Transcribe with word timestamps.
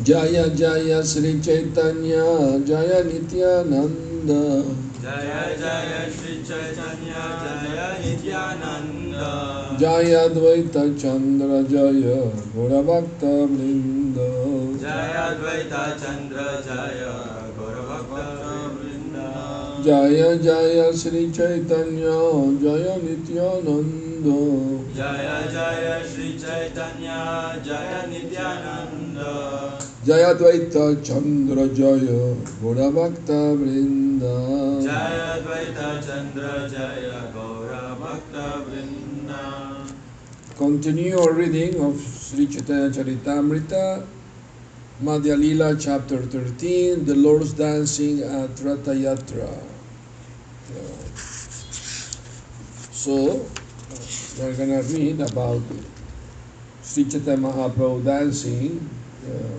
जय 0.00 0.48
जय 0.56 1.02
श्री 1.02 1.32
चैतन्य 1.40 2.14
जय 2.68 3.02
नित्यानंद 3.04 4.30
जय 5.02 5.56
जय 5.58 6.10
श्री 6.16 6.34
चैतन्य 6.42 7.14
जय 7.62 7.98
नित्यानंद 8.04 9.18
जय 9.80 10.28
द्वैत 10.28 10.76
चंद्र 10.98 11.62
जय 11.70 12.02
गुणभक्त 12.56 13.24
वृंद। 13.24 14.18
जय 14.80 15.36
द्वैत 15.40 15.72
चंद्र 16.00 16.50
जय। 16.66 17.41
জয় 19.86 20.22
জয় 20.46 20.76
শ্রী 21.00 21.22
চৈতন্য 21.36 22.02
Jaya 22.62 22.94
নিত্যানন্দ 23.04 24.26
জয় 24.98 25.26
জয় 25.54 25.86
শ্রী 26.10 26.28
চৈতন্য 26.42 27.06
Jaya 27.66 28.00
নিত্যানন্দ 28.12 29.18
জয় 30.08 30.26
দ্বৈত 30.40 30.76
চন্দ্র 31.08 31.56
জয় 31.78 32.08
গৌরভক্ত 32.60 33.28
বৃন্দ 33.60 34.22
জয় 34.88 35.20
দ্বৈত 35.44 35.78
চন্দ্র 36.06 36.44
জয় 36.74 37.04
গৌরভক্ত 37.36 38.34
বৃন্দ 38.66 39.30
Continue 40.56 41.18
our 41.18 41.32
reading 41.32 41.72
of 41.80 41.94
Sri 42.24 42.44
Chaitanya 42.46 42.88
Charitamrita, 42.90 43.84
Madhya 45.02 45.36
Lila, 45.36 45.70
chapter 45.76 46.20
13, 46.24 47.04
The 47.04 47.16
Lord's 47.16 47.52
Dancing 47.54 48.16
at 48.40 48.52
Ratayatra. 48.58 49.71
So, 53.02 53.44
we're 54.38 54.54
going 54.54 54.68
to 54.68 54.82
read 54.94 55.20
about 55.22 55.60
Sri 56.84 57.02
Chaitanya 57.02 57.36
Mahaprabhu 57.36 58.04
dancing. 58.04 58.88
Uh, 59.26 59.58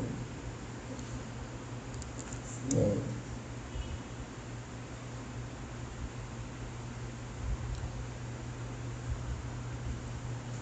uh, 2.77 2.95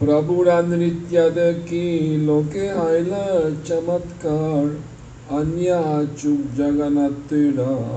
प्रभु 0.02 0.44
नृत्यद 0.44 1.38
की 1.70 1.86
लोके 2.26 2.68
आयला 2.68 3.26
चमत्कार 3.68 4.66
अन्य 5.40 5.76
चुक 6.18 6.54
जगन्नाथ 6.58 7.34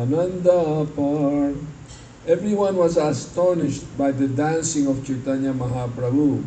आनंद 0.03 0.49
अपार 0.49 1.74
Everyone 2.27 2.77
was 2.77 2.97
astonished 2.97 3.85
by 3.99 4.11
the 4.11 4.27
dancing 4.27 4.87
of 4.87 5.05
Chaitanya 5.05 5.53
Mahaprabhu, 5.53 6.43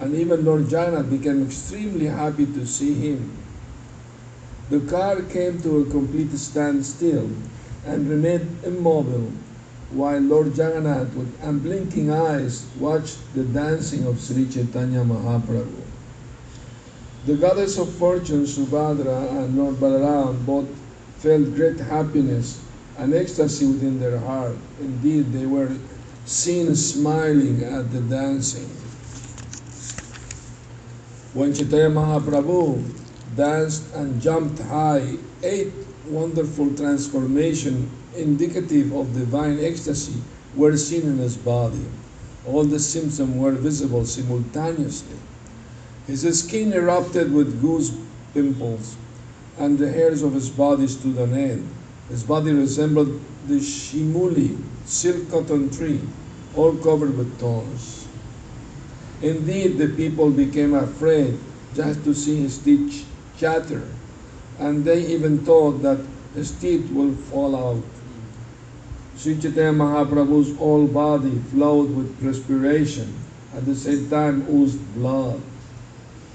and 0.00 0.14
even 0.14 0.42
Lord 0.42 0.72
Jagannath 0.72 1.10
became 1.10 1.44
extremely 1.44 2.06
happy 2.06 2.46
to 2.46 2.64
see 2.66 2.94
him. 2.94 3.36
The 4.70 4.80
car 4.80 5.20
came 5.20 5.60
to 5.60 5.80
a 5.80 5.90
complete 5.90 6.32
standstill 6.32 7.28
and 7.84 8.08
remained 8.08 8.64
immobile 8.64 9.30
while 9.92 10.20
Lord 10.20 10.56
Jagannath 10.56 11.12
with 11.14 11.38
unblinking 11.42 12.10
eyes 12.10 12.64
watched 12.80 13.18
the 13.34 13.44
dancing 13.44 14.06
of 14.06 14.18
Sri 14.18 14.48
Chaitanya 14.48 15.04
Mahaprabhu. 15.04 15.82
The 17.26 17.36
goddess 17.36 17.76
of 17.76 17.92
fortune, 17.96 18.46
Subhadra, 18.46 19.44
and 19.44 19.58
Lord 19.58 19.74
Balaram 19.76 20.46
both 20.46 20.68
felt 21.18 21.54
great 21.54 21.80
happiness 21.80 22.60
and 22.98 23.14
ecstasy 23.14 23.66
within 23.66 23.98
their 24.00 24.18
heart. 24.18 24.56
Indeed, 24.80 25.32
they 25.32 25.46
were 25.46 25.70
seen 26.26 26.74
smiling 26.74 27.64
at 27.64 27.90
the 27.92 28.00
dancing. 28.00 28.68
When 31.32 31.54
Chaitanya 31.54 31.90
Mahaprabhu 31.90 32.82
danced 33.36 33.94
and 33.94 34.20
jumped 34.20 34.58
high, 34.60 35.16
eight 35.42 35.72
wonderful 36.06 36.74
transformations 36.74 37.88
indicative 38.16 38.92
of 38.92 39.14
divine 39.14 39.58
ecstasy 39.60 40.20
were 40.56 40.76
seen 40.76 41.02
in 41.02 41.18
his 41.18 41.36
body. 41.36 41.86
All 42.46 42.64
the 42.64 42.80
symptoms 42.80 43.36
were 43.36 43.52
visible 43.52 44.04
simultaneously. 44.04 45.16
His 46.06 46.42
skin 46.42 46.72
erupted 46.72 47.32
with 47.32 47.60
goose 47.60 47.92
pimples, 48.34 48.96
and 49.58 49.78
the 49.78 49.92
hairs 49.92 50.22
of 50.22 50.32
his 50.32 50.48
body 50.48 50.88
stood 50.88 51.18
on 51.18 51.34
end. 51.34 51.68
His 52.08 52.22
body 52.22 52.52
resembled 52.52 53.20
the 53.46 53.60
shimuli, 53.60 54.56
silk 54.86 55.30
cotton 55.30 55.68
tree, 55.70 56.00
all 56.54 56.74
covered 56.76 57.16
with 57.16 57.38
thorns. 57.38 58.06
Indeed, 59.20 59.78
the 59.78 59.88
people 59.88 60.30
became 60.30 60.74
afraid 60.74 61.38
just 61.74 62.04
to 62.04 62.14
see 62.14 62.36
his 62.36 62.58
teeth 62.58 63.06
chatter, 63.36 63.82
and 64.58 64.84
they 64.84 65.06
even 65.06 65.44
thought 65.44 65.82
that 65.82 65.98
his 66.34 66.52
teeth 66.52 66.90
will 66.90 67.12
fall 67.12 67.54
out. 67.54 67.84
Sri 69.16 69.34
Mahaprabhu's 69.34 70.56
whole 70.56 70.86
body 70.86 71.38
flowed 71.50 71.94
with 71.94 72.20
perspiration, 72.22 73.12
at 73.54 73.66
the 73.66 73.74
same 73.74 74.08
time 74.08 74.46
oozed 74.48 74.94
blood. 74.94 75.42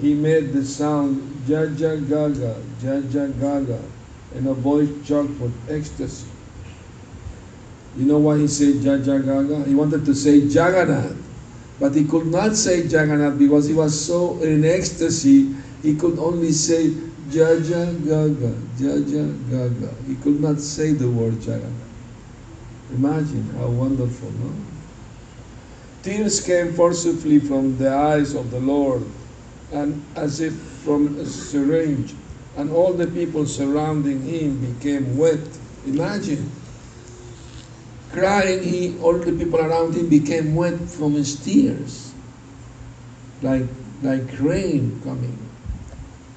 He 0.01 0.13
made 0.13 0.51
the 0.51 0.65
sound 0.65 1.45
Jaja 1.47 2.07
Gaga, 2.07 2.61
Jaja 2.81 3.39
Gaga, 3.39 3.79
in 4.35 4.47
a 4.47 4.53
voice 4.53 4.89
choked 5.05 5.39
with 5.39 5.53
ecstasy. 5.69 6.27
You 7.97 8.05
know 8.05 8.17
why 8.17 8.39
he 8.39 8.47
said 8.47 8.75
Jajagaga? 8.75 9.67
He 9.67 9.75
wanted 9.75 10.05
to 10.05 10.15
say 10.15 10.37
Jagannath, 10.37 11.15
but 11.79 11.93
he 11.93 12.05
could 12.05 12.27
not 12.27 12.55
say 12.55 12.81
Jagannath 12.81 13.37
because 13.37 13.67
he 13.67 13.73
was 13.73 13.93
so 13.99 14.41
in 14.41 14.65
ecstasy, 14.65 15.53
he 15.83 15.95
could 15.95 16.17
only 16.17 16.51
say 16.51 16.89
Jaja 17.29 17.93
Gaga, 18.05 19.93
He 20.07 20.15
could 20.15 20.39
not 20.39 20.59
say 20.59 20.93
the 20.93 21.09
word 21.09 21.35
Jagannath. 21.35 21.71
Imagine 22.91 23.49
how 23.57 23.67
wonderful, 23.67 24.31
no? 24.31 24.53
Tears 26.03 26.41
came 26.41 26.73
forcibly 26.73 27.39
from 27.39 27.77
the 27.77 27.89
eyes 27.91 28.35
of 28.35 28.51
the 28.51 28.59
Lord, 28.59 29.03
and 29.71 30.03
as 30.15 30.41
if 30.41 30.53
from 30.83 31.17
a 31.19 31.25
syringe, 31.25 32.13
and 32.55 32.71
all 32.71 32.93
the 32.93 33.07
people 33.07 33.45
surrounding 33.45 34.21
him 34.21 34.73
became 34.73 35.17
wet. 35.17 35.39
Imagine. 35.85 36.51
Crying, 38.11 38.61
he 38.63 38.97
all 38.99 39.17
the 39.17 39.33
people 39.33 39.59
around 39.59 39.95
him 39.95 40.07
became 40.07 40.55
wet 40.55 40.79
from 40.87 41.13
his 41.13 41.35
tears. 41.35 42.13
Like 43.41 43.65
like 44.03 44.39
rain 44.39 45.01
coming. 45.03 45.37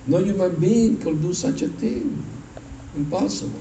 No 0.07 0.19
human 0.19 0.55
being 0.57 0.99
could 0.99 1.21
do 1.21 1.35
such 1.35 1.63
a 1.63 1.69
thing. 1.69 2.25
Impossible. 2.95 3.61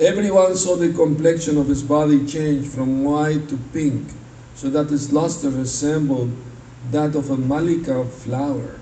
Everyone 0.00 0.56
saw 0.56 0.76
the 0.76 0.94
complexion 0.94 1.58
of 1.58 1.68
his 1.68 1.82
body 1.82 2.26
change 2.26 2.66
from 2.68 3.04
white 3.04 3.50
to 3.50 3.58
pink, 3.74 4.08
so 4.54 4.70
that 4.70 4.88
his 4.88 5.12
luster 5.12 5.50
resembled 5.50 6.32
that 6.90 7.14
of 7.14 7.28
a 7.28 7.36
malika 7.36 8.06
flower. 8.06 8.79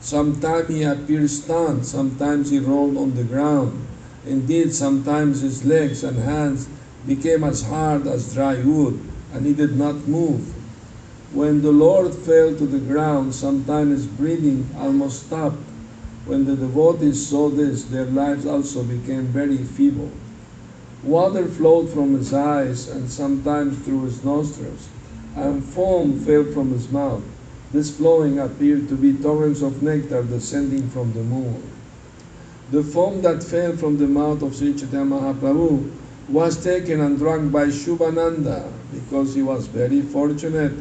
Sometimes 0.00 0.68
he 0.68 0.82
appeared 0.82 1.30
stunned, 1.30 1.84
sometimes 1.84 2.50
he 2.50 2.58
rolled 2.58 2.96
on 2.96 3.14
the 3.14 3.24
ground. 3.24 3.84
Indeed, 4.26 4.74
sometimes 4.74 5.40
his 5.40 5.64
legs 5.64 6.04
and 6.04 6.18
hands 6.18 6.68
became 7.06 7.44
as 7.44 7.62
hard 7.62 8.06
as 8.06 8.34
dry 8.34 8.62
wood, 8.62 9.00
and 9.32 9.44
he 9.44 9.52
did 9.52 9.76
not 9.76 10.06
move. 10.06 10.54
When 11.32 11.62
the 11.62 11.72
Lord 11.72 12.14
fell 12.14 12.54
to 12.54 12.66
the 12.66 12.78
ground, 12.78 13.34
sometimes 13.34 13.90
his 13.90 14.06
breathing 14.06 14.68
almost 14.78 15.26
stopped. 15.26 15.62
When 16.26 16.44
the 16.44 16.56
devotees 16.56 17.26
saw 17.26 17.48
this, 17.48 17.84
their 17.84 18.06
lives 18.06 18.46
also 18.46 18.82
became 18.82 19.26
very 19.26 19.58
feeble. 19.58 20.10
Water 21.02 21.46
flowed 21.46 21.90
from 21.90 22.14
his 22.14 22.32
eyes 22.34 22.88
and 22.88 23.10
sometimes 23.10 23.78
through 23.84 24.04
his 24.04 24.24
nostrils, 24.24 24.88
and 25.36 25.64
foam 25.64 26.18
fell 26.20 26.44
from 26.44 26.72
his 26.72 26.90
mouth. 26.90 27.22
This 27.70 27.90
flowing 27.90 28.38
appeared 28.38 28.88
to 28.88 28.96
be 28.96 29.12
torrents 29.12 29.60
of 29.60 29.82
nectar 29.82 30.22
descending 30.22 30.88
from 30.88 31.12
the 31.12 31.22
moon. 31.22 31.62
The 32.70 32.82
foam 32.82 33.20
that 33.22 33.42
fell 33.42 33.76
from 33.76 33.98
the 33.98 34.06
mouth 34.06 34.42
of 34.42 34.56
Sri 34.56 34.72
Chaitanya 34.72 35.04
Mahaprabhu 35.04 35.90
was 36.28 36.62
taken 36.62 37.00
and 37.00 37.18
drunk 37.18 37.52
by 37.52 37.66
Shubhananda 37.66 38.70
because 38.92 39.34
he 39.34 39.42
was 39.42 39.66
very 39.66 40.00
fortunate 40.00 40.72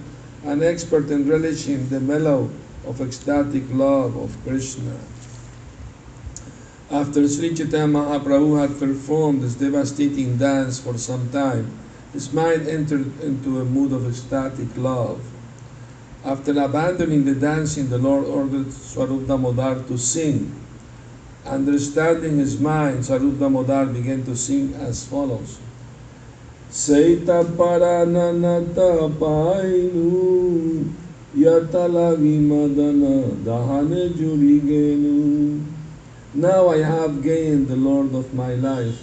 and 0.46 0.64
expert 0.64 1.10
in 1.10 1.28
relishing 1.28 1.90
the 1.90 2.00
mellow 2.00 2.50
of 2.86 3.02
ecstatic 3.02 3.64
love 3.72 4.16
of 4.16 4.38
Krishna. 4.46 4.98
After 6.90 7.28
Sri 7.28 7.54
Chaitanya 7.54 7.88
Mahaprabhu 7.88 8.60
had 8.60 8.80
performed 8.80 9.42
this 9.42 9.56
devastating 9.56 10.38
dance 10.38 10.80
for 10.80 10.98
some 10.98 11.30
time, 11.32 11.72
his 12.14 12.32
mind 12.32 12.68
entered 12.68 13.20
into 13.22 13.60
a 13.60 13.66
mood 13.66 13.92
of 13.92 14.08
ecstatic 14.08 14.76
love. 14.78 15.20
After 16.28 16.52
abandoning 16.60 17.24
the 17.24 17.36
dancing, 17.36 17.88
the 17.88 17.98
Lord 17.98 18.26
ordered 18.26 18.74
Swarup 18.74 19.28
Damodar 19.28 19.88
to 19.88 19.98
sing. 19.98 20.52
Understanding 21.46 22.38
his 22.38 22.60
mind, 22.60 23.06
Swarup 23.06 23.40
Damodar 23.40 23.86
began 23.86 24.26
to 24.26 24.36
sing 24.36 24.74
as 24.76 25.08
follows. 25.08 25.58
Seita 26.70 27.46
parananata 27.56 29.08
painu 29.16 30.92
Yatalagi 31.34 32.44
madana 32.44 33.32
dahane 33.48 34.12
jurigenu. 34.12 35.64
Now 36.34 36.68
I 36.68 36.80
have 36.80 37.24
gained 37.24 37.70
the 37.70 37.78
Lord 37.78 38.14
of 38.14 38.34
my 38.34 38.54
life, 38.56 39.00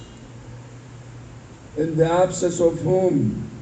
in 1.78 1.96
the 1.96 2.04
absence 2.04 2.60
of 2.60 2.80
whom 2.80 3.53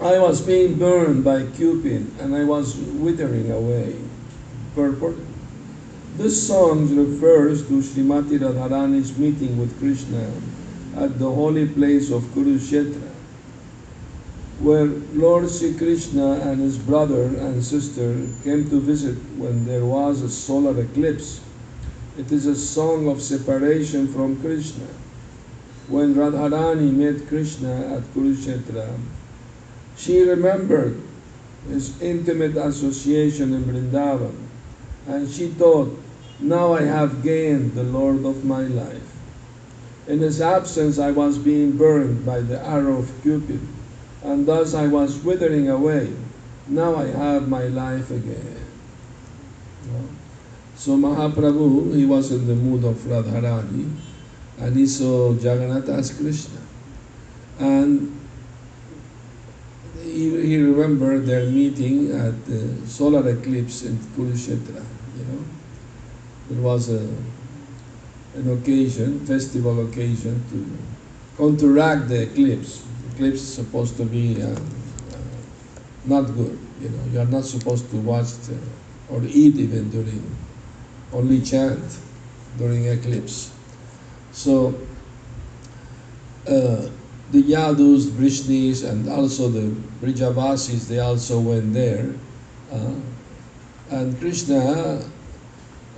I 0.00 0.18
was 0.18 0.40
being 0.40 0.74
burned 0.74 1.22
by 1.22 1.46
Cupid 1.46 2.10
and 2.20 2.34
I 2.34 2.44
was 2.44 2.76
withering 2.76 3.50
away. 3.50 3.94
Purport. 4.74 5.16
This 6.16 6.46
song 6.46 6.94
refers 6.94 7.66
to 7.68 7.80
Srimati 7.80 8.38
Radharani's 8.38 9.16
meeting 9.16 9.56
with 9.56 9.78
Krishna 9.78 10.30
at 10.96 11.18
the 11.18 11.30
holy 11.30 11.66
place 11.66 12.10
of 12.10 12.22
Kurukshetra, 12.34 13.10
where 14.60 14.86
Lord 15.14 15.48
Sri 15.50 15.74
Krishna 15.74 16.34
and 16.42 16.60
his 16.60 16.76
brother 16.76 17.24
and 17.24 17.64
sister 17.64 18.26
came 18.42 18.68
to 18.70 18.80
visit 18.80 19.16
when 19.36 19.64
there 19.64 19.84
was 19.84 20.22
a 20.22 20.30
solar 20.30 20.80
eclipse. 20.80 21.40
It 22.18 22.30
is 22.30 22.46
a 22.46 22.54
song 22.54 23.08
of 23.08 23.22
separation 23.22 24.08
from 24.08 24.40
Krishna. 24.40 24.86
When 25.88 26.14
Radharani 26.14 26.92
met 26.92 27.28
Krishna 27.28 27.96
at 27.96 28.02
Kurukshetra, 28.14 28.88
she 29.96 30.22
remembered 30.22 31.00
his 31.68 32.00
intimate 32.02 32.56
association 32.56 33.54
in 33.54 33.64
Vrindavan, 33.64 34.34
and 35.06 35.30
she 35.30 35.48
thought, 35.48 35.98
now 36.40 36.72
I 36.72 36.82
have 36.82 37.22
gained 37.22 37.74
the 37.74 37.84
Lord 37.84 38.24
of 38.24 38.44
my 38.44 38.62
life. 38.62 39.14
In 40.06 40.18
his 40.18 40.40
absence, 40.40 40.98
I 40.98 41.10
was 41.10 41.38
being 41.38 41.76
burned 41.76 42.26
by 42.26 42.40
the 42.40 42.60
arrow 42.60 42.98
of 42.98 43.22
Cupid, 43.22 43.60
and 44.22 44.46
thus 44.46 44.74
I 44.74 44.86
was 44.86 45.22
withering 45.24 45.70
away. 45.70 46.12
Now 46.68 46.96
I 46.96 47.06
have 47.06 47.48
my 47.48 47.64
life 47.68 48.10
again. 48.10 48.60
So 50.76 50.96
Mahaprabhu, 50.96 51.94
he 51.94 52.04
was 52.04 52.32
in 52.32 52.46
the 52.46 52.54
mood 52.54 52.84
of 52.84 52.96
Radharani, 53.06 53.88
and 54.58 54.76
he 54.76 54.86
saw 54.86 55.32
Jagannath 55.32 55.88
as 55.88 56.12
Krishna. 56.12 56.60
And 57.58 58.13
he, 60.14 60.46
he 60.46 60.62
remembered 60.62 61.26
their 61.26 61.46
meeting 61.50 62.12
at 62.12 62.46
the 62.46 62.86
solar 62.86 63.28
eclipse 63.28 63.82
in 63.82 63.96
Kurukshetra, 64.16 64.82
you 65.18 65.24
know. 65.24 65.44
There 66.48 66.62
was 66.62 66.88
a, 66.90 67.00
an 68.36 68.58
occasion, 68.58 69.26
festival 69.26 69.88
occasion 69.88 70.40
to 70.50 71.36
counteract 71.36 72.08
the 72.08 72.22
eclipse. 72.30 72.84
The 73.02 73.14
eclipse 73.14 73.40
is 73.40 73.54
supposed 73.54 73.96
to 73.96 74.04
be 74.04 74.40
uh, 74.40 74.50
uh, 74.50 74.56
not 76.04 76.22
good, 76.22 76.58
you 76.80 76.90
know. 76.90 77.04
You 77.12 77.20
are 77.20 77.26
not 77.26 77.44
supposed 77.44 77.90
to 77.90 77.96
watch 77.96 78.30
the, 78.46 78.56
or 79.08 79.20
eat 79.24 79.56
even 79.56 79.90
during, 79.90 80.36
only 81.12 81.40
chant 81.40 81.98
during 82.56 82.86
eclipse. 82.86 83.50
So, 84.30 84.78
uh, 86.46 86.88
the 87.30 87.42
Yadus, 87.42 88.10
Vrishnis, 88.10 88.88
and 88.88 89.08
also 89.08 89.48
the 89.48 89.74
Brijavasis, 90.00 90.88
they 90.88 91.00
also 91.00 91.40
went 91.40 91.72
there. 91.72 92.14
Uh, 92.70 92.94
and 93.90 94.18
Krishna, 94.18 95.02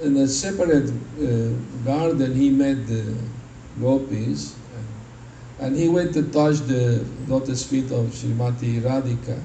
in 0.03 0.17
a 0.17 0.27
separate 0.27 0.91
uh, 0.91 1.51
garden, 1.85 2.35
he 2.35 2.51
met 2.51 2.87
the 2.87 3.17
gopis, 3.81 4.57
and, 5.59 5.67
and 5.67 5.77
he 5.77 5.89
went 5.89 6.13
to 6.15 6.23
touch 6.31 6.59
the 6.67 7.05
lotus 7.29 7.65
feet 7.65 7.91
of 7.91 8.07
Srimati 8.07 8.81
Radhika 8.81 9.41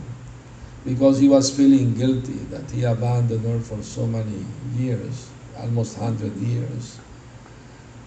because 0.84 1.20
he 1.20 1.28
was 1.28 1.56
feeling 1.56 1.94
guilty 1.94 2.40
that 2.50 2.70
he 2.72 2.84
abandoned 2.84 3.46
her 3.46 3.60
for 3.60 3.82
so 3.84 4.06
many 4.08 4.46
years, 4.76 5.30
almost 5.58 5.98
100 5.98 6.36
years. 6.38 7.00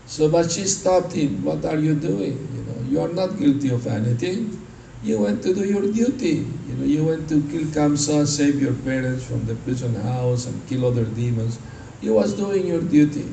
So, 0.07 0.29
but 0.29 0.51
she 0.51 0.65
stopped 0.65 1.13
him. 1.13 1.45
What 1.45 1.65
are 1.65 1.79
you 1.79 1.95
doing? 1.95 2.37
You 2.55 2.63
know, 2.63 2.81
you 2.89 3.01
are 3.01 3.13
not 3.13 3.39
guilty 3.39 3.71
of 3.71 3.87
anything. 3.87 4.61
You 5.03 5.21
went 5.21 5.43
to 5.43 5.55
do 5.55 5.65
your 5.65 5.83
duty. 5.83 6.47
You 6.67 6.75
know, 6.75 6.85
you 6.85 7.05
went 7.05 7.29
to 7.29 7.43
kill 7.51 7.65
Kamsa, 7.69 8.27
save 8.27 8.61
your 8.61 8.75
parents 8.75 9.25
from 9.25 9.45
the 9.47 9.55
prison 9.55 9.95
house, 9.95 10.47
and 10.47 10.67
kill 10.69 10.87
other 10.87 11.05
demons. 11.05 11.59
You 12.01 12.15
was 12.15 12.35
doing 12.35 12.67
your 12.67 12.81
duty. 12.83 13.27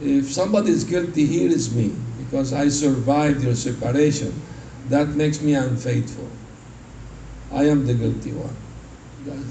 If 0.00 0.32
somebody 0.32 0.70
is 0.70 0.84
guilty, 0.84 1.26
here 1.26 1.50
is 1.50 1.74
me, 1.74 1.92
because 2.18 2.52
I 2.52 2.68
survived 2.68 3.42
your 3.42 3.54
separation. 3.54 4.32
That 4.88 5.08
makes 5.08 5.40
me 5.40 5.54
unfaithful. 5.54 6.28
I 7.52 7.64
am 7.64 7.86
the 7.86 7.94
guilty 7.94 8.32
one. 8.32 8.56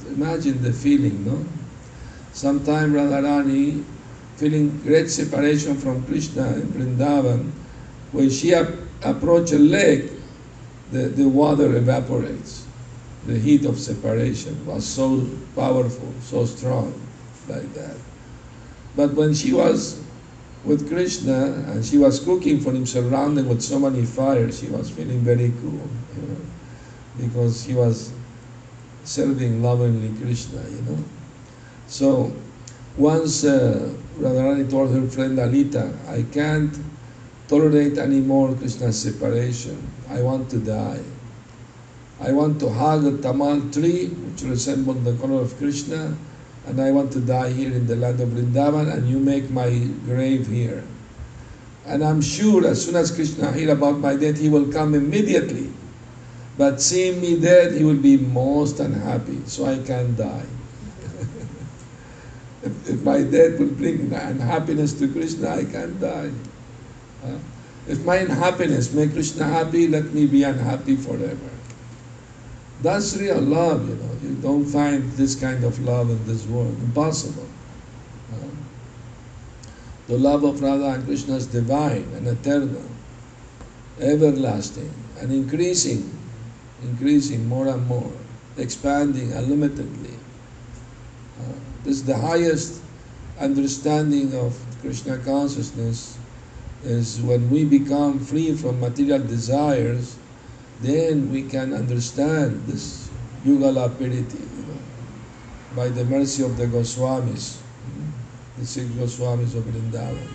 Imagine 0.08 0.62
the 0.64 0.74
feeling, 0.74 1.26
no? 1.26 1.46
Sometime 2.34 2.94
Radharani 2.94 3.84
feeling 4.40 4.80
great 4.84 5.10
separation 5.10 5.76
from 5.76 6.06
Krishna 6.06 6.48
in 6.54 6.68
Vrindavan, 6.72 7.52
when 8.14 8.30
she 8.30 8.54
ap- 8.54 8.72
approached 9.04 9.52
a 9.52 9.60
lake, 9.60 10.12
the, 10.92 11.10
the 11.10 11.28
water 11.28 11.76
evaporates. 11.76 12.66
The 13.28 13.38
heat 13.38 13.66
of 13.66 13.78
separation 13.78 14.66
was 14.66 14.86
so 14.86 15.28
powerful, 15.56 16.14
so 16.22 16.46
strong, 16.46 16.94
like 17.50 17.74
that. 17.74 17.98
But 18.96 19.14
when 19.14 19.34
she 19.34 19.52
was 19.52 20.02
with 20.64 20.90
Krishna 20.90 21.66
and 21.68 21.86
she 21.86 21.98
was 21.98 22.20
cooking 22.22 22.62
for 22.62 22.72
him, 22.72 22.86
surrounded 22.86 23.46
with 23.46 23.62
so 23.62 23.78
many 23.78 24.06
fires, 24.06 24.60
she 24.60 24.68
was 24.68 24.90
feeling 24.90 25.20
very 25.20 25.52
cool, 25.62 25.84
you 26.16 26.28
know, 26.28 26.38
because 27.18 27.66
she 27.66 27.74
was 27.74 28.14
serving 29.04 29.62
lovingly 29.62 30.18
Krishna, 30.22 30.62
you 30.70 30.82
know. 30.84 31.04
So 31.88 32.34
once 33.00 33.46
uh, 33.46 33.96
Radharani 34.20 34.70
told 34.70 34.92
her 34.92 35.08
friend 35.08 35.38
Lalita, 35.38 35.98
I 36.10 36.24
can't 36.34 36.78
tolerate 37.48 37.98
any 37.98 38.20
more 38.20 38.54
Krishna's 38.54 39.02
separation. 39.02 39.80
I 40.10 40.22
want 40.22 40.50
to 40.52 40.60
die. 40.60 41.00
I 42.20 42.34
want 42.34 42.60
to 42.60 42.70
hug 42.70 43.06
a 43.06 43.12
tamal 43.12 43.72
tree 43.72 44.08
which 44.08 44.44
resembles 44.44 45.02
the 45.06 45.16
color 45.16 45.42
of 45.42 45.58
Krishna, 45.58 46.14
and 46.68 46.82
I 46.82 46.92
want 46.92 47.14
to 47.14 47.22
die 47.22 47.52
here 47.52 47.72
in 47.72 47.88
the 47.88 47.96
land 47.96 48.20
of 48.20 48.30
Vrindavan, 48.30 48.92
and 48.92 49.08
you 49.08 49.18
make 49.18 49.50
my 49.50 49.70
grave 50.04 50.48
here. 50.48 50.84
And 51.86 52.04
I'm 52.04 52.22
sure 52.22 52.68
as 52.68 52.86
soon 52.86 52.98
as 52.98 53.12
Krishna 53.12 53.54
hear 53.54 53.72
about 53.72 54.00
my 54.00 54.18
death, 54.18 54.38
he 54.38 54.50
will 54.50 54.70
come 54.74 54.94
immediately. 54.94 55.72
But 56.58 56.82
seeing 56.82 57.22
me 57.22 57.40
dead, 57.40 57.72
he 57.72 57.86
will 57.86 57.96
be 57.96 58.18
most 58.18 58.82
unhappy, 58.82 59.40
so 59.46 59.66
I 59.66 59.80
can 59.80 60.18
die. 60.18 60.46
If, 62.62 62.90
if 62.90 63.04
my 63.04 63.24
death 63.24 63.60
will 63.60 63.72
bring 63.72 64.12
unhappiness 64.14 64.94
to 65.00 65.08
Krishna, 65.08 65.50
I 65.50 65.66
can't 65.66 66.00
die. 66.00 66.32
Uh, 67.24 67.38
if 67.88 68.04
my 68.06 68.18
unhappiness 68.18 68.94
make 68.94 69.14
Krishna 69.14 69.46
happy, 69.46 69.88
let 69.88 70.14
me 70.14 70.28
be 70.28 70.44
unhappy 70.44 70.96
forever. 70.96 71.50
That's 72.82 73.18
real 73.18 73.42
love, 73.42 73.90
you 73.90 73.96
know. 73.96 74.12
You 74.22 74.36
don't 74.36 74.66
find 74.66 75.12
this 75.14 75.36
kind 75.36 75.64
of 75.64 75.80
love 75.80 76.10
in 76.10 76.26
this 76.26 76.46
world. 76.46 76.78
Impossible. 76.82 77.48
Uh, 78.32 78.48
the 80.08 80.18
love 80.18 80.44
of 80.44 80.62
Radha 80.62 80.92
and 80.92 81.06
Krishna 81.06 81.36
is 81.36 81.48
divine 81.48 82.08
and 82.16 82.28
eternal, 82.28 82.86
everlasting, 84.00 84.94
and 85.20 85.32
increasing, 85.32 86.16
increasing 86.84 87.48
more 87.48 87.68
and 87.68 87.86
more, 87.88 88.14
expanding 88.58 89.34
unlimitedly. 89.34 90.19
This 91.84 91.98
is 91.98 92.04
the 92.06 92.18
highest 92.18 92.82
understanding 93.40 94.36
of 94.36 94.58
Krishna 94.82 95.18
consciousness 95.18 96.18
is 96.84 97.22
when 97.22 97.50
we 97.50 97.66
become 97.66 98.20
free 98.20 98.56
from 98.56 98.80
material 98.80 99.20
desires, 99.20 100.18
then 100.82 101.32
we 101.32 101.44
can 101.44 101.74
understand 101.74 102.66
this 102.68 103.10
Yugala 103.46 103.90
Piriti, 103.96 104.40
you 104.40 104.64
know, 104.64 104.80
by 105.76 105.90
the 105.90 106.04
mercy 106.06 106.44
of 106.44 106.58
the 106.58 106.66
Goswamis, 106.68 107.60
the 108.58 108.66
six 108.66 108.86
Goswamis 108.92 109.56
of 109.56 109.64
Vrindavan. 109.64 110.28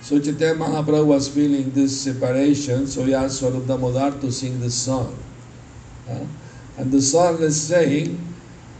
So 0.00 0.20
Chaitanya 0.20 0.54
Mahaprabhu 0.54 1.06
was 1.06 1.28
feeling 1.28 1.70
this 1.70 1.98
separation, 2.02 2.86
so 2.86 3.04
he 3.04 3.14
asked 3.14 3.38
Swarup 3.40 3.66
Damodar 3.66 4.20
to 4.20 4.30
sing 4.30 4.60
this 4.60 4.74
song. 4.74 5.16
Uh, 6.08 6.26
and 6.76 6.92
the 6.92 7.00
song 7.00 7.40
is 7.40 7.58
saying 7.58 8.33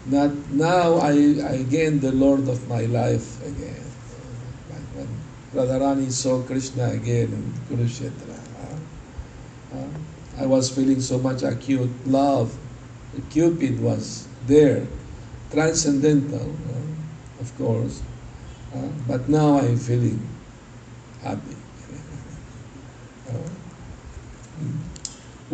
that 0.06 0.32
now 0.50 0.96
I, 0.96 1.12
I 1.48 1.62
gain 1.68 2.00
the 2.00 2.12
Lord 2.12 2.48
of 2.48 2.68
my 2.68 2.82
life 2.82 3.40
again. 3.42 3.84
Like 4.68 4.88
when 4.94 5.08
Radharani 5.54 6.10
saw 6.10 6.42
Krishna 6.42 6.90
again 6.90 7.32
in 7.32 7.54
Kurukshetra. 7.68 8.38
Uh, 9.72 9.76
uh, 9.76 10.42
I 10.42 10.46
was 10.46 10.70
feeling 10.70 11.00
so 11.00 11.18
much 11.18 11.42
acute 11.42 11.90
love. 12.06 12.54
Cupid 13.30 13.80
was 13.80 14.26
there, 14.46 14.86
transcendental, 15.52 16.54
of 17.40 17.56
course. 17.56 18.02
But 19.06 19.28
now 19.28 19.58
I'm 19.58 19.78
feeling 19.78 20.20
happy. 21.22 21.56
Uh, 23.24 23.48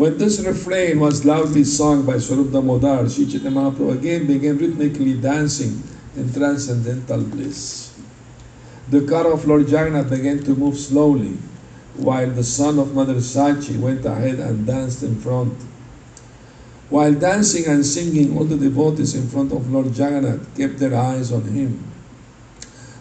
When 0.00 0.16
this 0.16 0.40
refrain 0.40 0.98
was 0.98 1.26
loudly 1.26 1.62
sung 1.62 2.06
by 2.06 2.16
Swarup 2.16 2.52
Damodar, 2.52 3.06
Sri 3.10 3.26
Chaitanya 3.26 3.50
Mahaprabhu 3.50 3.98
again 3.98 4.26
began 4.26 4.56
rhythmically 4.56 5.20
dancing 5.20 5.82
in 6.16 6.32
transcendental 6.32 7.20
bliss. 7.20 7.92
The 8.88 9.02
car 9.02 9.30
of 9.30 9.44
Lord 9.44 9.68
Jagannath 9.68 10.08
began 10.08 10.42
to 10.44 10.56
move 10.56 10.78
slowly, 10.78 11.36
while 11.96 12.30
the 12.30 12.42
son 12.42 12.78
of 12.78 12.94
Mother 12.94 13.16
Sachi 13.16 13.78
went 13.78 14.06
ahead 14.06 14.40
and 14.40 14.66
danced 14.66 15.02
in 15.02 15.20
front. 15.20 15.52
While 16.88 17.12
dancing 17.12 17.66
and 17.66 17.84
singing, 17.84 18.38
all 18.38 18.46
the 18.46 18.56
devotees 18.56 19.14
in 19.14 19.28
front 19.28 19.52
of 19.52 19.70
Lord 19.70 19.88
Jagannath 19.88 20.56
kept 20.56 20.78
their 20.78 20.96
eyes 20.96 21.30
on 21.30 21.42
him. 21.42 21.76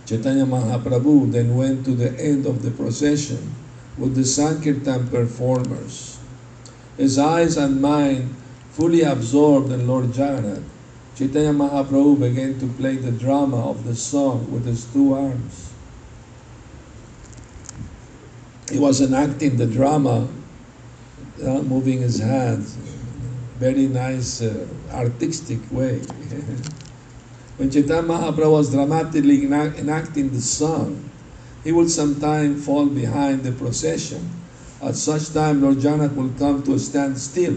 Chaitanya 0.05 0.43
Mahaprabhu 0.43 1.31
then 1.31 1.55
went 1.55 1.85
to 1.85 1.95
the 1.95 2.11
end 2.19 2.45
of 2.45 2.61
the 2.61 2.71
procession 2.71 3.55
with 3.97 4.15
the 4.15 4.25
Sankirtan 4.25 5.07
performers. 5.07 6.18
His 6.99 7.17
eyes 7.17 7.55
and 7.55 7.81
mind 7.81 8.35
fully 8.71 9.03
absorbed 9.03 9.71
in 9.71 9.87
Lord 9.87 10.07
Jagannath, 10.09 10.63
Chaitanya 11.15 11.53
Mahaprabhu 11.53 12.19
began 12.19 12.59
to 12.59 12.67
play 12.67 12.97
the 12.97 13.13
drama 13.13 13.69
of 13.69 13.85
the 13.85 13.95
song 13.95 14.51
with 14.51 14.65
his 14.65 14.83
two 14.91 15.13
arms. 15.13 15.71
He 18.69 18.77
was 18.77 18.99
enacting 18.99 19.55
the 19.55 19.65
drama, 19.65 20.27
uh, 21.41 21.61
moving 21.61 22.01
his 22.01 22.19
hands, 22.19 22.75
very 23.55 23.87
nice, 23.87 24.41
uh, 24.41 24.67
artistic 24.91 25.59
way. 25.71 25.99
when 27.55 27.71
Chaitanya 27.71 28.03
Mahaprabhu 28.03 28.51
was 28.51 28.71
dramatically 28.71 29.45
enacting 29.45 30.31
the 30.31 30.41
song, 30.41 31.09
he 31.63 31.71
would 31.71 31.89
sometimes 31.89 32.65
fall 32.65 32.87
behind 32.87 33.43
the 33.43 33.53
procession. 33.53 34.38
At 34.81 34.95
such 34.95 35.33
time, 35.33 35.61
Lord 35.61 35.77
Jagannath 35.77 36.13
will 36.13 36.31
come 36.39 36.63
to 36.63 36.73
a 36.73 36.79
standstill. 36.79 37.53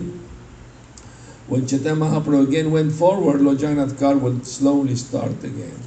When 1.46 1.66
Chaitanya 1.66 1.94
Mahaprabhu 1.94 2.48
again 2.48 2.70
went 2.70 2.92
forward, 2.92 3.40
Lord 3.40 3.60
Jagannath's 3.60 3.98
car 3.98 4.16
would 4.16 4.46
slowly 4.46 4.96
start 4.96 5.44
again. 5.44 5.78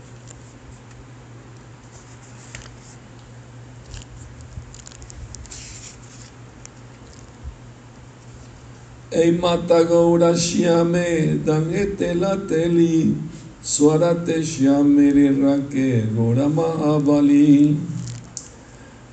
Ei 9.12 9.32
mata 9.32 9.84
gaura 9.86 10.34
shiame 10.36 11.40
dangete 11.40 12.20
la 12.20 12.36
teli 12.36 13.16
swarate 13.62 14.44
shiame 14.44 15.12
rake 15.12 16.12
gaura 16.14 16.50
mahabali. 16.52 17.95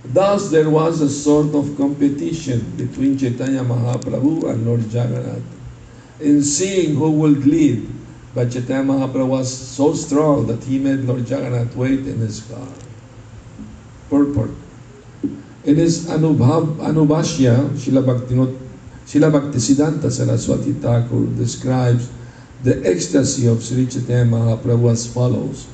Thus 0.05 0.51
there 0.51 0.69
was 0.69 1.01
a 1.01 1.09
sort 1.09 1.55
of 1.55 1.77
competition 1.77 2.75
between 2.77 3.17
Chaitanya 3.17 3.63
Mahaprabhu 3.63 4.51
and 4.51 4.67
Lord 4.67 4.83
Jagannath 4.93 5.43
in 6.21 6.43
seeing 6.43 6.97
who 6.97 7.11
would 7.13 7.47
lead. 7.47 7.89
But 8.35 8.51
Chaitanya 8.51 8.93
Mahaprabhu 8.93 9.29
was 9.29 9.53
so 9.53 9.95
strong 9.95 10.47
that 10.47 10.65
he 10.65 10.79
made 10.79 11.01
Lord 11.01 11.29
Jagannath 11.29 11.77
wait 11.77 12.01
in 12.01 12.19
his 12.19 12.41
car. 12.41 12.67
Purport. 14.11 14.51
In 15.65 15.77
his 15.77 16.07
Anubhav, 16.07 16.77
Anubhashya, 16.79 17.69
Srila 17.71 18.03
Bhaktisiddhanta 19.07 20.11
Saraswati 20.11 20.73
Thakur 20.73 21.27
describes 21.37 22.11
the 22.65 22.85
ecstasy 22.85 23.47
of 23.47 23.63
Sri 23.63 23.87
Chaitanya 23.87 24.25
Mahaprabhu 24.25 24.91
as 24.91 25.07
follows. 25.13 25.67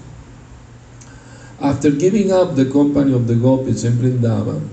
After 1.61 1.91
giving 1.91 2.31
up 2.31 2.55
the 2.55 2.67
company 2.67 3.13
of 3.13 3.27
the 3.27 3.35
gopis 3.35 3.83
in 3.83 3.95
Vrindavan, 3.95 4.69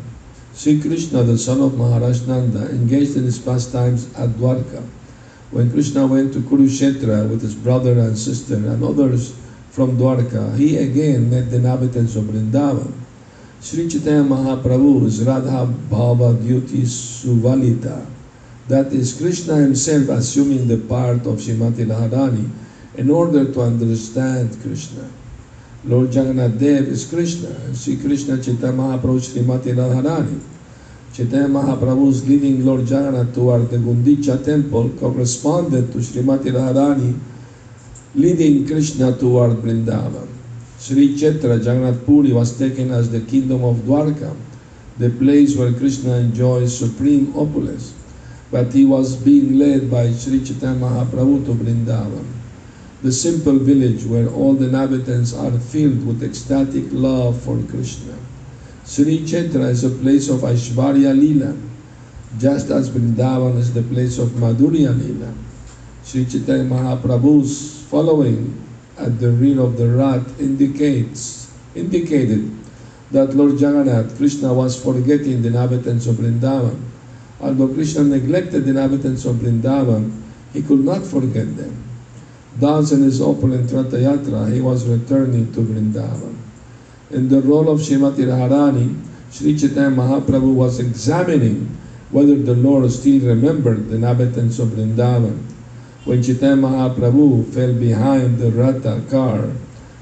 Sri 0.54 0.80
Krishna, 0.80 1.24
the 1.24 1.36
son 1.36 1.60
of 1.60 1.76
Maharaj 1.76 2.28
Nanda, 2.28 2.70
engaged 2.70 3.18
in 3.18 3.24
his 3.24 3.40
pastimes 3.40 4.06
at 4.14 4.30
Dwarka. 4.38 4.84
When 5.50 5.72
Krishna 5.72 6.06
went 6.06 6.34
to 6.34 6.42
Kurukshetra 6.42 7.28
with 7.28 7.42
his 7.42 7.56
brother 7.56 7.98
and 7.98 8.16
sister 8.16 8.54
and 8.56 8.84
others 8.84 9.34
from 9.72 9.98
Dwarka, 9.98 10.56
he 10.58 10.78
again 10.78 11.32
met 11.32 11.50
the 11.50 11.58
inhabitants 11.58 12.16
of 12.16 12.26
Vrindavan. 12.26 12.94
Sri 13.62 13.90
Chaitanya 13.90 14.24
Mahaprabhu 14.24 15.06
is 15.06 15.24
Radha 15.24 15.66
Bhava 15.90 16.38
Dyuti 16.38 16.86
Suvalita, 16.86 18.06
that 18.68 18.94
is 18.94 19.18
Krishna 19.18 19.56
himself 19.56 20.10
assuming 20.10 20.68
the 20.68 20.78
part 20.78 21.26
of 21.26 21.42
Srimati 21.42 21.84
Radharani 21.88 22.48
in 22.94 23.10
order 23.10 23.52
to 23.52 23.62
understand 23.62 24.56
Krishna. 24.62 25.10
Lord 25.88 26.12
Jagannath 26.14 26.58
Dev 26.58 26.88
is 26.88 27.06
Krishna, 27.06 27.74
Sri 27.76 27.98
Krishna 27.98 28.42
Chaitanya 28.42 28.74
Mahaprabhu 28.74 29.20
Srimati 29.20 29.72
Radharani. 29.76 30.42
Chaitanya 31.14 31.48
Mahaprabhu's 31.48 32.28
leading 32.28 32.66
Lord 32.66 32.90
Jagannath 32.90 33.36
toward 33.36 33.70
the 33.70 33.78
Gundicha 33.78 34.44
temple 34.44 34.90
corresponded 35.00 35.92
to 35.92 36.00
Srimati 36.00 36.52
Radharani 36.52 37.20
leading 38.16 38.66
Krishna 38.66 39.16
toward 39.16 39.58
Vrindavan. 39.58 40.28
Sri 40.80 41.16
Kshetra 41.16 41.60
Jagannath 41.64 42.04
Puri 42.04 42.34
was 42.34 42.58
taken 42.58 42.92
as 42.92 43.12
the 43.12 43.22
kingdom 43.22 43.64
of 43.64 43.78
Dwarka, 43.86 44.36
the 44.98 45.12
place 45.12 45.56
where 45.56 45.72
Krishna 45.72 46.16
enjoys 46.16 46.76
supreme 46.76 47.32
opulence 47.38 47.94
but 48.52 48.72
he 48.74 48.86
was 48.86 49.16
being 49.16 49.60
led 49.60 49.92
by 49.92 50.12
Sri 50.14 50.44
Chaitanya 50.44 50.80
Mahaprabhu 50.80 51.46
to 51.46 51.54
Vrindavan, 51.54 52.26
the 53.02 53.12
simple 53.12 53.58
village 53.60 54.06
where 54.06 54.28
all 54.30 54.54
the 54.54 54.66
inhabitants 54.66 55.34
are 55.34 55.52
filled 55.60 56.06
with 56.06 56.24
ecstatic 56.24 56.86
love 56.92 57.42
for 57.42 57.62
Krishna. 57.70 58.16
Sri 58.86 59.20
Kshetra 59.20 59.70
is 59.70 59.84
a 59.84 59.90
place 59.90 60.30
of 60.30 60.42
Aishwarya 60.42 61.14
Lila, 61.14 61.56
just 62.38 62.70
as 62.70 62.90
Vrindavan 62.90 63.58
is 63.58 63.74
the 63.74 63.84
place 63.84 64.18
of 64.18 64.30
Madhurya 64.30 64.94
Lila. 64.98 65.34
Sri 66.04 66.26
Chaitanya 66.26 66.64
Mahaprabhu's 66.64 67.84
following 67.90 68.62
at 68.98 69.20
the 69.20 69.32
rear 69.32 69.60
of 69.60 69.78
the 69.78 69.88
Rath 69.90 70.40
indicates 70.40 71.52
indicated 71.76 72.52
that 73.12 73.36
Lord 73.36 73.60
Jagannath, 73.60 74.18
Krishna 74.18 74.54
was 74.54 74.82
forgetting 74.82 75.42
the 75.42 75.50
inhabitants 75.50 76.08
of 76.08 76.16
Vrindavan 76.16 76.82
Although 77.42 77.74
Krishna 77.74 78.04
neglected 78.04 78.66
the 78.66 78.72
inhabitants 78.72 79.26
of 79.26 79.36
Vrindavan, 79.38 80.12
he 80.54 80.62
could 80.62 80.86
not 80.86 81.06
forget 81.06 81.56
them. 81.58 81.85
Thus, 82.58 82.94
in 82.94 83.04
his 83.04 83.20
opulent 83.20 83.70
Ratha 83.72 83.98
Yatra, 83.98 84.52
he 84.54 84.62
was 84.62 84.88
returning 84.88 85.52
to 85.54 85.60
Vrindavan. 85.60 86.36
In 87.12 87.28
the 87.28 87.42
role 87.42 87.70
of 87.70 87.82
Srimati 87.82 88.24
Radharani, 88.24 88.96
Sri 89.30 89.58
Chaitanya 89.58 89.92
Mahaprabhu 89.92 90.54
was 90.54 90.80
examining 90.80 91.78
whether 92.12 92.36
the 92.36 92.56
Lord 92.56 92.90
still 92.92 93.28
remembered 93.28 93.90
the 93.90 93.96
inhabitants 93.96 94.60
of 94.60 94.70
Vrindavan. 94.70 95.38
When 96.06 96.24
Chaitanya 96.24 96.56
Mahaprabhu 96.56 97.52
fell 97.52 97.74
behind 97.74 98.38
the 98.38 98.52
Ratha 98.52 99.04
car, 99.10 99.50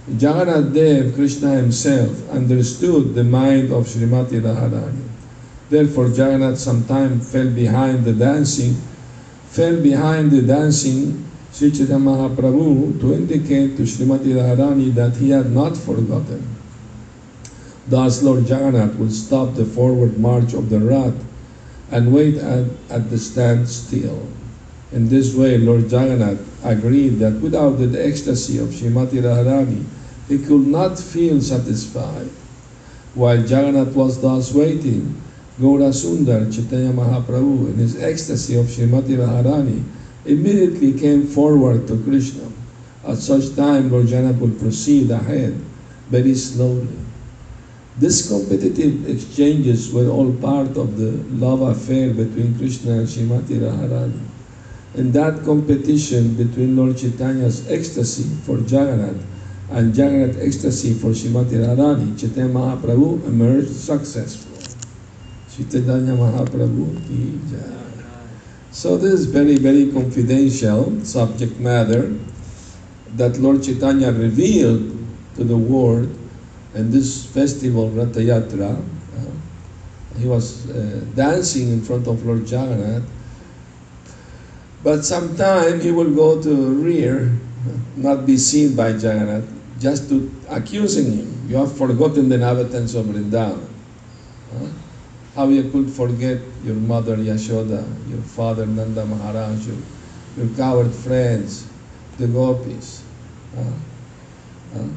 Jagannath 0.07 0.73
Dev, 0.73 1.15
Krishna 1.15 1.55
himself, 1.55 2.29
understood 2.29 3.15
the 3.15 3.23
mind 3.23 3.71
of 3.71 3.87
Srimati 3.87 4.39
Radharani. 4.39 5.09
Therefore, 5.71 6.09
Jagannath 6.09 6.59
sometimes 6.59 7.31
fell 7.31 7.49
behind 7.49 8.05
the 8.05 8.13
dancing, 8.13 8.75
fell 9.49 9.81
behind 9.81 10.29
the 10.29 10.43
dancing 10.43 11.25
Sri 11.53 11.69
Chaitanya 11.69 11.99
Mahaprabhu 11.99 12.99
to 12.99 13.13
indicate 13.13 13.77
to 13.77 13.83
Srimati 13.83 14.33
Radharani 14.33 14.91
that 14.95 15.17
he 15.17 15.29
had 15.29 15.51
not 15.51 15.77
forgotten. 15.77 16.41
Thus, 17.87 18.23
Lord 18.23 18.49
Jagannath 18.49 18.95
would 18.95 19.13
stop 19.13 19.53
the 19.53 19.65
forward 19.65 20.17
march 20.17 20.53
of 20.53 20.71
the 20.71 20.79
Rath 20.79 21.13
and 21.91 22.11
wait 22.11 22.37
at, 22.37 22.65
at 22.89 23.11
the 23.11 23.19
standstill. 23.19 24.27
In 24.91 25.09
this 25.09 25.35
way, 25.35 25.59
Lord 25.59 25.91
Jagannath 25.91 26.41
agreed 26.63 27.19
that 27.19 27.39
without 27.39 27.77
the 27.77 28.03
ecstasy 28.03 28.57
of 28.57 28.69
Srimati 28.69 29.21
Radharani, 29.21 29.85
he 30.27 30.39
could 30.39 30.65
not 30.65 30.97
feel 30.97 31.39
satisfied. 31.39 32.29
While 33.13 33.41
Jagannath 33.41 33.93
was 33.93 34.19
thus 34.19 34.51
waiting, 34.53 35.21
Gaura 35.59 35.93
Sundar, 35.93 36.51
Chaitanya 36.51 36.93
Mahaprabhu, 36.93 37.67
in 37.67 37.75
his 37.75 37.95
ecstasy 38.01 38.57
of 38.57 38.65
Srimati 38.65 39.17
Radharani, 39.17 39.83
immediately 40.25 40.97
came 40.99 41.27
forward 41.27 41.87
to 41.87 42.01
Krishna. 42.03 42.49
At 43.05 43.17
such 43.17 43.55
time, 43.55 43.91
Lord 43.91 44.07
Jagannath 44.07 44.39
would 44.39 44.59
proceed 44.59 45.11
ahead 45.11 45.53
very 46.09 46.35
slowly. 46.35 46.87
These 47.99 48.27
competitive 48.27 49.07
exchanges 49.09 49.93
were 49.93 50.07
all 50.07 50.31
part 50.33 50.77
of 50.77 50.97
the 50.97 51.11
love 51.35 51.61
affair 51.61 52.13
between 52.13 52.57
Krishna 52.57 52.93
and 52.93 53.07
Srimati 53.07 53.59
Radharani. 53.59 54.19
In 54.95 55.11
that 55.11 55.43
competition 55.43 56.35
between 56.35 56.75
Lord 56.75 56.97
Chaitanya's 56.97 57.69
ecstasy 57.69 58.23
for 58.45 58.57
Jagannath 58.59 59.21
and 59.69 59.95
Jagannath's 59.95 60.39
ecstasy 60.39 60.93
for 60.93 61.09
Srimati 61.09 61.59
Radharani, 61.61 62.19
Chaitanya 62.19 62.53
Mahaprabhu 62.53 63.25
emerged 63.27 63.75
successful. 63.75 64.57
Chaitanya 65.51 66.13
Mahaprabhu 66.13 66.97
ki. 67.07 67.82
So 68.73 68.97
this 68.97 69.13
is 69.13 69.25
very, 69.27 69.57
very 69.57 69.91
confidential 69.91 70.99
subject 71.05 71.59
matter 71.59 72.11
that 73.15 73.37
Lord 73.37 73.61
Chaitanya 73.61 74.11
revealed 74.11 74.97
to 75.35 75.43
the 75.43 75.55
world 75.55 76.09
in 76.73 76.89
this 76.89 77.23
festival 77.23 77.91
Ratha 77.91 78.19
Yatra. 78.19 78.81
Uh, 78.81 80.17
he 80.17 80.25
was 80.25 80.67
uh, 80.71 81.05
dancing 81.13 81.69
in 81.69 81.81
front 81.83 82.07
of 82.07 82.25
Lord 82.25 82.49
Jagannath 82.49 83.03
But 84.83 85.05
sometime 85.05 85.79
he 85.79 85.91
will 85.91 86.09
go 86.09 86.41
to 86.41 86.53
rear, 86.83 87.31
not 87.95 88.25
be 88.25 88.37
seen 88.37 88.75
by 88.75 88.89
Jagannath, 88.89 89.47
just 89.79 90.09
to 90.09 90.29
accusing 90.49 91.13
him. 91.13 91.45
You 91.47 91.57
have 91.57 91.77
forgotten 91.77 92.27
the 92.27 92.35
inhabitants 92.35 92.95
of 92.95 93.05
Vrindavan. 93.05 93.69
Huh? 94.51 94.67
How 95.35 95.47
you 95.47 95.69
could 95.71 95.89
forget 95.89 96.39
your 96.63 96.75
mother 96.75 97.17
Yashoda, 97.17 97.83
your 98.09 98.21
father 98.21 98.67
Nanda 98.67 99.03
Maharaj, 99.05 99.65
your, 99.65 99.77
your 100.37 100.55
cowherd 100.55 100.93
friends, 100.93 101.67
the 102.17 102.27
gopis. 102.27 103.03
Huh? 103.55 103.63
Huh? 104.73 104.87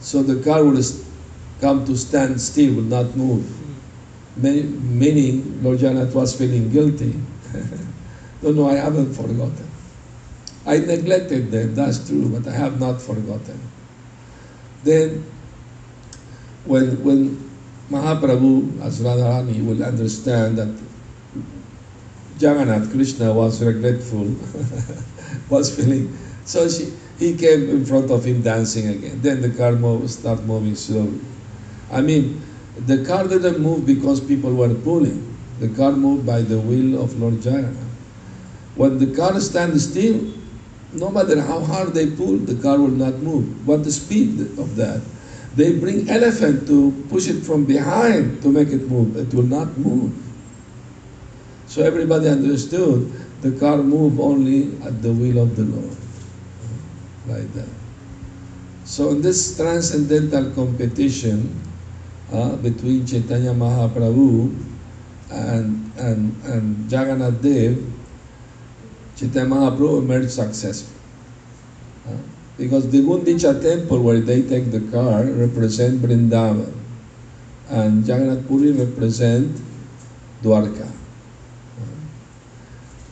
So 0.00 0.22
the 0.22 0.42
car 0.42 0.62
would 0.64 0.84
come 1.60 1.86
to 1.86 1.96
stand 1.96 2.40
still, 2.40 2.74
would 2.76 2.90
not 2.90 3.16
move. 3.16 3.44
Hmm. 3.44 4.42
Many, 4.42 4.62
meaning 4.62 5.62
Lord 5.62 5.80
Jagannath 5.80 6.14
was 6.14 6.36
feeling 6.36 6.70
guilty. 6.70 7.14
no, 8.42 8.52
no, 8.52 8.68
I 8.68 8.74
haven't 8.74 9.14
forgotten. 9.14 9.70
I 10.66 10.78
neglected 10.78 11.50
them, 11.50 11.74
that's 11.74 12.06
true, 12.06 12.28
but 12.28 12.46
I 12.46 12.54
have 12.54 12.78
not 12.78 13.00
forgotten. 13.00 13.58
Then, 14.84 15.24
when, 16.64 17.02
when 17.02 17.49
Mahaprabhu, 17.90 18.80
as 18.82 19.00
Radharani, 19.00 19.66
will 19.66 19.82
understand 19.82 20.58
that 20.58 20.72
Jagannath, 22.38 22.90
Krishna, 22.92 23.32
was 23.32 23.62
regretful, 23.62 24.34
was 25.50 25.74
feeling, 25.74 26.16
so 26.44 26.68
she, 26.68 26.92
he 27.18 27.36
came 27.36 27.68
in 27.68 27.84
front 27.84 28.10
of 28.10 28.24
him 28.24 28.42
dancing 28.42 28.88
again. 28.88 29.20
Then 29.20 29.42
the 29.42 29.50
car 29.50 29.72
move, 29.72 30.08
start 30.10 30.42
moving 30.44 30.76
slowly. 30.76 31.20
I 31.90 32.00
mean, 32.00 32.40
the 32.78 33.04
car 33.04 33.26
didn't 33.26 33.60
move 33.60 33.84
because 33.84 34.20
people 34.20 34.54
were 34.54 34.72
pulling. 34.72 35.26
The 35.58 35.68
car 35.68 35.92
moved 35.92 36.24
by 36.24 36.42
the 36.42 36.58
will 36.58 37.02
of 37.02 37.20
Lord 37.20 37.44
Jagannath. 37.44 37.76
When 38.76 38.98
the 38.98 39.14
car 39.14 39.38
stands 39.40 39.90
still, 39.90 40.32
no 40.92 41.10
matter 41.10 41.40
how 41.40 41.60
hard 41.60 41.92
they 41.92 42.06
pull, 42.06 42.38
the 42.38 42.54
car 42.62 42.78
will 42.78 42.88
not 42.88 43.14
move. 43.18 43.66
What 43.66 43.84
the 43.84 43.92
speed 43.92 44.40
of 44.58 44.76
that? 44.76 45.02
They 45.56 45.74
bring 45.78 46.08
elephant 46.08 46.66
to 46.68 46.94
push 47.08 47.28
it 47.28 47.42
from 47.42 47.64
behind 47.64 48.42
to 48.42 48.48
make 48.52 48.68
it 48.68 48.86
move. 48.86 49.16
It 49.16 49.34
will 49.34 49.50
not 49.50 49.76
move. 49.78 50.14
So 51.66 51.82
everybody 51.82 52.28
understood 52.28 53.10
the 53.42 53.52
car 53.58 53.78
move 53.78 54.20
only 54.20 54.78
at 54.82 55.02
the 55.02 55.12
will 55.12 55.42
of 55.42 55.56
the 55.56 55.64
Lord. 55.64 55.96
Like 57.26 57.52
that. 57.54 57.68
So 58.84 59.10
in 59.10 59.22
this 59.22 59.56
transcendental 59.56 60.50
competition 60.50 61.54
uh, 62.32 62.56
between 62.56 63.06
Chaitanya 63.06 63.54
Mahaprabhu 63.54 64.54
and, 65.30 65.92
and, 65.96 66.34
and 66.44 66.90
Jagannath 66.90 67.42
Dev, 67.42 67.78
Chaitanya 69.16 69.46
Mahaprabhu 69.46 69.98
emerged 70.02 70.30
successful. 70.30 70.94
Uh, 72.06 72.18
because 72.60 72.90
the 72.90 73.00
Gundicha 73.00 73.56
temple 73.62 74.02
where 74.02 74.20
they 74.20 74.42
take 74.42 74.70
the 74.70 74.84
car 74.92 75.24
represent 75.24 76.02
Vrindavan 76.02 76.70
and 77.70 78.06
Jagannath 78.06 78.46
Puri 78.46 78.72
represent 78.72 79.56
Dwarka. 80.42 80.92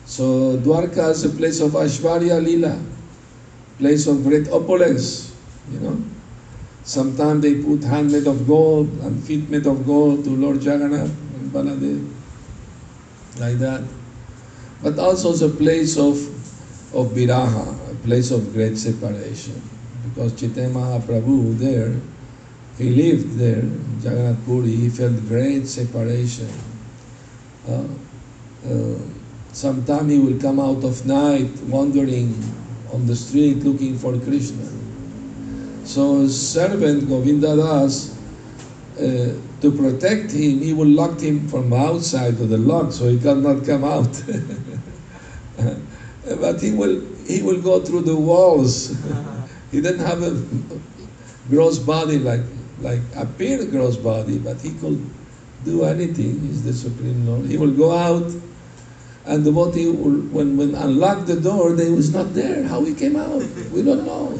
So 0.05 0.57
Dwarka 0.57 1.09
is 1.09 1.25
a 1.25 1.29
place 1.29 1.61
of 1.61 1.71
Ashwarya 1.71 2.43
Lila, 2.43 2.79
place 3.79 4.05
of 4.05 4.23
great 4.23 4.47
opulence, 4.49 5.33
you 5.71 5.79
know. 5.79 5.97
Sometimes 6.83 7.41
they 7.41 7.63
put 7.63 7.83
hand 7.83 8.11
made 8.11 8.27
of 8.27 8.45
gold 8.45 8.89
and 9.01 9.23
feet 9.23 9.49
made 9.49 9.65
of 9.65 9.85
gold 9.85 10.25
to 10.25 10.29
Lord 10.29 10.61
Jagannath 10.61 11.09
and 11.09 11.51
Baladev, 11.51 12.07
like 13.39 13.57
that. 13.57 13.81
But 14.83 14.99
also 14.99 15.33
a 15.33 15.49
place 15.49 15.97
of, 15.97 16.17
of 16.93 17.13
viraha, 17.17 17.65
a 17.88 17.88
place 18.03 18.31
of 18.31 18.53
great 18.53 18.77
separation. 18.77 19.61
Because 20.03 20.39
Chaitanya 20.39 20.69
Mahaprabhu 20.69 21.57
there, 21.57 21.95
he 22.77 22.89
lived 22.89 23.37
there, 23.37 23.59
in 23.59 23.99
Jagannath 24.01 24.45
Puri, 24.45 24.75
he 24.75 24.89
felt 24.89 25.15
great 25.27 25.67
separation. 25.67 26.49
Uh, 27.67 27.83
uh, 28.65 28.99
Sometime 29.51 30.09
he 30.09 30.19
will 30.19 30.39
come 30.39 30.59
out 30.59 30.83
of 30.83 31.05
night 31.05 31.49
wandering 31.63 32.33
on 32.93 33.05
the 33.07 33.15
street 33.15 33.57
looking 33.57 33.97
for 33.97 34.17
Krishna. 34.19 34.69
So 35.85 36.27
servant 36.27 37.09
Govinda 37.09 37.55
Das, 37.55 38.15
uh, 38.97 39.33
to 39.61 39.71
protect 39.71 40.31
him, 40.31 40.61
he 40.61 40.73
will 40.73 40.87
lock 40.87 41.19
him 41.19 41.47
from 41.47 41.73
outside 41.73 42.37
to 42.37 42.45
the 42.45 42.57
lock 42.57 42.91
so 42.91 43.07
he 43.09 43.19
cannot 43.19 43.65
come 43.65 43.83
out. 43.83 44.23
but 46.39 46.61
he 46.61 46.71
will 46.71 47.01
he 47.29 47.43
will 47.43 47.61
go 47.61 47.79
through 47.79 48.01
the 48.01 48.15
walls. 48.15 48.97
he 49.71 49.81
didn't 49.81 50.05
have 50.05 50.23
a 50.23 50.33
gross 51.47 51.77
body 51.77 52.17
like 52.17 52.41
like 52.81 53.01
appear 53.15 53.63
gross 53.65 53.97
body, 53.97 54.39
but 54.39 54.59
he 54.61 54.71
could 54.81 54.97
do 55.63 55.83
anything. 55.83 56.39
He's 56.41 56.63
the 56.63 56.73
supreme 56.73 57.27
Lord. 57.27 57.45
He 57.45 57.57
will 57.57 57.71
go 57.71 57.91
out 57.91 58.31
and 59.25 59.43
the 59.43 59.51
devotee, 59.51 59.85
will, 59.91 60.21
when, 60.33 60.57
when 60.57 60.73
unlocked 60.73 61.27
the 61.27 61.39
door, 61.39 61.73
they 61.73 61.91
was 61.91 62.11
not 62.11 62.33
there. 62.33 62.63
How 62.63 62.83
he 62.83 62.95
came 62.95 63.15
out, 63.15 63.43
we 63.71 63.83
don't 63.83 64.05
know. 64.05 64.33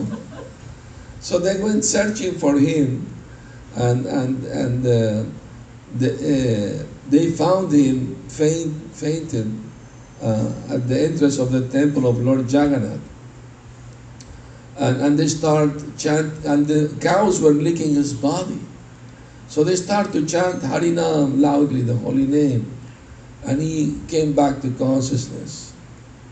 So 1.20 1.38
they 1.38 1.62
went 1.62 1.86
searching 1.86 2.40
for 2.40 2.58
him, 2.58 3.06
and 3.76 4.06
and 4.08 4.44
and 4.46 4.86
uh, 4.86 5.30
the, 5.98 6.10
uh, 6.16 6.86
they 7.10 7.30
found 7.30 7.72
him 7.72 8.16
faint, 8.30 8.74
fainted 8.96 9.52
uh, 10.22 10.52
at 10.70 10.88
the 10.88 11.02
entrance 11.02 11.38
of 11.38 11.52
the 11.52 11.68
temple 11.70 12.08
of 12.08 12.20
Lord 12.20 12.52
Jagannath. 12.52 13.02
And, 14.78 15.02
and 15.02 15.20
they 15.20 15.28
start 15.28 15.72
chant, 15.98 16.46
and 16.46 16.68
the 16.68 16.96
cows 17.02 17.42
were 17.42 17.54
licking 17.54 17.94
his 17.94 18.14
body. 18.14 18.60
So 19.48 19.64
they 19.64 19.76
start 19.76 20.14
to 20.14 20.26
chant 20.26 20.62
Harinam 20.62 21.40
loudly, 21.40 21.82
the 21.82 21.96
holy 21.96 22.26
name 22.26 22.80
and 23.44 23.62
he 23.62 24.00
came 24.08 24.34
back 24.34 24.62
to 24.62 24.72
consciousness. 24.72 25.74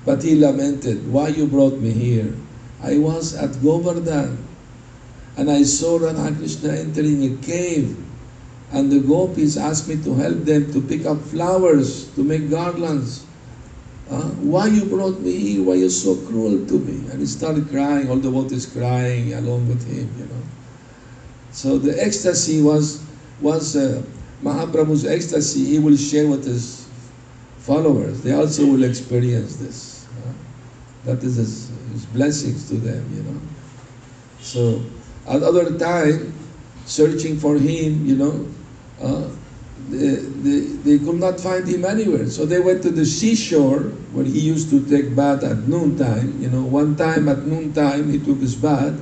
But 0.05 0.23
he 0.23 0.35
lamented, 0.35 1.11
Why 1.11 1.29
you 1.29 1.47
brought 1.47 1.79
me 1.79 1.91
here? 1.91 2.33
I 2.81 2.97
was 2.97 3.33
at 3.33 3.61
Govardhan 3.63 4.37
and 5.35 5.51
I 5.51 5.63
saw 5.63 5.97
Radha 5.97 6.33
Krishna 6.35 6.73
entering 6.73 7.23
a 7.23 7.37
cave 7.43 7.97
and 8.71 8.91
the 8.91 8.99
gopis 8.99 9.57
asked 9.57 9.87
me 9.87 10.01
to 10.03 10.13
help 10.15 10.45
them 10.45 10.71
to 10.73 10.81
pick 10.81 11.05
up 11.05 11.21
flowers 11.21 12.09
to 12.15 12.23
make 12.23 12.49
garlands. 12.49 13.25
Uh, 14.09 14.29
why 14.39 14.67
you 14.67 14.85
brought 14.85 15.19
me 15.19 15.31
here? 15.31 15.63
Why 15.63 15.75
you 15.75 15.89
so 15.89 16.15
cruel 16.27 16.65
to 16.65 16.79
me? 16.79 17.09
And 17.11 17.19
he 17.19 17.25
started 17.25 17.69
crying, 17.69 18.09
all 18.09 18.15
the 18.15 18.29
devotees 18.29 18.65
crying 18.65 19.33
along 19.33 19.67
with 19.67 19.85
him, 19.85 20.09
you 20.17 20.25
know. 20.25 20.43
So 21.51 21.77
the 21.77 22.01
ecstasy 22.01 22.61
was 22.61 23.03
was 23.41 23.75
uh, 23.75 24.01
Mahaprabhu's 24.43 25.05
ecstasy. 25.05 25.65
He 25.65 25.79
will 25.79 25.97
share 25.97 26.27
with 26.27 26.45
his 26.45 26.87
followers, 27.67 28.21
they 28.21 28.31
also 28.31 28.65
will 28.65 28.85
experience 28.85 29.57
this. 29.57 30.07
Uh, 30.23 30.31
that 31.03 31.21
is 31.21 31.35
his, 31.35 31.69
his, 31.91 32.05
blessings 32.05 32.69
to 32.69 32.75
them, 32.75 33.03
you 33.13 33.23
know. 33.23 33.41
So, 34.39 34.81
at 35.27 35.43
other 35.43 35.77
time, 35.77 36.33
searching 36.85 37.37
for 37.37 37.55
him, 37.57 38.05
you 38.05 38.15
know, 38.15 38.47
uh, 39.01 39.29
they, 40.87 40.99
could 40.99 41.19
not 41.19 41.39
find 41.39 41.67
him 41.67 41.85
anywhere. 41.85 42.29
So 42.29 42.45
they 42.45 42.59
went 42.59 42.81
to 42.83 42.89
the 42.89 43.05
seashore 43.05 43.91
where 44.13 44.25
he 44.25 44.39
used 44.39 44.69
to 44.71 44.85
take 44.87 45.15
bath 45.15 45.43
at 45.43 45.67
noontime. 45.67 46.41
You 46.41 46.49
know, 46.49 46.63
one 46.63 46.95
time 46.95 47.27
at 47.29 47.45
noontime 47.45 48.11
he 48.11 48.19
took 48.19 48.39
his 48.39 48.55
bath. 48.55 48.99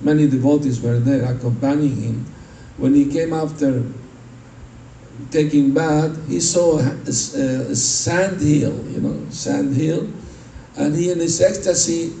Many 0.00 0.26
devotees 0.28 0.80
were 0.80 0.98
there 0.98 1.24
accompanying 1.24 2.00
him. 2.02 2.26
When 2.76 2.94
he 2.94 3.06
came 3.06 3.32
after 3.32 3.84
taking 5.30 5.72
bath, 5.72 6.12
he 6.28 6.40
saw 6.40 6.78
a, 6.78 6.90
a, 7.06 7.70
a, 7.70 7.76
sand 7.76 8.40
hill, 8.40 8.74
you 8.90 9.00
know, 9.00 9.30
sand 9.30 9.76
hill, 9.76 10.08
and 10.76 10.94
he 10.94 11.10
in 11.10 11.18
his 11.20 11.40
ecstasy 11.40 12.12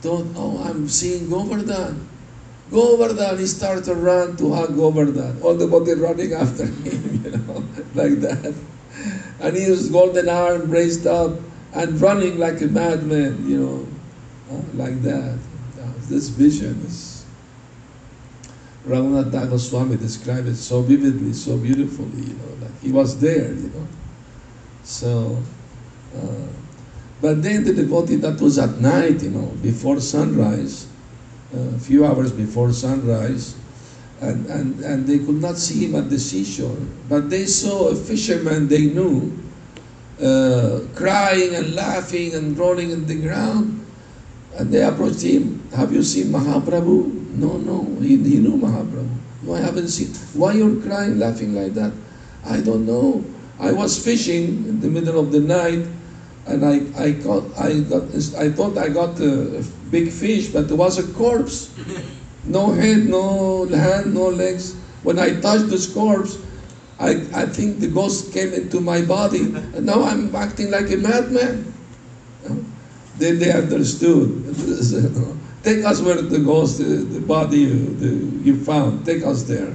thought, 0.00 0.26
oh, 0.36 0.62
I'm 0.64 0.88
seeing 0.88 1.30
Govardhan. 1.30 2.08
Govardhan, 2.70 3.38
he 3.38 3.46
started 3.46 3.84
to 3.84 3.94
run 3.94 4.36
to 4.36 4.52
hug 4.52 4.76
Govardhan. 4.76 5.40
All 5.42 5.54
the 5.54 5.66
body 5.66 5.92
running 5.92 6.32
after 6.32 6.66
him, 6.66 7.20
you 7.24 7.30
know, 7.30 7.41
like 7.94 8.20
that. 8.20 8.54
And 9.40 9.56
he 9.56 9.70
was 9.70 9.88
golden 9.88 10.28
arm 10.28 10.70
raised 10.70 11.06
up 11.06 11.38
and 11.74 12.00
running 12.00 12.38
like 12.38 12.60
a 12.60 12.66
madman, 12.66 13.48
you 13.48 13.58
know, 13.58 13.86
like 14.74 15.02
that. 15.02 15.38
This 16.08 16.28
vision 16.28 16.82
is 16.84 17.24
Raghunath 18.86 19.30
Goswami 19.30 19.96
described 19.96 20.48
it 20.48 20.56
so 20.56 20.82
vividly, 20.82 21.32
so 21.32 21.56
beautifully, 21.56 22.22
you 22.22 22.34
know, 22.34 22.66
like 22.66 22.80
he 22.82 22.90
was 22.90 23.18
there, 23.18 23.52
you 23.52 23.70
know. 23.74 23.86
So, 24.82 25.38
uh, 26.16 26.48
but 27.20 27.42
then 27.42 27.64
the 27.64 27.72
devotee, 27.72 28.16
that 28.16 28.40
was 28.40 28.58
at 28.58 28.80
night, 28.80 29.22
you 29.22 29.30
know, 29.30 29.46
before 29.62 30.00
sunrise, 30.00 30.88
a 31.54 31.60
uh, 31.60 31.78
few 31.78 32.04
hours 32.04 32.32
before 32.32 32.72
sunrise, 32.72 33.54
and, 34.22 34.46
and, 34.46 34.80
and 34.80 35.06
they 35.06 35.18
could 35.18 35.42
not 35.42 35.58
see 35.58 35.84
him 35.84 35.96
at 35.96 36.08
the 36.08 36.18
seashore. 36.18 36.78
But 37.08 37.28
they 37.28 37.46
saw 37.46 37.88
a 37.88 37.96
fisherman 37.96 38.68
they 38.68 38.86
knew, 38.86 39.36
uh, 40.22 40.86
crying 40.94 41.54
and 41.54 41.74
laughing 41.74 42.34
and 42.34 42.56
rolling 42.56 42.90
in 42.90 43.06
the 43.06 43.20
ground. 43.20 43.84
And 44.56 44.72
they 44.72 44.82
approached 44.82 45.22
him, 45.22 45.68
Have 45.74 45.92
you 45.92 46.02
seen 46.02 46.26
Mahaprabhu? 46.26 47.34
No, 47.34 47.58
no, 47.58 47.82
he, 48.00 48.16
he 48.16 48.38
knew 48.38 48.56
Mahaprabhu. 48.56 49.10
No, 49.42 49.54
I 49.54 49.60
haven't 49.60 49.88
seen. 49.88 50.14
Why 50.38 50.52
you're 50.52 50.80
crying, 50.80 51.18
laughing 51.18 51.54
like 51.54 51.74
that? 51.74 51.92
I 52.44 52.60
don't 52.60 52.86
know. 52.86 53.24
I 53.58 53.72
was 53.72 53.98
fishing 54.02 54.68
in 54.68 54.80
the 54.80 54.88
middle 54.88 55.18
of 55.18 55.32
the 55.32 55.40
night 55.40 55.86
and 56.46 56.64
I, 56.64 56.82
I 57.00 57.10
got 57.12 57.44
I 57.58 57.80
got 57.80 58.02
I 58.36 58.50
thought 58.50 58.76
I 58.76 58.88
got 58.88 59.20
a 59.20 59.64
big 59.90 60.10
fish, 60.10 60.48
but 60.48 60.70
it 60.70 60.74
was 60.74 60.98
a 60.98 61.12
corpse. 61.14 61.70
No 62.44 62.72
head, 62.72 63.08
no 63.08 63.66
hand, 63.66 64.14
no 64.14 64.28
legs. 64.28 64.74
When 65.02 65.18
I 65.18 65.40
touched 65.40 65.68
this 65.68 65.92
corpse, 65.92 66.38
I, 66.98 67.26
I 67.34 67.46
think 67.46 67.80
the 67.80 67.88
ghost 67.88 68.32
came 68.32 68.52
into 68.52 68.80
my 68.80 69.02
body, 69.02 69.40
and 69.74 69.86
now 69.86 70.02
I'm 70.02 70.34
acting 70.34 70.70
like 70.70 70.90
a 70.90 70.96
madman. 70.96 71.72
Then 73.18 73.38
they 73.38 73.52
understood. 73.52 74.54
Take 75.62 75.84
us 75.84 76.00
where 76.00 76.20
the 76.20 76.40
ghost, 76.40 76.78
the, 76.78 76.84
the 76.84 77.20
body 77.20 77.66
uh, 77.66 77.74
the, 78.00 78.08
you 78.42 78.64
found, 78.64 79.06
take 79.06 79.22
us 79.22 79.44
there. 79.44 79.72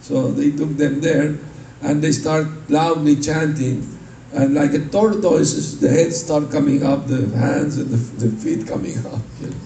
So 0.00 0.30
they 0.30 0.52
took 0.52 0.76
them 0.76 1.00
there, 1.00 1.36
and 1.82 2.00
they 2.00 2.12
start 2.12 2.46
loudly 2.70 3.16
chanting, 3.16 3.98
and 4.32 4.54
like 4.54 4.72
a 4.74 4.86
tortoise, 4.86 5.74
the 5.80 5.90
head 5.90 6.12
start 6.12 6.52
coming 6.52 6.84
up, 6.84 7.08
the 7.08 7.26
hands 7.36 7.76
and 7.76 7.90
the, 7.90 8.26
the 8.26 8.36
feet 8.36 8.68
coming 8.68 8.98
up. 8.98 9.20
You 9.40 9.48
know. 9.48 9.56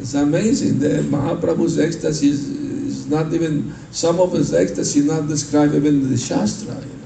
It's 0.00 0.14
amazing. 0.14 0.78
The 0.78 1.02
Mahaprabhu's 1.02 1.78
ecstasy 1.78 2.30
is, 2.30 2.48
is 2.48 3.06
not 3.06 3.32
even, 3.34 3.74
some 3.90 4.18
of 4.18 4.32
his 4.32 4.54
ecstasy 4.54 5.02
not 5.02 5.28
described 5.28 5.74
even 5.74 6.00
in 6.00 6.10
the 6.10 6.16
Shastra, 6.16 6.74
you 6.74 6.98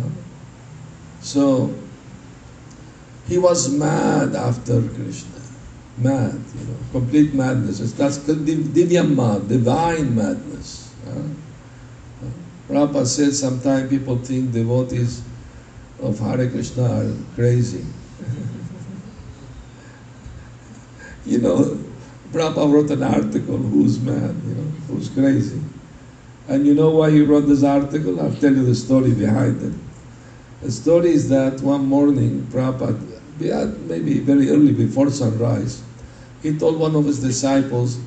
know. 0.00 0.10
So, 1.20 1.74
he 3.28 3.36
was 3.36 3.70
mad 3.70 4.34
after 4.34 4.80
Krishna. 4.80 5.40
Mad, 5.98 6.32
you 6.58 6.64
know, 6.66 6.76
complete 6.90 7.34
madness. 7.34 7.92
That's 7.92 8.16
called 8.16 8.46
divya 8.46 9.04
mad, 9.04 9.48
divine 9.48 10.14
madness. 10.14 10.94
Prabhupada 12.68 13.06
said 13.06 13.34
sometimes 13.34 13.90
people 13.90 14.16
think 14.16 14.52
devotees 14.52 15.20
of 16.00 16.18
Hare 16.18 16.48
Krishna 16.48 16.84
are 16.84 17.12
crazy. 17.34 17.84
You 21.26 21.38
know, 21.38 21.78
Prabhupada 22.32 22.72
wrote 22.72 22.90
an 22.90 23.02
article, 23.02 23.58
who's 23.58 24.00
mad, 24.00 24.34
you 24.46 24.54
know, 24.54 24.70
who's 24.88 25.08
crazy. 25.10 25.60
And 26.48 26.66
you 26.66 26.74
know 26.74 26.90
why 26.90 27.10
he 27.10 27.22
wrote 27.22 27.46
this 27.46 27.62
article? 27.62 28.20
I'll 28.20 28.34
tell 28.34 28.52
you 28.52 28.64
the 28.64 28.74
story 28.74 29.12
behind 29.12 29.62
it. 29.62 29.72
The 30.62 30.72
story 30.72 31.10
is 31.10 31.28
that 31.28 31.60
one 31.60 31.86
morning, 31.86 32.46
Prabhupada, 32.50 32.98
maybe 33.86 34.20
very 34.20 34.50
early 34.50 34.72
before 34.72 35.10
sunrise, 35.10 35.82
he 36.42 36.56
told 36.58 36.78
one 36.78 36.96
of 36.96 37.04
his 37.04 37.20
disciples, 37.20 37.98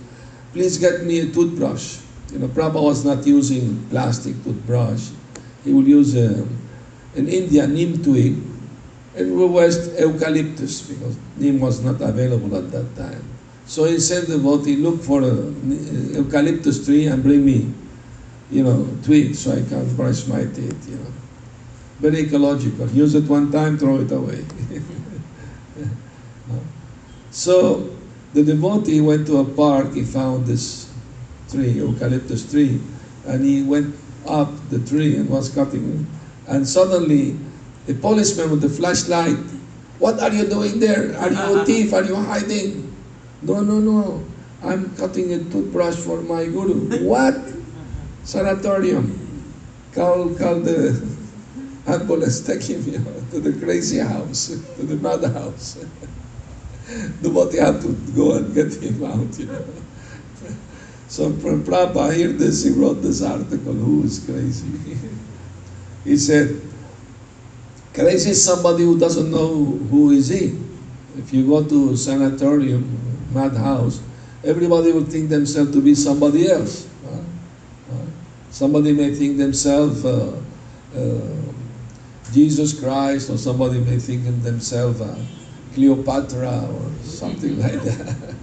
please 0.54 0.78
get 0.78 1.04
me 1.04 1.20
a 1.20 1.28
toothbrush. 1.32 2.00
You 2.32 2.40
know, 2.40 2.48
Prabhupada 2.48 2.84
was 2.84 3.06
not 3.06 3.26
using 3.26 3.86
plastic 3.90 4.42
toothbrush. 4.44 5.10
He 5.64 5.74
would 5.74 5.88
use 5.88 6.16
um, 6.16 6.60
a, 7.16 7.20
in 7.20 7.28
India 7.30 7.68
neem 7.68 8.04
twig, 8.04 8.36
and 9.16 9.36
we 9.36 9.46
eucalyptus 9.46 10.82
because 10.82 11.18
neem 11.38 11.60
was 11.60 11.82
not 11.82 12.02
available 12.02 12.56
at 12.58 12.72
that 12.72 12.96
time. 12.96 13.24
So 13.66 13.86
he 13.86 14.00
sent 14.00 14.28
the 14.28 14.38
devotee, 14.38 14.76
look 14.76 15.02
for 15.02 15.22
an 15.24 16.14
uh, 16.14 16.20
eucalyptus 16.20 16.86
tree 16.86 17.08
and 17.08 17.24
bring 17.24 17.46
me, 17.46 17.74
you 18.52 18.64
know, 18.64 18.88
twig 19.04 19.34
so 19.34 19.52
I 19.54 19.64
can 19.64 19.96
brush 19.96 20.28
my 20.28 20.44
teeth, 20.46 20.90
you 20.90 20.98
know. 20.98 21.14
Very 22.00 22.28
ecological. 22.28 22.88
Use 22.90 23.16
it 23.16 23.24
one 23.24 23.52
time, 23.52 23.78
throw 23.78 24.02
it 24.02 24.12
away. 24.12 24.46
so 27.32 27.96
the 28.34 28.44
devotee 28.44 29.00
went 29.00 29.26
to 29.28 29.38
a 29.38 29.46
park, 29.46 29.94
he 29.94 30.04
found 30.04 30.46
this 30.46 30.92
tree, 31.50 31.70
eucalyptus 31.72 32.52
tree, 32.52 32.82
and 33.26 33.44
he 33.44 33.64
went 33.64 33.96
up 34.28 34.52
the 34.70 34.80
tree 34.80 35.16
and 35.16 35.30
was 35.30 35.50
cutting 35.50 36.02
it. 36.02 36.52
And 36.52 36.68
suddenly, 36.68 37.38
a 37.88 37.94
policeman 37.94 38.52
with 38.52 38.62
the 38.62 38.70
flashlight, 38.70 39.38
what 40.00 40.20
are 40.20 40.32
you 40.32 40.46
doing 40.48 40.80
there? 40.80 41.16
Are 41.18 41.32
you 41.32 41.60
a 41.62 41.66
thief? 41.66 41.94
Are 41.94 42.04
you 42.04 42.16
hiding? 42.16 42.96
No, 43.42 43.62
no, 43.62 43.80
no. 43.80 44.24
I'm 44.64 44.96
cutting 44.98 45.32
a 45.34 45.40
toothbrush 45.40 45.96
for 45.96 46.22
my 46.22 46.46
guru. 46.46 47.06
what? 47.06 47.38
Sanatorium. 48.24 49.22
Call, 49.94 50.34
call 50.36 50.60
the 50.60 51.08
ambulance, 51.88 52.42
take 52.42 52.64
him 52.64 52.84
you 52.84 53.00
know, 53.00 53.24
to 53.32 53.40
the 53.40 53.54
crazy 53.64 54.00
house, 54.00 54.48
to 54.48 54.84
the 54.84 54.96
mad 54.98 55.24
house. 55.32 55.78
Nobody 57.22 57.58
had 57.60 57.82
to 57.82 57.94
go 58.16 58.36
and 58.38 58.54
get 58.54 58.74
him 58.74 59.04
out, 59.04 59.40
you 59.40 59.46
know. 59.46 59.66
So 61.08 61.32
from 61.34 61.64
Prabhupada 61.64 62.18
heard 62.18 62.40
this, 62.40 62.64
he 62.64 62.72
wrote 62.72 63.02
this 63.02 63.22
article, 63.22 63.74
who 63.74 64.04
is 64.04 64.20
crazy? 64.26 64.98
he 66.04 66.18
said, 66.18 66.60
crazy 67.96 68.32
is 68.32 68.44
somebody 68.44 68.84
who 68.84 69.00
doesn't 69.00 69.32
know 69.32 69.48
who 69.90 70.12
is 70.12 70.28
he. 70.28 70.60
If 71.18 71.34
you 71.34 71.48
go 71.48 71.64
to 71.64 71.96
sanatorium, 71.96 72.84
madhouse, 73.32 74.02
everybody 74.44 74.92
will 74.92 75.06
think 75.06 75.30
themselves 75.30 75.72
to 75.72 75.82
be 75.82 75.96
somebody 75.96 76.52
else. 76.52 76.88
Uh, 77.06 77.16
uh, 77.94 78.06
somebody 78.52 78.92
may 78.92 79.16
think 79.16 79.38
themselves 79.38 80.04
uh, 80.04 80.42
Jesus 82.32 82.78
Christ, 82.78 83.30
or 83.30 83.38
somebody 83.38 83.80
may 83.80 83.98
think 83.98 84.26
themselves 84.44 85.02
Cleopatra 85.74 86.68
or 86.68 86.92
something 87.04 87.60
like 87.62 87.82
that. 87.84 88.16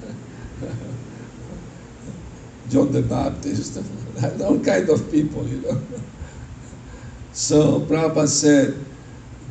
John 2.71 2.91
the 2.91 3.03
Baptist, 3.03 3.77
all 4.41 4.59
kind 4.61 4.89
of 4.89 5.11
people, 5.11 5.47
you 5.47 5.61
know. 5.61 5.83
So 7.33 7.81
Prabhupada 7.81 8.29
said, 8.29 8.83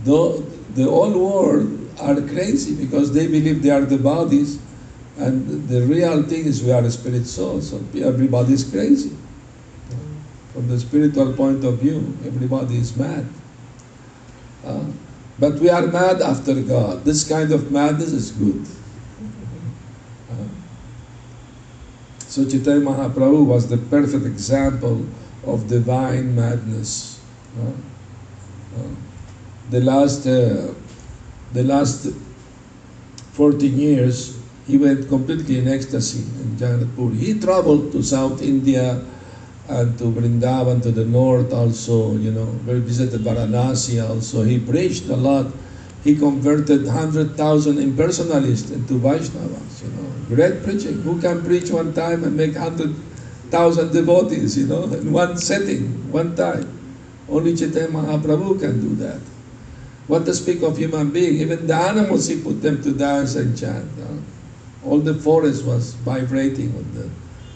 the, 0.03 0.43
the 0.73 0.83
whole 0.83 1.11
world 1.11 1.77
are 1.99 2.15
crazy 2.21 2.75
because 2.75 3.13
they 3.13 3.27
believe 3.27 3.61
they 3.61 3.69
are 3.69 3.81
the 3.81 3.97
bodies, 3.97 4.59
and 5.17 5.67
the 5.67 5.81
real 5.81 6.23
thing 6.23 6.45
is 6.45 6.63
we 6.63 6.71
are 6.71 6.89
spirit 6.89 7.25
soul, 7.25 7.61
so 7.61 7.83
everybody 7.95 8.53
is 8.53 8.63
crazy. 8.63 9.15
From 10.53 10.67
the 10.67 10.79
spiritual 10.79 11.33
point 11.33 11.63
of 11.63 11.79
view, 11.79 12.17
everybody 12.25 12.77
is 12.77 12.95
mad. 12.97 13.25
Uh, 14.65 14.85
but 15.39 15.53
we 15.55 15.69
are 15.69 15.87
mad 15.87 16.21
after 16.21 16.55
God. 16.61 17.05
This 17.05 17.27
kind 17.27 17.51
of 17.51 17.71
madness 17.71 18.11
is 18.11 18.31
good. 18.31 18.65
So 22.31 22.45
Chaitanya 22.47 22.79
Mahaprabhu 22.79 23.45
was 23.45 23.67
the 23.67 23.75
perfect 23.75 24.25
example 24.25 25.05
of 25.43 25.67
divine 25.67 26.33
madness. 26.33 27.19
Uh, 27.59 27.75
uh, 28.79 28.87
the 29.71 29.79
last, 29.79 30.27
uh, 30.27 30.73
the 31.53 31.63
last 31.63 32.07
14 33.33 33.79
years, 33.79 34.37
he 34.67 34.77
went 34.77 35.07
completely 35.07 35.59
in 35.59 35.67
ecstasy 35.67 36.23
in 36.41 36.57
Jagannath 36.59 37.17
He 37.17 37.39
traveled 37.39 37.91
to 37.93 38.03
South 38.03 38.41
India 38.41 39.03
and 39.69 39.97
to 39.97 40.11
Vrindavan 40.11 40.83
to 40.83 40.91
the 40.91 41.05
north 41.05 41.53
also, 41.53 42.17
you 42.17 42.31
know, 42.31 42.45
visited 42.65 43.21
Varanasi 43.21 44.07
also. 44.07 44.43
He 44.43 44.59
preached 44.59 45.05
a 45.07 45.15
lot. 45.15 45.47
He 46.03 46.15
converted 46.15 46.85
100,000 46.85 47.77
impersonalists 47.77 48.73
into 48.73 48.99
Vaishnavas, 48.99 49.83
you 49.83 49.89
know. 49.95 50.35
Great 50.35 50.63
preaching. 50.63 51.01
Who 51.03 51.21
can 51.21 51.45
preach 51.45 51.69
one 51.69 51.93
time 51.93 52.25
and 52.25 52.35
make 52.35 52.55
100,000 52.55 53.93
devotees, 53.93 54.57
you 54.57 54.67
know, 54.67 54.83
in 54.83 55.13
one 55.13 55.37
setting, 55.37 56.11
one 56.11 56.35
time? 56.35 56.67
Only 57.29 57.55
Chaitanya 57.55 57.87
Mahaprabhu 57.87 58.59
can 58.59 58.81
do 58.81 58.95
that. 58.95 59.21
What 60.11 60.25
to 60.25 60.33
speak 60.33 60.61
of 60.61 60.75
human 60.75 61.11
being? 61.11 61.35
Even 61.35 61.67
the 61.67 61.73
animals, 61.73 62.27
he 62.27 62.35
put 62.35 62.61
them 62.61 62.83
to 62.83 62.91
dance 62.91 63.35
and 63.35 63.57
chant. 63.57 63.87
All 64.83 64.99
the 64.99 65.13
forest 65.13 65.63
was 65.63 65.93
vibrating 66.03 66.75
with 66.75 66.93
the 66.93 67.09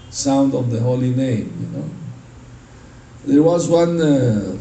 sound 0.10 0.54
of 0.54 0.72
the 0.72 0.80
holy 0.80 1.10
name, 1.10 1.52
you 1.60 1.78
know. 1.78 1.90
There 3.26 3.44
was 3.44 3.68
one, 3.68 4.00
uh, 4.00 4.56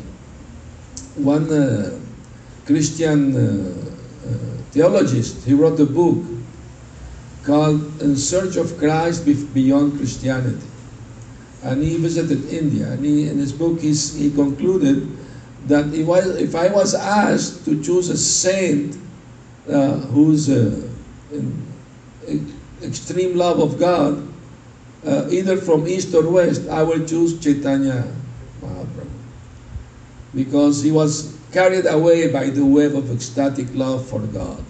one 1.15 1.49
uh, 1.53 1.97
Christian 2.67 3.37
uh, 3.37 3.71
uh 4.27 4.33
theologist, 4.73 5.45
he 5.45 5.55
wrote 5.55 5.79
a 5.79 5.87
book 5.87 6.19
called 7.45 8.03
In 8.03 8.17
Search 8.17 8.57
of 8.57 8.77
Christ 8.77 9.25
Beyond 9.55 9.99
Christianity. 9.99 10.67
And 11.63 11.81
he 11.81 11.97
visited 11.99 12.49
India. 12.49 12.91
And 12.91 13.05
he, 13.05 13.29
in 13.29 13.39
his 13.39 13.53
book, 13.53 13.79
he 13.79 14.33
concluded 14.35 15.17
that 15.67 15.93
if 15.95 16.09
I, 16.09 16.19
if 16.39 16.55
I 16.55 16.69
was 16.69 16.95
asked 16.95 17.65
to 17.65 17.83
choose 17.83 18.11
a 18.11 18.19
saint 18.19 18.99
uh, 19.69 19.97
who's 20.13 20.51
uh, 20.51 20.89
extreme 22.83 23.37
love 23.37 23.61
of 23.61 23.79
God, 23.79 24.29
uh, 25.07 25.29
either 25.31 25.57
from 25.57 25.87
east 25.87 26.15
or 26.15 26.29
west, 26.29 26.69
I 26.69 26.83
will 26.83 27.05
choose 27.07 27.39
Chaitanya 27.39 28.05
Mahaprabhu. 28.61 29.09
because 30.35 30.83
he 30.83 30.91
was 30.91 31.37
carried 31.53 31.87
away 31.87 32.31
by 32.31 32.51
the 32.51 32.65
wave 32.65 32.95
of 32.95 33.11
ecstatic 33.11 33.67
love 33.75 34.07
for 34.07 34.21
God. 34.21 34.65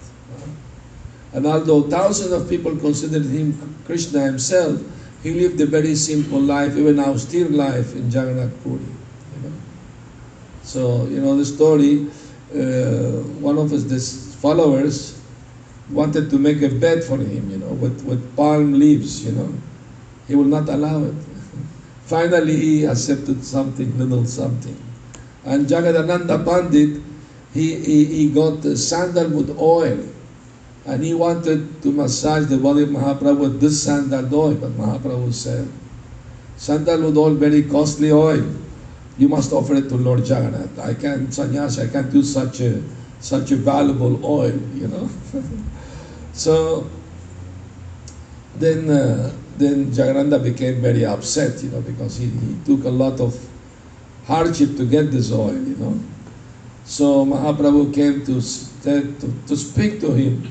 And 1.32 1.46
although 1.46 1.82
thousands 1.82 2.30
of 2.30 2.48
people 2.48 2.76
considered 2.76 3.26
him 3.26 3.58
Krishna 3.86 4.20
himself, 4.20 4.80
he 5.22 5.34
lived 5.34 5.60
a 5.60 5.66
very 5.66 5.96
simple 5.96 6.38
life, 6.38 6.76
even 6.76 7.00
austere 7.00 7.48
life 7.48 7.94
in 7.96 8.10
Jagannath 8.10 8.62
Puri. 8.62 8.93
So, 10.64 11.04
you 11.06 11.20
know 11.20 11.36
the 11.36 11.44
story, 11.44 12.08
uh, 12.54 13.20
one 13.44 13.58
of 13.58 13.70
his 13.70 14.34
followers 14.36 15.20
wanted 15.90 16.30
to 16.30 16.38
make 16.38 16.62
a 16.62 16.70
bed 16.70 17.04
for 17.04 17.18
him, 17.18 17.50
you 17.50 17.58
know, 17.58 17.68
with, 17.68 18.02
with 18.04 18.34
palm 18.34 18.72
leaves, 18.72 19.24
you 19.24 19.32
know. 19.32 19.52
He 20.26 20.34
will 20.34 20.44
not 20.44 20.68
allow 20.70 21.04
it. 21.04 21.14
Finally, 22.06 22.56
he 22.56 22.84
accepted 22.84 23.44
something, 23.44 23.98
little 23.98 24.24
something. 24.24 24.76
And 25.44 25.66
Jagadananda 25.66 26.42
Pandit, 26.42 27.02
he, 27.52 27.76
he, 27.76 28.04
he 28.06 28.28
got 28.30 28.62
sandalwood 28.62 29.56
oil 29.58 30.08
and 30.86 31.04
he 31.04 31.12
wanted 31.14 31.82
to 31.82 31.92
massage 31.92 32.46
the 32.46 32.58
body 32.58 32.82
of 32.82 32.88
Mahaprabhu 32.88 33.38
with 33.38 33.60
this 33.60 33.82
sandalwood 33.82 34.32
oil, 34.32 34.54
but 34.54 34.70
Mahaprabhu 34.72 35.32
said, 35.32 35.68
sandalwood 36.56 37.16
oil, 37.16 37.34
very 37.34 37.62
costly 37.62 38.10
oil. 38.10 38.44
You 39.18 39.28
must 39.28 39.52
offer 39.52 39.74
it 39.74 39.88
to 39.88 39.96
Lord 39.96 40.20
Jagadananda. 40.20 40.78
I 40.80 40.94
can't, 40.94 41.32
sannyasi, 41.32 41.82
I 41.82 41.86
can't 41.88 42.12
use 42.12 42.32
such 42.32 42.60
a, 42.60 42.82
such 43.20 43.52
a 43.52 43.56
valuable 43.56 44.24
oil, 44.24 44.58
you 44.74 44.88
know. 44.88 45.08
so, 46.32 46.88
then, 48.56 48.90
uh, 48.90 49.32
then 49.56 49.92
Jagannath 49.92 50.42
became 50.42 50.80
very 50.82 51.04
upset, 51.04 51.62
you 51.62 51.70
know, 51.70 51.80
because 51.80 52.16
he, 52.16 52.26
he 52.26 52.56
took 52.64 52.84
a 52.84 52.90
lot 52.90 53.20
of 53.20 53.38
hardship 54.26 54.76
to 54.76 54.84
get 54.84 55.10
this 55.10 55.32
oil, 55.32 55.54
you 55.54 55.76
know. 55.76 56.00
So 56.84 57.24
Mahaprabhu 57.24 57.94
came 57.94 58.26
to, 58.26 58.40
to, 58.82 59.46
to 59.46 59.56
speak 59.56 60.00
to 60.00 60.12
him 60.12 60.50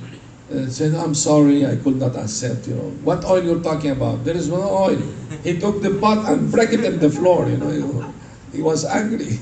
uh, 0.54 0.68
said, 0.68 0.94
I'm 0.94 1.16
sorry, 1.16 1.66
I 1.66 1.76
could 1.78 1.98
not 1.98 2.16
accept, 2.16 2.68
you 2.68 2.76
know. 2.76 2.90
What 3.04 3.26
oil 3.26 3.44
you're 3.44 3.64
talking 3.64 3.92
about? 3.92 4.24
There 4.24 4.36
is 4.36 4.50
no 4.50 4.62
oil. 4.62 5.02
He 5.44 5.58
took 5.60 5.82
the 5.82 5.98
pot 6.00 6.30
and 6.30 6.52
break 6.52 6.74
it 6.74 6.86
on 6.86 7.00
the 7.00 7.10
floor, 7.10 7.48
you 7.48 7.58
know. 7.58 8.14
He 8.54 8.62
was 8.62 8.86
angry. 8.86 9.38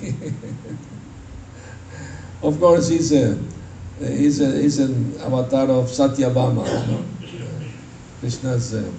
of 2.42 2.60
course, 2.60 2.88
he's 2.88 3.12
a, 3.12 3.38
he's, 4.00 4.40
a, 4.40 4.52
he's 4.62 4.80
an 4.80 5.20
avatar 5.20 5.70
of 5.70 5.86
Satyabhama, 5.86 6.66
you 6.66 6.94
know. 6.94 7.06
Krishna's 8.22 8.74
uh, 8.74 8.90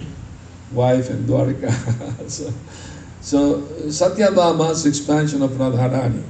wife 0.71 1.09
and 1.09 1.27
Dwarka. 1.27 1.71
so, 2.29 2.53
so 3.21 3.61
Satyabhama's 3.89 4.85
expansion 4.85 5.41
of 5.41 5.51
Radharani 5.51 6.23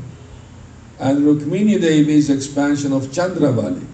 and 0.99 1.19
Rukmini 1.19 1.81
Devi's 1.81 2.29
expansion 2.29 2.93
of 2.93 3.03
Chandravali. 3.07 3.85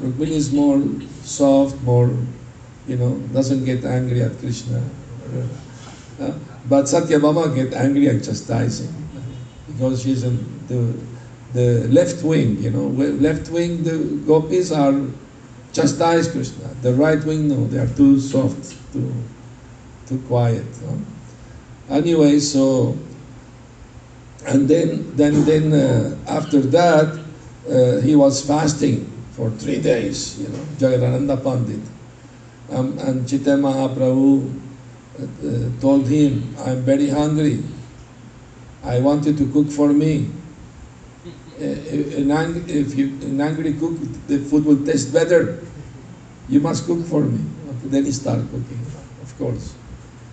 Rukmini 0.00 0.30
is 0.30 0.52
more 0.52 0.82
soft, 1.22 1.80
more, 1.82 2.16
you 2.86 2.96
know, 2.96 3.18
doesn't 3.32 3.64
get 3.64 3.84
angry 3.84 4.22
at 4.22 4.38
Krishna. 4.38 4.82
Uh, 6.20 6.30
but 6.66 6.84
Satyabhama 6.84 7.54
get 7.54 7.74
angry 7.74 8.08
and 8.08 8.24
chastising 8.24 8.92
because 9.66 10.02
she's 10.02 10.24
in 10.24 10.38
the, 10.68 10.94
the 11.52 11.88
left 11.88 12.22
wing, 12.24 12.62
you 12.62 12.70
know. 12.70 12.86
Left 12.88 13.50
wing, 13.50 13.82
the 13.82 13.98
gopis 14.26 14.72
are 14.72 14.94
chastise 15.72 16.30
Krishna. 16.30 16.68
The 16.80 16.94
right 16.94 17.22
wing, 17.24 17.48
no, 17.48 17.66
they 17.66 17.78
are 17.78 17.88
too 17.88 18.18
soft, 18.20 18.76
too, 18.92 19.12
too 20.06 20.18
quiet. 20.26 20.64
Anyway, 21.90 22.38
so, 22.38 22.96
and 24.46 24.68
then, 24.68 25.14
then, 25.16 25.44
then 25.44 25.72
uh, 25.72 26.16
after 26.28 26.60
that, 26.60 27.20
uh, 27.68 28.00
he 28.00 28.14
was 28.14 28.46
fasting 28.46 29.10
for 29.32 29.50
three 29.50 29.80
days, 29.80 30.40
you 30.40 30.48
know, 30.48 30.64
Jagadananda 30.78 31.42
Pandit. 31.42 31.80
Um, 32.70 32.98
and 32.98 33.28
Chaitanya 33.28 33.64
Mahaprabhu 33.64 34.63
told 35.80 36.08
him, 36.08 36.54
I'm 36.58 36.82
very 36.82 37.08
hungry. 37.08 37.62
I 38.82 39.00
want 39.00 39.26
you 39.26 39.34
to 39.34 39.52
cook 39.52 39.70
for 39.70 39.92
me. 39.92 40.30
Uh, 41.60 41.64
an 41.64 42.30
ang- 42.30 42.64
if 42.68 42.96
you 42.96 43.06
an 43.22 43.40
angry 43.40 43.74
cook, 43.74 43.96
the 44.26 44.38
food 44.38 44.64
will 44.64 44.84
taste 44.84 45.12
better. 45.12 45.62
You 46.48 46.60
must 46.60 46.86
cook 46.86 47.06
for 47.06 47.22
me. 47.22 47.40
Then 47.84 48.04
he 48.04 48.12
started 48.12 48.46
cooking, 48.50 48.80
of 49.22 49.38
course. 49.38 49.74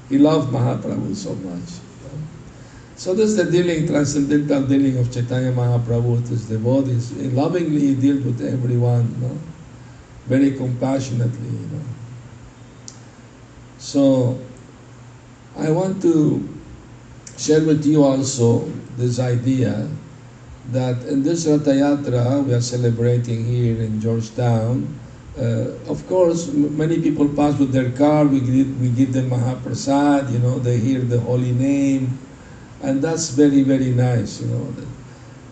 He 0.09 0.17
loved 0.17 0.51
Mahaprabhu 0.51 1.15
so 1.15 1.35
much. 1.35 1.79
So 2.95 3.13
this 3.13 3.31
is 3.31 3.37
the 3.37 3.49
dealing, 3.49 3.87
transcendental 3.87 4.63
dealing 4.63 4.97
of 4.97 5.11
Chaitanya 5.11 5.51
Mahaprabhu 5.51 6.17
with 6.17 6.29
his 6.29 6.47
devotees. 6.47 7.11
Lovingly 7.13 7.79
he 7.79 7.95
dealt 7.95 8.25
with 8.25 8.41
everyone, 8.41 9.39
very 10.27 10.51
compassionately. 10.51 11.49
You 11.49 11.67
know? 11.71 11.83
So 13.77 14.39
I 15.57 15.69
want 15.71 16.01
to 16.03 16.47
share 17.37 17.63
with 17.63 17.85
you 17.85 18.03
also 18.03 18.71
this 18.97 19.19
idea 19.19 19.87
that 20.71 21.03
in 21.05 21.23
this 21.23 21.45
Ratha 21.45 21.71
Yatra 21.71 22.45
we 22.45 22.53
are 22.53 22.61
celebrating 22.61 23.45
here 23.45 23.81
in 23.81 23.99
Georgetown, 23.99 24.87
uh, 25.37 25.71
of 25.89 26.05
course, 26.07 26.49
m- 26.49 26.77
many 26.77 26.99
people 27.01 27.27
pass 27.29 27.57
with 27.57 27.71
their 27.71 27.89
car, 27.91 28.25
we 28.25 28.39
give, 28.39 28.79
we 28.79 28.89
give 28.89 29.11
them 29.13 29.29
Mahaprasad, 29.29 30.31
you 30.31 30.39
know, 30.39 30.59
they 30.59 30.77
hear 30.77 31.01
the 31.01 31.19
holy 31.19 31.51
name, 31.51 32.17
and 32.81 33.01
that's 33.01 33.29
very, 33.29 33.63
very 33.63 33.91
nice, 33.91 34.41
you 34.41 34.47
know. 34.47 34.73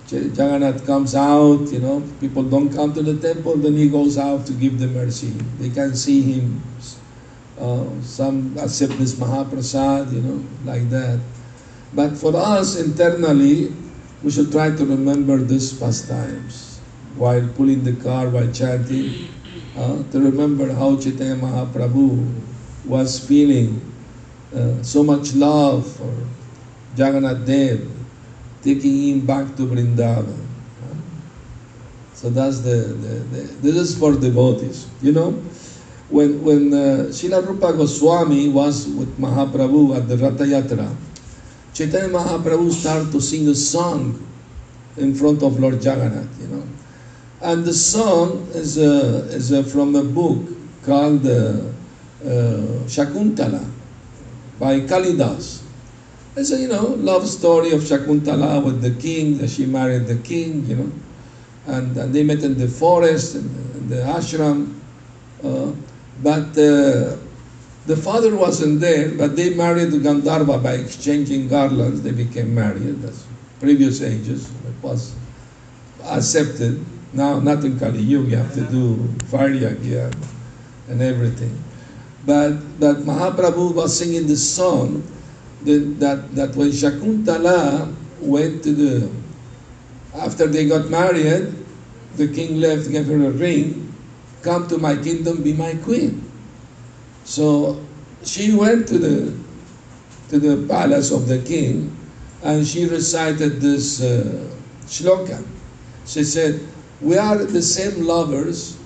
Jagannath 0.09 0.85
comes 0.85 1.13
out, 1.15 1.71
you 1.71 1.79
know, 1.79 2.03
people 2.19 2.43
don't 2.43 2.69
come 2.73 2.93
to 2.93 3.01
the 3.01 3.15
temple, 3.15 3.57
then 3.57 3.73
he 3.77 3.89
goes 3.89 4.17
out 4.17 4.45
to 4.47 4.53
give 4.53 4.79
the 4.79 4.87
mercy. 4.87 5.29
They 5.59 5.69
can 5.69 5.95
see 5.95 6.21
him. 6.21 6.61
Uh, 7.59 7.85
some 8.01 8.55
accept 8.57 8.97
this 8.97 9.15
Mahaprasad, 9.15 10.13
you 10.13 10.21
know, 10.21 10.43
like 10.63 10.89
that. 10.89 11.19
But 11.93 12.15
for 12.15 12.35
us 12.35 12.79
internally, 12.79 13.73
we 14.23 14.31
should 14.31 14.51
try 14.51 14.71
to 14.71 14.85
remember 14.85 15.37
these 15.37 15.73
pastimes 15.73 16.79
while 17.15 17.45
pulling 17.55 17.83
the 17.83 17.93
car, 17.93 18.29
while 18.29 18.49
chanting, 18.51 19.27
uh, 19.75 20.03
to 20.11 20.21
remember 20.21 20.71
how 20.71 20.95
Chaitanya 20.95 21.35
Mahaprabhu 21.35 22.31
was 22.85 23.19
feeling 23.27 23.81
uh, 24.55 24.81
so 24.81 25.03
much 25.03 25.33
love 25.35 25.85
for 25.85 26.13
Jagannath 26.95 27.45
Dev, 27.45 27.85
taking 28.63 29.19
him 29.19 29.25
back 29.25 29.55
to 29.57 29.63
Vrindavan. 29.63 30.47
So 32.13 32.29
that's 32.29 32.59
the, 32.59 32.75
the, 32.99 33.13
the, 33.31 33.41
this 33.63 33.75
is 33.75 33.97
for 33.97 34.13
devotees. 34.13 34.87
You 35.01 35.13
know, 35.13 35.41
when 36.09 36.43
when 36.43 36.73
uh, 36.73 37.41
Rupa 37.41 37.73
Goswami 37.73 38.49
was 38.49 38.87
with 38.87 39.17
Mahaprabhu 39.19 39.95
at 39.95 40.07
the 40.07 40.17
Ratha 40.17 40.43
Yatra, 40.43 40.95
Chaitanya 41.73 42.09
Mahaprabhu 42.09 42.71
started 42.71 43.11
to 43.11 43.21
sing 43.21 43.47
a 43.47 43.55
song 43.55 44.25
in 44.97 45.13
front 45.13 45.43
of 45.43 45.59
Lord 45.59 45.75
Jagannath, 45.75 46.41
you 46.41 46.47
know. 46.47 46.63
And 47.41 47.63
the 47.63 47.73
song 47.73 48.47
is, 48.53 48.77
uh, 48.77 49.29
is 49.31 49.53
uh, 49.53 49.63
from 49.63 49.95
a 49.95 50.03
book 50.03 50.45
called 50.83 51.25
uh, 51.25 51.29
uh, 51.29 52.83
Shakuntala 52.89 53.69
by 54.59 54.81
Kalidas. 54.81 55.63
It's 56.35 56.51
a, 56.51 56.59
you 56.59 56.67
know, 56.67 56.95
love 56.97 57.27
story 57.27 57.71
of 57.71 57.81
Shakuntala 57.81 58.63
with 58.63 58.81
the 58.81 58.91
king, 59.01 59.37
that 59.37 59.49
she 59.49 59.65
married 59.65 60.07
the 60.07 60.17
king, 60.17 60.65
you 60.65 60.75
know. 60.75 60.91
And, 61.67 61.95
and 61.95 62.13
they 62.13 62.23
met 62.23 62.43
in 62.43 62.57
the 62.57 62.67
forest, 62.67 63.35
in 63.35 63.43
in 63.75 63.89
the 63.89 64.03
ashram. 64.03 64.75
But 66.21 66.49
uh, 66.57 67.15
the 67.85 67.95
father 67.95 68.35
wasn't 68.35 68.81
there, 68.81 69.09
but 69.09 69.35
they 69.35 69.53
married 69.53 69.89
Gandharva 69.89 70.61
by 70.61 70.73
exchanging 70.73 71.47
garlands. 71.47 72.01
They 72.01 72.11
became 72.11 72.53
married. 72.53 73.01
That's 73.01 73.25
previous 73.59 74.01
ages. 74.01 74.49
It 74.67 74.83
was 74.83 75.15
accepted. 76.03 76.85
Now, 77.13 77.39
not 77.39 77.63
in 77.63 77.79
Kali 77.79 77.99
Yuga, 78.01 78.29
you 78.29 78.37
have 78.37 78.53
to 78.53 78.61
do 78.61 78.95
Varyagya 79.31 80.13
and 80.89 81.01
everything. 81.01 81.63
But, 82.25 82.79
but 82.79 82.97
Mahaprabhu 82.97 83.73
was 83.73 83.97
singing 83.97 84.27
this 84.27 84.43
song 84.47 85.01
that, 85.63 85.99
that, 85.99 86.35
that 86.35 86.55
when 86.55 86.69
Shakuntala 86.69 87.95
went 88.21 88.63
to 88.63 88.73
the, 88.73 89.11
after 90.13 90.45
they 90.47 90.67
got 90.67 90.89
married, 90.89 91.55
the 92.17 92.27
king 92.27 92.59
left, 92.59 92.91
gave 92.91 93.07
her 93.07 93.15
a 93.15 93.31
ring, 93.31 93.88
come 94.41 94.67
to 94.67 94.77
my 94.77 94.95
kingdom, 94.95 95.43
be 95.43 95.53
my 95.53 95.75
queen. 95.83 96.23
So 97.23 97.83
she 98.23 98.53
went 98.55 98.87
to 98.87 98.97
the, 98.97 99.37
to 100.29 100.39
the 100.39 100.67
palace 100.67 101.11
of 101.11 101.27
the 101.27 101.39
king 101.39 101.95
and 102.43 102.65
she 102.65 102.85
recited 102.85 103.61
this 103.61 104.01
uh, 104.01 104.49
shloka. 104.85 105.45
She 106.05 106.23
said, 106.23 106.59
we 107.01 107.17
are 107.17 107.37
the 107.37 107.61
same 107.61 108.03
lovers 108.05 108.77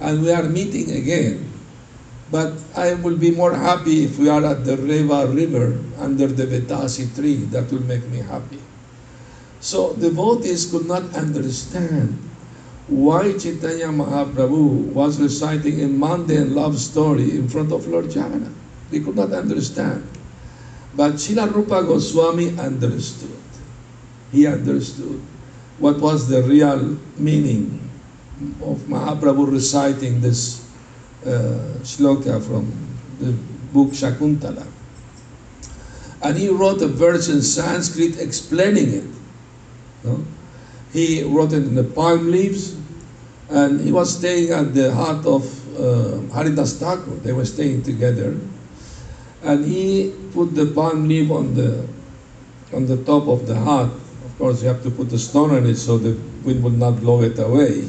and 0.00 0.22
we 0.22 0.32
are 0.32 0.44
meeting 0.44 0.92
again. 0.92 1.50
But 2.30 2.52
I 2.74 2.94
will 2.94 3.16
be 3.16 3.30
more 3.30 3.54
happy 3.54 4.04
if 4.04 4.18
we 4.18 4.28
are 4.28 4.44
at 4.44 4.64
the 4.64 4.76
Reva 4.76 5.26
River 5.28 5.78
under 5.98 6.26
the 6.26 6.44
Vetasi 6.46 7.14
tree. 7.14 7.46
That 7.54 7.70
will 7.70 7.82
make 7.82 8.04
me 8.08 8.18
happy. 8.18 8.60
So 9.60 9.94
devotees 9.94 10.70
could 10.70 10.86
not 10.86 11.14
understand 11.14 12.18
why 12.88 13.32
Chaitanya 13.32 13.88
Mahaprabhu 13.88 14.92
was 14.94 15.20
reciting 15.20 15.82
a 15.82 15.88
mundane 15.88 16.54
love 16.54 16.78
story 16.78 17.36
in 17.36 17.48
front 17.48 17.72
of 17.72 17.86
Lord 17.88 18.06
Jagannath. 18.06 18.54
They 18.90 19.00
could 19.00 19.16
not 19.16 19.32
understand. 19.32 20.06
But 20.94 21.14
Srila 21.14 21.52
Rupa 21.52 21.82
Goswami 21.82 22.56
understood. 22.58 23.36
He 24.30 24.46
understood 24.46 25.20
what 25.78 25.98
was 25.98 26.28
the 26.28 26.42
real 26.42 26.96
meaning 27.16 27.90
of 28.62 28.78
Mahaprabhu 28.86 29.50
reciting 29.50 30.20
this 30.20 30.64
uh, 31.24 31.82
shloka 31.82 32.40
from 32.40 32.70
the 33.18 33.32
book 33.72 33.90
Shakuntala. 33.90 34.66
And 36.22 36.38
he 36.38 36.48
wrote 36.48 36.80
a 36.82 36.88
verse 36.88 37.28
in 37.28 37.42
Sanskrit 37.42 38.18
explaining 38.20 38.94
it. 38.94 39.10
No? 40.04 40.24
He 40.92 41.22
wrote 41.22 41.52
it 41.52 41.64
in 41.64 41.74
the 41.74 41.84
palm 41.84 42.30
leaves, 42.30 42.76
and 43.48 43.80
he 43.80 43.92
was 43.92 44.16
staying 44.18 44.50
at 44.50 44.74
the 44.74 44.94
hut 44.94 45.26
of 45.26 45.44
uh, 45.78 46.18
Haridas 46.34 46.78
Thakur. 46.78 47.16
They 47.22 47.32
were 47.32 47.44
staying 47.44 47.82
together, 47.82 48.36
and 49.42 49.64
he 49.64 50.14
put 50.32 50.54
the 50.54 50.66
palm 50.66 51.08
leaf 51.08 51.30
on 51.30 51.54
the 51.54 51.86
on 52.72 52.86
the 52.86 52.96
top 53.04 53.28
of 53.28 53.46
the 53.46 53.54
hut. 53.54 53.90
Of 54.24 54.38
course, 54.38 54.62
you 54.62 54.68
have 54.68 54.82
to 54.82 54.90
put 54.90 55.12
a 55.12 55.18
stone 55.18 55.50
on 55.50 55.66
it 55.66 55.76
so 55.76 55.98
the 55.98 56.18
wind 56.44 56.62
would 56.62 56.78
not 56.78 57.00
blow 57.00 57.22
it 57.22 57.38
away. 57.38 57.84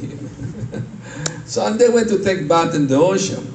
so, 1.46 1.66
and 1.66 1.78
they 1.78 1.88
went 1.88 2.08
to 2.08 2.22
take 2.22 2.48
bath 2.48 2.74
in 2.74 2.86
the 2.86 2.96
ocean, 2.96 3.54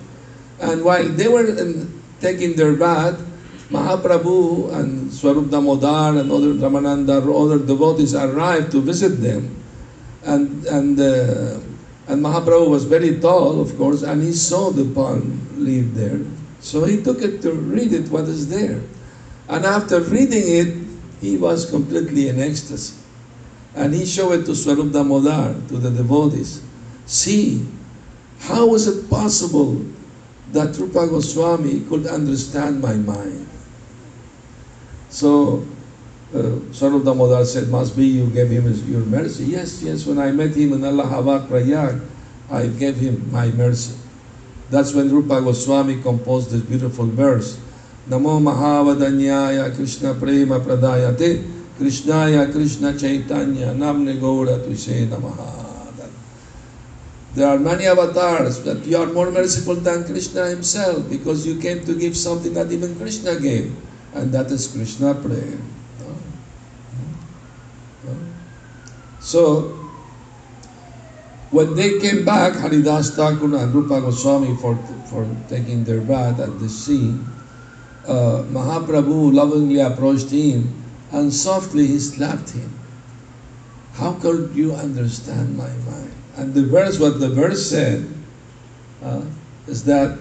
and 0.59 0.83
while 0.83 1.07
they 1.07 1.27
were 1.27 1.45
in, 1.45 2.01
taking 2.19 2.55
their 2.55 2.73
bath, 2.73 3.19
Mahaprabhu 3.73 4.71
and 4.71 5.11
Swarup 5.11 5.49
Damodar 5.49 6.19
and 6.19 6.31
other 6.31 6.53
Ramananda, 6.53 7.17
other 7.25 7.57
devotees 7.57 8.13
arrived 8.13 8.71
to 8.71 8.81
visit 8.81 9.19
them. 9.19 9.49
And, 10.23 10.63
and, 10.65 10.99
uh, 10.99 11.59
and 12.07 12.23
Mahaprabhu 12.23 12.69
was 12.69 12.85
very 12.85 13.19
tall, 13.19 13.59
of 13.59 13.75
course, 13.75 14.03
and 14.03 14.21
he 14.21 14.31
saw 14.31 14.69
the 14.69 14.85
palm 14.93 15.41
leaf 15.57 15.87
there. 15.95 16.21
So 16.59 16.85
he 16.85 17.01
took 17.01 17.23
it 17.23 17.41
to 17.41 17.51
read 17.51 17.93
it, 17.93 18.09
what 18.09 18.25
is 18.25 18.47
there. 18.47 18.79
And 19.49 19.65
after 19.65 20.01
reading 20.01 20.43
it, 20.45 20.77
he 21.19 21.37
was 21.37 21.69
completely 21.69 22.29
in 22.29 22.39
ecstasy. 22.39 22.95
And 23.75 23.91
he 23.93 24.05
showed 24.05 24.41
it 24.41 24.45
to 24.45 24.55
Swarup 24.55 24.91
Damodar, 24.93 25.55
to 25.69 25.77
the 25.77 25.89
devotees. 25.89 26.61
See, 27.07 27.65
how 28.39 28.75
is 28.75 28.87
it 28.87 29.09
possible 29.09 29.83
that 30.51 30.77
Rupa 30.77 31.07
Goswami 31.07 31.81
could 31.89 32.05
understand 32.05 32.79
my 32.79 32.93
mind? 32.93 33.49
So 35.13 35.61
uh, 36.33 36.57
Swarup 36.73 37.05
Damodar 37.05 37.45
said, 37.45 37.69
must 37.69 37.95
be 37.95 38.07
you 38.17 38.25
gave 38.33 38.49
him 38.49 38.63
his, 38.63 38.81
your 38.89 39.05
mercy. 39.05 39.45
Yes, 39.45 39.83
yes, 39.85 40.07
when 40.09 40.17
I 40.17 40.31
met 40.33 40.57
him 40.57 40.73
in 40.73 40.83
Allahabad 40.83 41.47
Prayag, 41.47 42.01
I 42.49 42.65
gave 42.65 42.97
him 42.97 43.29
my 43.29 43.53
mercy. 43.53 43.93
That's 44.73 44.91
when 44.97 45.13
Rupa 45.13 45.39
Goswami 45.45 46.01
composed 46.01 46.49
this 46.49 46.65
beautiful 46.65 47.05
verse. 47.05 47.61
Namo 48.09 48.41
Mahavadanyaya 48.41 49.75
Krishna 49.75 50.15
Prema 50.15 50.59
Pradayate 50.59 51.45
Krishnaya 51.77 52.51
Krishna 52.51 52.97
Chaitanya 52.97 53.69
Namne 53.77 54.17
Gaura 54.17 54.57
Tushe 54.65 55.05
Namaha. 55.05 55.61
There 57.35 57.47
are 57.47 57.59
many 57.59 57.85
avatars, 57.85 58.59
but 58.59 58.85
you 58.85 58.97
are 58.97 59.07
more 59.07 59.29
merciful 59.29 59.75
than 59.75 60.05
Krishna 60.05 60.49
himself 60.49 61.07
because 61.07 61.45
you 61.45 61.59
came 61.59 61.85
to 61.85 61.93
give 61.93 62.17
something 62.17 62.53
that 62.55 62.71
even 62.71 62.97
Krishna 62.97 63.39
gave 63.39 63.73
and 64.13 64.31
that 64.31 64.51
is 64.51 64.67
Krishna 64.67 65.13
prema. 65.13 65.57
So, 69.19 69.79
when 71.51 71.75
they 71.75 71.97
came 71.99 72.25
back, 72.25 72.53
Haridas 72.53 73.15
Thakur 73.15 73.55
and 73.55 73.73
Rupa 73.73 74.01
Goswami 74.01 74.57
for, 74.57 74.75
for 75.07 75.25
taking 75.47 75.85
their 75.85 76.01
bath 76.01 76.39
at 76.39 76.59
the 76.59 76.67
sea, 76.67 77.15
uh, 78.05 78.43
Mahaprabhu 78.51 79.33
lovingly 79.33 79.79
approached 79.79 80.29
him 80.29 80.83
and 81.11 81.33
softly 81.33 81.87
he 81.87 81.99
slapped 81.99 82.49
him. 82.51 82.77
How 83.93 84.13
could 84.13 84.51
you 84.53 84.73
understand 84.73 85.55
my 85.55 85.69
mind? 85.69 86.11
And 86.35 86.53
the 86.53 86.65
verse, 86.65 86.99
what 86.99 87.19
the 87.19 87.29
verse 87.29 87.69
said, 87.69 88.05
uh, 89.03 89.21
is 89.67 89.85
that 89.85 90.17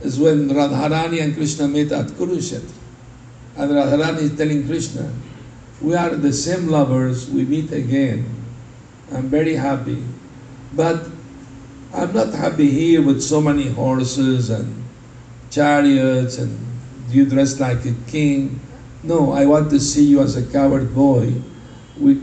is 0.00 0.18
when 0.18 0.48
Radharani 0.48 1.22
and 1.22 1.34
Krishna 1.34 1.68
meet 1.68 1.92
at 1.92 2.06
Kurukshetra. 2.06 2.72
And 3.56 3.70
Radharani 3.70 4.18
is 4.18 4.36
telling 4.36 4.66
Krishna, 4.66 5.12
we 5.80 5.94
are 5.94 6.10
the 6.10 6.32
same 6.32 6.68
lovers, 6.68 7.30
we 7.30 7.44
meet 7.44 7.72
again. 7.72 8.24
I'm 9.12 9.28
very 9.28 9.54
happy. 9.54 10.02
But 10.74 11.08
I'm 11.94 12.12
not 12.12 12.34
happy 12.34 12.70
here 12.70 13.02
with 13.02 13.22
so 13.22 13.40
many 13.40 13.68
horses 13.68 14.50
and 14.50 14.84
chariots 15.50 16.38
and 16.38 16.58
you 17.08 17.24
dress 17.24 17.60
like 17.60 17.84
a 17.86 17.94
king. 18.06 18.60
No, 19.02 19.32
I 19.32 19.46
want 19.46 19.70
to 19.70 19.80
see 19.80 20.04
you 20.04 20.20
as 20.20 20.36
a 20.36 20.44
cowherd 20.52 20.94
boy 20.94 21.32
we, 21.98 22.20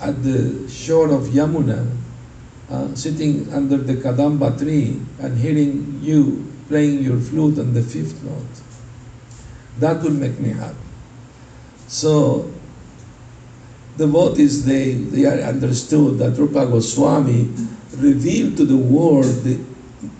at 0.00 0.22
the 0.22 0.68
shore 0.68 1.10
of 1.10 1.32
Yamuna, 1.32 1.88
uh, 2.70 2.94
sitting 2.94 3.52
under 3.52 3.76
the 3.76 3.94
Kadamba 3.94 4.58
tree 4.58 5.00
and 5.20 5.38
hearing 5.38 6.00
you 6.02 6.52
playing 6.68 7.02
your 7.02 7.18
flute 7.20 7.58
on 7.58 7.74
the 7.74 7.82
fifth 7.82 8.22
note. 8.22 8.62
That 9.78 10.02
will 10.02 10.12
make 10.12 10.38
me 10.38 10.50
happy. 10.50 10.76
So, 11.88 12.50
the 13.96 14.06
devotees, 14.06 14.64
they, 14.64 14.94
they 14.94 15.26
understood 15.42 16.18
that 16.18 16.32
Rupa 16.32 16.66
Goswami 16.66 17.50
revealed 17.96 18.56
to 18.56 18.64
the 18.64 18.76
world 18.76 19.44
the 19.44 19.60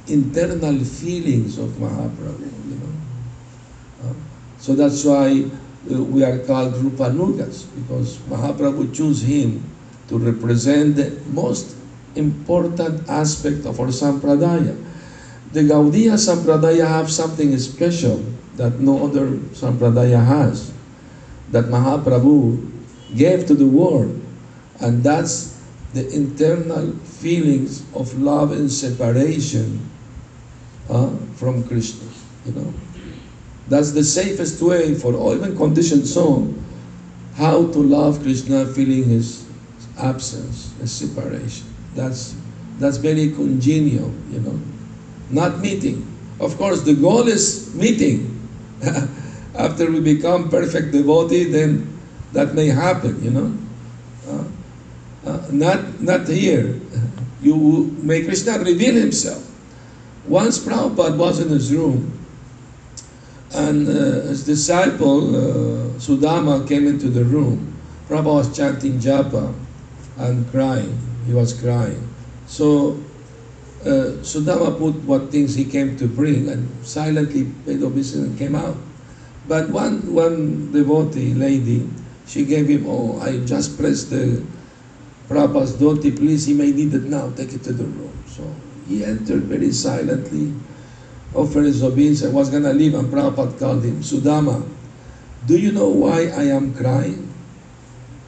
internal 0.07 0.79
feelings 0.85 1.59
of 1.59 1.71
Mahaprabhu, 1.71 2.41
you 2.69 2.77
know. 2.77 4.11
Uh, 4.11 4.15
so 4.59 4.75
that's 4.75 5.05
why 5.05 5.45
uh, 5.91 6.03
we 6.03 6.23
are 6.23 6.39
called 6.41 6.77
Rupa 6.77 7.11
Nugas, 7.11 7.65
because 7.75 8.19
Mahaprabhu 8.31 8.95
chose 8.95 9.23
him 9.23 9.65
to 10.09 10.19
represent 10.19 10.97
the 10.97 11.11
most 11.33 11.77
important 12.15 13.09
aspect 13.09 13.67
of 13.67 13.81
our 13.81 13.89
sampradaya 13.89 14.77
the 15.55 15.61
Gaudiya 15.63 16.19
Sampradaya 16.19 16.85
have 16.87 17.11
something 17.11 17.57
special 17.59 18.19
that 18.57 18.81
no 18.81 19.07
other 19.07 19.39
Sampradaya 19.55 20.19
has, 20.19 20.73
that 21.53 21.67
Mahaprabhu 21.67 22.59
gave 23.15 23.47
to 23.47 23.55
the 23.55 23.67
world, 23.67 24.21
and 24.81 25.05
that's 25.05 25.63
the 25.95 26.11
internal 26.11 26.91
feelings 27.23 27.87
of 27.95 28.19
love 28.19 28.51
and 28.51 28.71
separation 28.71 29.79
uh, 30.91 31.15
from 31.37 31.63
Krishna. 31.69 32.09
You 32.47 32.53
know, 32.59 32.75
that's 33.69 33.93
the 33.93 34.03
safest 34.03 34.61
way 34.61 34.97
for 34.97 35.15
all, 35.15 35.37
even 35.37 35.57
conditioned 35.57 36.09
soul, 36.09 36.53
how 37.37 37.71
to 37.71 37.79
love 37.79 38.21
Krishna, 38.23 38.67
feeling 38.67 39.05
his 39.05 39.47
absence, 39.99 40.75
his 40.81 40.91
separation. 40.91 41.69
That's 41.95 42.35
that's 42.81 42.97
very 42.97 43.31
congenial, 43.31 44.11
you 44.33 44.41
know 44.41 44.59
not 45.35 45.59
meeting. 45.59 46.07
Of 46.41 46.57
course, 46.57 46.83
the 46.83 46.95
goal 46.95 47.27
is 47.29 47.75
meeting. 47.75 48.31
After 49.55 49.91
we 49.91 50.01
become 50.01 50.49
perfect 50.49 50.93
devotee, 50.93 51.45
then 51.45 51.99
that 52.33 52.55
may 52.55 52.69
happen, 52.69 53.23
you 53.23 53.31
know. 53.31 53.55
Uh, 54.27 54.45
uh, 55.27 55.47
not, 55.51 56.01
not 56.01 56.29
here. 56.29 56.81
You 57.45 57.95
may 58.01 58.25
Krishna 58.25 58.59
reveal 58.59 58.95
himself. 58.95 59.45
Once 60.27 60.59
Prabhupada 60.59 61.15
was 61.19 61.41
in 61.41 61.51
his 61.51 61.75
room, 61.75 62.11
and 63.53 63.87
uh, 63.87 64.33
his 64.33 64.47
disciple 64.47 65.37
uh, 65.37 66.01
Sudama 66.01 66.67
came 66.67 66.87
into 66.89 67.11
the 67.11 67.23
room. 67.23 67.77
Prabhupada 68.09 68.49
was 68.49 68.57
chanting 68.57 68.99
japa 68.99 69.53
and 70.17 70.49
crying. 70.51 70.99
He 71.27 71.35
was 71.35 71.53
crying. 71.53 72.09
So 72.47 73.04
uh, 73.85 74.17
Sudama 74.25 74.77
put 74.79 74.95
what 75.05 75.31
things 75.31 75.55
he 75.55 75.65
came 75.65 75.97
to 75.97 76.09
bring 76.09 76.49
and 76.49 76.69
silently 76.85 77.45
paid 77.67 77.83
obeisance 77.83 78.29
and 78.29 78.39
came 78.39 78.55
out. 78.55 78.77
But 79.47 79.69
one, 79.69 80.01
one 80.15 80.73
devotee 80.73 81.35
lady, 81.35 81.89
she 82.27 82.45
gave 82.45 82.69
him, 82.69 82.87
oh, 82.89 83.21
I 83.21 83.45
just 83.45 83.77
pressed 83.79 84.09
the 84.09 84.43
Prabhupada's 85.29 85.77
dhoti, 85.77 86.17
please, 86.17 86.47
he 86.47 86.55
may 86.55 86.73
need 86.73 86.95
it 86.95 87.05
now, 87.05 87.31
take 87.31 87.53
it 87.53 87.63
to 87.65 87.73
the 87.73 87.85
room. 87.85 88.25
So 88.27 88.45
he 88.89 89.05
entered 89.05 89.45
very 89.45 89.73
silently, 89.73 90.55
offered 91.35 91.65
his 91.65 91.83
obeisance, 91.83 92.33
was 92.33 92.49
going 92.49 92.65
to 92.65 92.73
leave, 92.73 92.95
and 92.95 93.09
Prabhupada 93.13 93.59
called 93.59 93.85
him, 93.85 94.01
Sudama, 94.01 94.67
do 95.47 95.59
you 95.59 95.73
know 95.73 95.89
why 95.89 96.33
I 96.33 96.45
am 96.45 96.73
crying? 96.75 97.29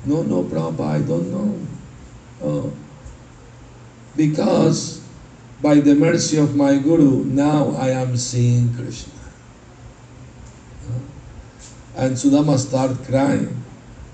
No, 0.05 0.23
no, 0.23 0.45
Prabhupada, 0.45 1.01
I 1.01 1.01
don't 1.01 1.33
know. 1.33 1.67
Oh, 2.43 2.73
because 4.15 5.06
by 5.67 5.81
the 5.81 5.97
mercy 5.97 6.39
of 6.39 6.55
my 6.55 6.79
Guru, 6.79 7.25
now 7.25 7.75
I 7.75 7.89
am 7.89 8.17
seeing 8.17 8.73
Krishna. 8.75 9.13
And 11.97 12.15
Sudama 12.15 12.57
started 12.57 13.03
crying. 13.05 13.65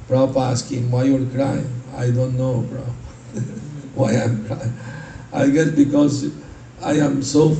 Prabhupada 0.08 0.56
him, 0.70 0.90
why 0.90 1.02
you're 1.04 1.28
crying? 1.28 1.68
I 1.94 2.08
don't 2.08 2.38
know, 2.38 2.64
Prabhupada. 2.72 3.60
why 4.00 4.12
I'm 4.16 4.46
crying? 4.46 4.72
I 5.30 5.50
guess 5.50 5.68
because 5.76 6.32
I 6.80 6.94
am 6.94 7.22
so 7.22 7.54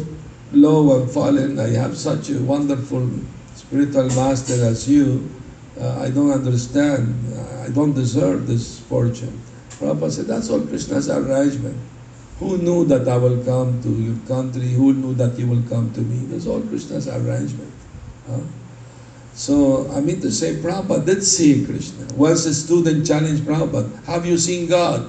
low 0.53 0.97
and 0.97 1.11
fallen, 1.11 1.61
I 1.61 1.69
have 1.77 1.95
such 1.95 2.31
a 2.31 2.41
wonderful 2.41 3.11
spiritual 3.57 4.09
master 4.17 4.57
as 4.73 4.89
you, 4.89 5.29
uh, 5.79 6.01
I 6.01 6.09
don't 6.09 6.31
understand. 6.33 7.13
I 7.61 7.69
don't 7.69 7.93
deserve 7.93 8.47
this 8.47 8.81
fortune. 8.89 9.39
Prabhupada 9.77 10.13
said, 10.13 10.29
that's 10.29 10.49
all 10.49 10.65
Krishna's 10.65 11.11
arrangement. 11.11 11.92
Who 12.43 12.59
knew 12.59 12.85
that 12.91 13.07
I 13.07 13.17
will 13.19 13.39
come 13.45 13.79
to 13.87 13.89
your 13.89 14.19
country? 14.27 14.67
Who 14.75 14.93
knew 14.93 15.15
that 15.15 15.39
you 15.39 15.47
will 15.47 15.63
come 15.71 15.95
to 15.95 16.01
me? 16.03 16.27
That's 16.27 16.51
all 16.51 16.61
Krishna's 16.61 17.07
arrangement. 17.07 17.71
Huh? 18.27 18.43
So, 19.35 19.87
I 19.95 20.01
mean 20.01 20.21
to 20.23 20.31
say, 20.33 20.57
Prabhupada 20.59 21.07
did 21.07 21.23
see 21.23 21.65
Krishna. 21.65 22.03
Once 22.19 22.45
a 22.47 22.53
student 22.53 23.07
challenged 23.07 23.45
Prabhupada, 23.45 23.87
have 24.11 24.27
you 24.27 24.37
seen 24.39 24.67
God? 24.67 25.07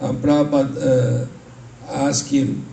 And 0.00 0.18
Prabhupada 0.18 0.74
uh, 0.74 1.26
asked 1.86 2.28
him, 2.34 2.66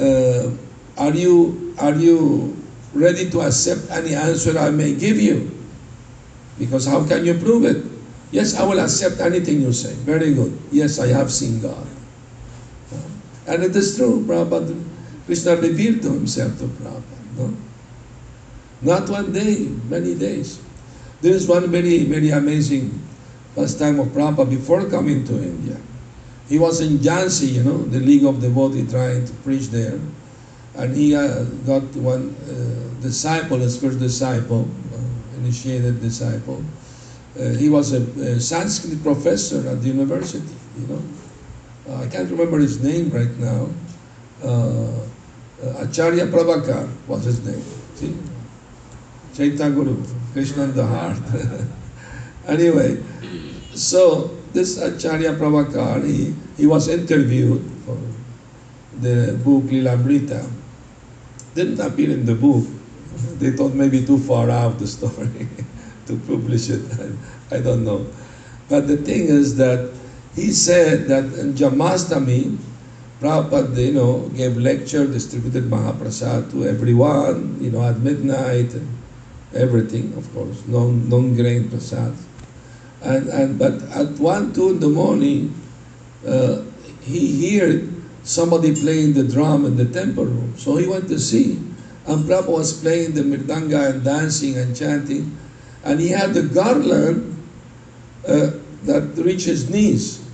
uh, 0.00 0.48
are, 0.96 1.12
you, 1.12 1.76
are 1.78 1.94
you 1.94 2.56
ready 2.94 3.28
to 3.28 3.42
accept 3.42 3.90
any 3.90 4.14
answer 4.14 4.58
I 4.58 4.70
may 4.70 4.94
give 4.96 5.20
you? 5.20 5.52
Because 6.58 6.86
how 6.86 7.04
can 7.04 7.26
you 7.26 7.34
prove 7.34 7.68
it? 7.68 7.84
Yes, 8.32 8.56
I 8.56 8.64
will 8.64 8.80
accept 8.80 9.20
anything 9.20 9.60
you 9.60 9.74
say. 9.74 9.92
Very 10.08 10.32
good. 10.32 10.58
Yes, 10.72 10.98
I 10.98 11.08
have 11.08 11.30
seen 11.30 11.60
God. 11.60 11.86
And 13.46 13.62
it 13.62 13.76
is 13.76 13.96
true, 13.96 14.24
Prabhupada, 14.26 14.74
Krishna 15.26 15.56
revealed 15.56 16.02
to 16.02 16.12
himself 16.12 16.58
to 16.58 16.64
Prabhupada. 16.64 17.36
No? 17.36 17.56
Not 18.82 19.08
one 19.08 19.32
day, 19.32 19.68
many 19.88 20.14
days. 20.14 20.60
There 21.20 21.32
is 21.32 21.46
one 21.46 21.70
very, 21.70 22.04
very 22.04 22.30
amazing 22.30 23.02
pastime 23.54 24.00
of 24.00 24.08
Prabhupada 24.08 24.50
before 24.50 24.88
coming 24.90 25.24
to 25.24 25.34
India. 25.34 25.76
He 26.48 26.58
was 26.58 26.80
in 26.80 26.98
Jhansi, 26.98 27.54
you 27.54 27.64
know, 27.64 27.78
the 27.78 27.98
League 27.98 28.24
of 28.24 28.40
Devotees 28.40 28.90
trying 28.90 29.24
to 29.24 29.32
preach 29.42 29.68
there. 29.68 29.98
And 30.74 30.94
he 30.94 31.16
uh, 31.16 31.44
got 31.66 31.82
one 31.96 32.36
uh, 32.44 33.02
disciple, 33.02 33.58
his 33.58 33.80
first 33.80 33.98
disciple, 33.98 34.68
uh, 34.94 35.38
initiated 35.38 36.00
disciple. 36.00 36.62
Uh, 37.38 37.50
he 37.50 37.68
was 37.68 37.92
a, 37.92 38.02
a, 38.20 38.40
Sanskrit 38.40 39.02
professor 39.02 39.68
at 39.68 39.82
the 39.82 39.88
university, 39.88 40.54
you 40.78 40.86
know. 40.86 41.02
Uh, 41.88 42.02
I 42.02 42.06
can't 42.08 42.30
remember 42.30 42.58
his 42.58 42.82
name 42.82 43.10
right 43.10 43.36
now. 43.38 43.68
Uh, 44.42 45.06
Acharya 45.78 46.26
Prabhakar 46.26 46.88
was 47.06 47.24
his 47.24 47.44
name. 47.46 47.62
See? 47.94 48.16
Chaitya 49.34 49.70
Guru, 49.70 50.02
Krishna 50.32 50.64
in 50.64 50.74
the 50.74 50.86
heart. 50.86 51.18
anyway, 52.48 53.02
so 53.74 54.36
this 54.52 54.80
Acharya 54.80 55.34
Prabhakar, 55.34 56.04
he, 56.04 56.34
he 56.56 56.66
was 56.66 56.88
interviewed 56.88 57.62
for 57.84 57.98
the 59.00 59.38
book 59.44 59.64
Lilamrita. 59.64 60.50
Didn't 61.54 61.80
appear 61.80 62.10
in 62.10 62.24
the 62.26 62.34
book. 62.34 62.64
They 63.38 63.52
thought 63.52 63.74
maybe 63.74 64.04
too 64.04 64.18
far 64.18 64.50
out 64.50 64.78
the 64.78 64.86
story 64.86 65.48
to 66.06 66.18
publish 66.26 66.70
it. 66.70 66.82
I, 66.98 67.56
I 67.56 67.60
don't 67.60 67.84
know. 67.84 68.06
But 68.68 68.88
the 68.88 68.96
thing 68.96 69.28
is 69.28 69.56
that 69.56 69.92
he 70.36 70.52
said 70.52 71.08
that 71.08 71.24
in 71.40 71.54
Janmashtami, 71.54 72.58
Prabhupada, 73.20 73.74
you 73.74 73.92
know, 73.92 74.28
gave 74.36 74.58
lecture, 74.58 75.06
distributed 75.06 75.64
Mahaprasad 75.64 76.50
to 76.52 76.68
everyone, 76.68 77.56
you 77.58 77.70
know, 77.70 77.82
at 77.82 77.96
midnight, 78.00 78.74
and 78.74 78.86
everything, 79.54 80.12
of 80.12 80.30
course, 80.34 80.62
non, 80.68 81.08
non-grain 81.08 81.70
prasad. 81.70 82.12
And, 83.00 83.28
and, 83.28 83.58
but 83.58 83.80
at 83.96 84.10
1, 84.20 84.52
2 84.52 84.70
in 84.76 84.80
the 84.80 84.90
morning, 84.90 85.54
uh, 86.28 86.60
he 87.00 87.56
heard 87.58 87.90
somebody 88.22 88.74
playing 88.74 89.14
the 89.14 89.24
drum 89.24 89.64
in 89.64 89.76
the 89.76 89.86
temple 89.86 90.26
room. 90.26 90.52
So 90.58 90.76
he 90.76 90.86
went 90.86 91.08
to 91.08 91.18
see. 91.18 91.52
And 92.06 92.28
Prabhupada 92.28 92.48
was 92.48 92.78
playing 92.78 93.14
the 93.14 93.22
mridanga 93.22 93.90
and 93.90 94.04
dancing 94.04 94.58
and 94.58 94.76
chanting. 94.76 95.38
And 95.82 95.98
he 95.98 96.08
had 96.08 96.34
the 96.34 96.42
garland 96.42 97.42
uh, 98.28 98.50
that 98.84 99.12
reached 99.16 99.46
his 99.46 99.70
knees. 99.70 100.25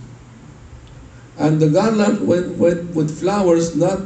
And 1.39 1.61
the 1.61 1.69
garland 1.69 2.27
went, 2.27 2.57
went 2.57 2.95
with 2.95 3.21
flowers 3.21 3.75
not 3.75 4.01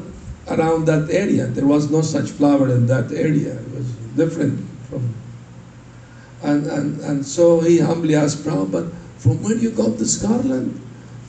around 0.49 0.87
that 0.87 1.11
area. 1.11 1.47
There 1.47 1.67
was 1.67 1.91
no 1.91 2.03
such 2.03 2.31
flower 2.31 2.69
in 2.69 2.87
that 2.87 3.13
area. 3.13 3.59
It 3.59 3.71
was 3.73 3.91
different 4.17 4.65
from. 4.89 5.15
And, 6.43 6.67
and, 6.67 7.01
and 7.01 7.27
so 7.27 7.61
he 7.61 7.79
humbly 7.79 8.15
asked 8.15 8.45
Prabhupada, 8.45 8.93
from 9.19 9.43
where 9.43 9.57
you 9.57 9.71
got 9.71 9.99
this 9.99 10.19
garland? 10.19 10.81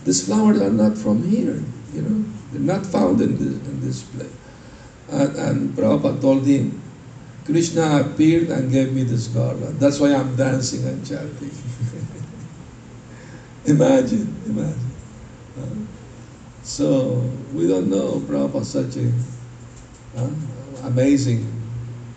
These 0.04 0.26
flowers 0.26 0.62
are 0.62 0.70
not 0.70 0.98
from 0.98 1.28
here, 1.28 1.64
you 1.94 2.02
know. 2.02 2.26
They're 2.52 2.62
not 2.62 2.86
found 2.86 3.20
in 3.22 3.38
this, 3.38 3.68
in 3.68 3.82
this 3.82 4.04
place. 4.04 4.32
And, 5.10 5.36
and 5.36 5.76
Prabhupada 5.76 6.22
told 6.22 6.46
him, 6.46 6.82
Krishna 7.46 8.02
appeared 8.02 8.50
and 8.50 8.72
gave 8.72 8.94
me 8.94 9.04
this 9.04 9.28
garland. 9.28 9.80
That's 9.80 10.00
why 10.00 10.14
I'm 10.14 10.36
dancing 10.36 10.86
and 10.86 11.06
chanting. 11.06 11.52
imagine, 13.66 14.36
imagine. 14.46 14.87
So 16.64 17.24
we 17.54 17.68
don't 17.68 17.90
know 17.90 18.20
Prabhupada 18.28 18.66
such 18.66 18.98
a 18.98 19.12
amazing, 20.86 21.46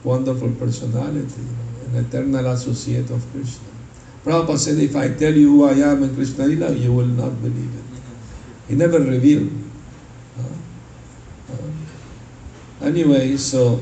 wonderful 0.03 0.51
personality, 0.53 1.47
an 1.87 2.05
eternal 2.05 2.47
associate 2.47 3.11
of 3.11 3.25
Krishna. 3.33 3.69
Prabhupada 4.25 4.59
said, 4.59 4.79
if 4.79 4.97
I 4.97 5.09
tell 5.15 5.33
you 5.33 5.51
who 5.51 5.65
I 5.65 5.73
am 5.73 6.03
in 6.03 6.15
Krishna 6.15 6.47
Lila, 6.47 6.73
you 6.73 6.93
will 6.93 7.07
not 7.07 7.41
believe 7.41 7.73
it. 7.75 7.85
He 8.69 8.75
never 8.75 8.99
revealed. 8.99 9.53
Anyway, 12.83 13.37
so 13.37 13.81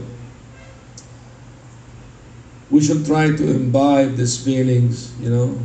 we 2.71 2.83
should 2.83 3.07
try 3.07 3.29
to 3.29 3.51
imbibe 3.51 4.17
these 4.17 4.43
feelings, 4.45 5.13
you 5.21 5.31
know. 5.31 5.59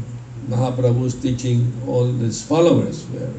Mahaprabhu's 0.48 1.16
teaching 1.16 1.72
all 1.88 2.06
his 2.06 2.44
followers. 2.44 3.06
We 3.08 3.18
are, 3.20 3.34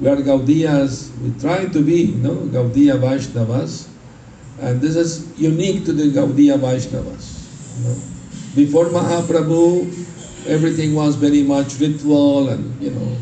we 0.00 0.08
are 0.08 0.16
Gaudiyas, 0.16 1.16
we 1.20 1.38
try 1.40 1.66
to 1.66 1.82
be, 1.82 2.02
you 2.02 2.16
know, 2.16 2.36
Gaudiya 2.50 2.98
Vaishnavas. 2.98 3.88
And 4.60 4.80
this 4.80 4.96
is 4.96 5.38
unique 5.38 5.84
to 5.84 5.92
the 5.92 6.04
Gaudiya 6.04 6.58
Vaishnavas. 6.58 7.78
You 7.78 7.88
know. 7.88 7.96
Before 8.54 8.86
Mahaprabhu, 8.86 9.86
everything 10.46 10.94
was 10.94 11.16
very 11.16 11.42
much 11.42 11.78
ritual 11.78 12.48
and, 12.48 12.80
you 12.82 12.90
know, 12.90 13.16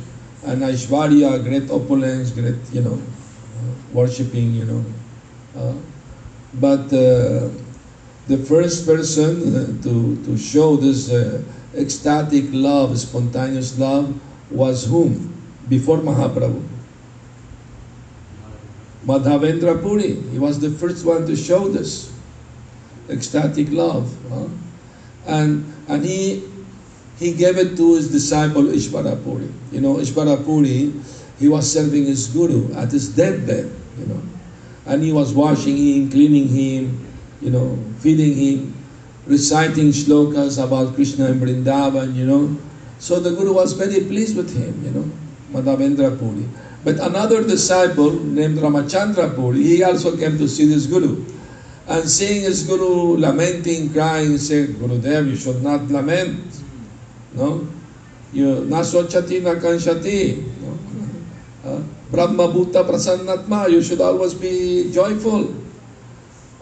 and 0.44 0.62
Aishwarya, 0.62 1.42
great 1.42 1.70
opulence, 1.70 2.30
great, 2.30 2.56
you 2.72 2.82
know, 2.82 2.94
uh, 2.94 3.72
worshipping, 3.92 4.52
you 4.52 4.64
know. 4.64 4.84
Uh, 5.56 5.74
but 6.54 6.86
uh, 6.92 7.48
the 8.28 8.38
first 8.48 8.86
person 8.86 9.54
uh, 9.54 9.82
to, 9.82 10.16
to 10.24 10.36
show 10.36 10.76
this 10.76 11.10
uh, 11.10 11.42
ecstatic 11.74 12.44
love, 12.50 12.98
spontaneous 12.98 13.78
love, 13.78 14.18
was 14.50 14.86
whom? 14.86 15.31
Before 15.68 15.98
Mahaprabhu. 15.98 16.62
Madhavendra 19.06 19.80
Puri. 19.82 20.14
He 20.30 20.38
was 20.38 20.60
the 20.60 20.70
first 20.70 21.04
one 21.04 21.26
to 21.26 21.36
show 21.36 21.68
this 21.68 22.12
ecstatic 23.08 23.70
love. 23.70 24.14
Huh? 24.28 24.46
And, 25.26 25.72
and 25.88 26.04
he, 26.04 26.44
he 27.18 27.32
gave 27.32 27.58
it 27.58 27.76
to 27.76 27.94
his 27.94 28.10
disciple 28.10 28.62
Ishvara 28.62 29.22
Puri. 29.24 29.48
You 29.72 29.80
know, 29.80 29.96
Ishvara 29.96 30.44
Puri, 30.44 30.92
he 31.38 31.48
was 31.48 31.70
serving 31.70 32.06
his 32.06 32.28
guru 32.28 32.72
at 32.74 32.92
his 32.92 33.14
deathbed, 33.14 33.74
you 33.98 34.06
know. 34.06 34.22
And 34.86 35.02
he 35.02 35.12
was 35.12 35.32
washing 35.32 35.76
him, 35.76 36.10
cleaning 36.10 36.48
him, 36.48 37.06
you 37.40 37.50
know, 37.50 37.78
feeding 37.98 38.34
him, 38.34 38.74
reciting 39.26 39.88
shlokas 39.88 40.62
about 40.62 40.94
Krishna 40.94 41.26
and 41.26 41.40
Vrindavan, 41.40 42.14
you 42.14 42.26
know. 42.26 42.56
So 42.98 43.18
the 43.20 43.30
Guru 43.30 43.52
was 43.52 43.72
very 43.72 44.04
pleased 44.04 44.36
with 44.36 44.56
him, 44.56 44.84
you 44.84 44.90
know, 44.90 45.10
Madhavendra 45.52 46.18
Puri. 46.18 46.48
But 46.84 46.98
another 46.98 47.46
disciple 47.46 48.10
named 48.10 48.58
Ramachandra 48.58 49.34
Puri, 49.34 49.62
he 49.62 49.82
also 49.84 50.16
came 50.16 50.36
to 50.38 50.48
see 50.48 50.66
this 50.66 50.86
Guru. 50.86 51.24
And 51.86 52.08
seeing 52.08 52.42
his 52.42 52.64
Guru 52.64 53.18
lamenting, 53.18 53.92
crying, 53.92 54.32
he 54.32 54.38
said, 54.38 54.70
Gurudev, 54.80 55.28
you 55.28 55.36
should 55.36 55.62
not 55.62 55.88
lament. 55.88 56.40
No? 57.34 57.66
You, 58.32 58.64
na 58.64 58.80
sochati 58.80 59.42
na 59.42 59.54
kanshati. 59.54 60.42
No? 60.60 60.78
Uh, 61.64 61.82
Brahma 62.10 62.48
Bhuta 62.48 62.84
Prasannatma, 62.84 63.70
you 63.70 63.82
should 63.82 64.00
always 64.00 64.34
be 64.34 64.90
joyful. 64.92 65.54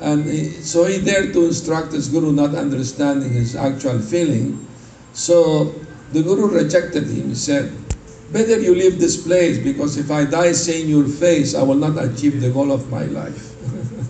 And 0.01 0.24
he, 0.24 0.49
so 0.64 0.84
he 0.84 1.01
dared 1.01 1.32
to 1.34 1.45
instruct 1.45 1.93
his 1.93 2.09
guru, 2.09 2.32
not 2.32 2.55
understanding 2.55 3.30
his 3.30 3.55
actual 3.55 4.01
feeling. 4.01 4.66
So 5.12 5.74
the 6.12 6.22
guru 6.22 6.49
rejected 6.49 7.05
him. 7.05 7.28
He 7.28 7.34
said, 7.34 7.72
Better 8.31 8.61
you 8.61 8.74
leave 8.74 9.01
this 9.01 9.16
place 9.16 9.59
because 9.59 9.97
if 9.99 10.11
I 10.11 10.24
die 10.24 10.53
seeing 10.53 10.89
your 10.89 11.07
face, 11.09 11.55
I 11.55 11.62
will 11.62 11.74
not 11.74 11.99
achieve 11.99 12.41
the 12.41 12.51
goal 12.51 12.70
of 12.70 12.89
my 12.89 13.05
life. 13.05 13.55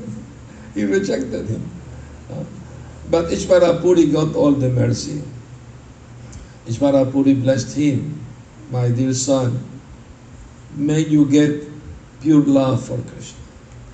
he 0.75 0.85
rejected 0.85 1.49
him. 1.49 1.71
But 3.11 3.27
Ishvara 3.27 3.81
Puri 3.81 4.07
got 4.07 4.37
all 4.37 4.53
the 4.53 4.69
mercy. 4.69 5.23
Ishvara 6.67 7.11
Puri 7.11 7.35
blessed 7.35 7.77
him, 7.77 8.21
my 8.71 8.91
dear 8.91 9.15
son, 9.15 9.59
may 10.77 11.01
you 11.01 11.25
get 11.27 11.67
pure 12.21 12.45
love 12.45 12.85
for 12.85 12.99
Krishna. 12.99 13.41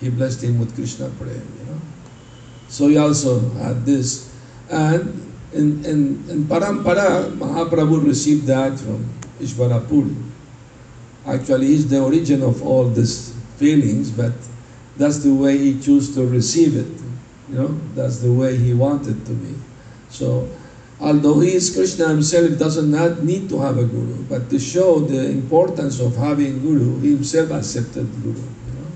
He 0.00 0.10
blessed 0.10 0.42
him 0.42 0.58
with 0.58 0.74
Krishna 0.74 1.08
Prem, 1.16 1.30
you 1.30 1.64
know. 1.70 1.80
So 2.68 2.88
he 2.88 2.98
also 2.98 3.40
had 3.62 3.86
this. 3.86 4.28
And 4.68 5.32
in, 5.54 5.84
in, 5.86 6.24
in 6.28 6.44
Parampara, 6.44 7.32
Mahaprabhu 7.38 8.04
received 8.04 8.46
that 8.46 8.78
from 8.78 9.08
Ishvara 9.40 9.86
Puri. 9.88 10.14
Actually, 11.26 11.66
he's 11.66 11.88
the 11.88 12.00
origin 12.00 12.42
of 12.42 12.64
all 12.64 12.88
these 12.88 13.34
feelings, 13.56 14.10
but 14.10 14.32
that's 14.96 15.18
the 15.18 15.32
way 15.34 15.58
he 15.58 15.80
chose 15.80 16.14
to 16.14 16.26
receive 16.26 16.76
it. 16.76 16.86
You 17.48 17.54
know, 17.54 17.80
that's 17.94 18.18
the 18.18 18.32
way 18.32 18.56
he 18.56 18.74
wanted 18.74 19.24
to 19.26 19.32
be. 19.32 19.54
So, 20.08 20.48
although 21.00 21.40
he 21.40 21.54
is 21.54 21.74
Krishna 21.74 22.08
himself, 22.08 22.58
doesn't 22.58 22.90
not 22.90 23.22
need 23.22 23.48
to 23.50 23.60
have 23.60 23.78
a 23.78 23.84
guru, 23.84 24.22
but 24.24 24.50
to 24.50 24.58
show 24.58 25.00
the 25.00 25.30
importance 25.30 26.00
of 26.00 26.16
having 26.16 26.60
guru, 26.60 27.00
he 27.00 27.10
himself 27.10 27.50
accepted 27.50 28.10
guru. 28.22 28.38
You 28.38 28.74
know, 28.74 28.90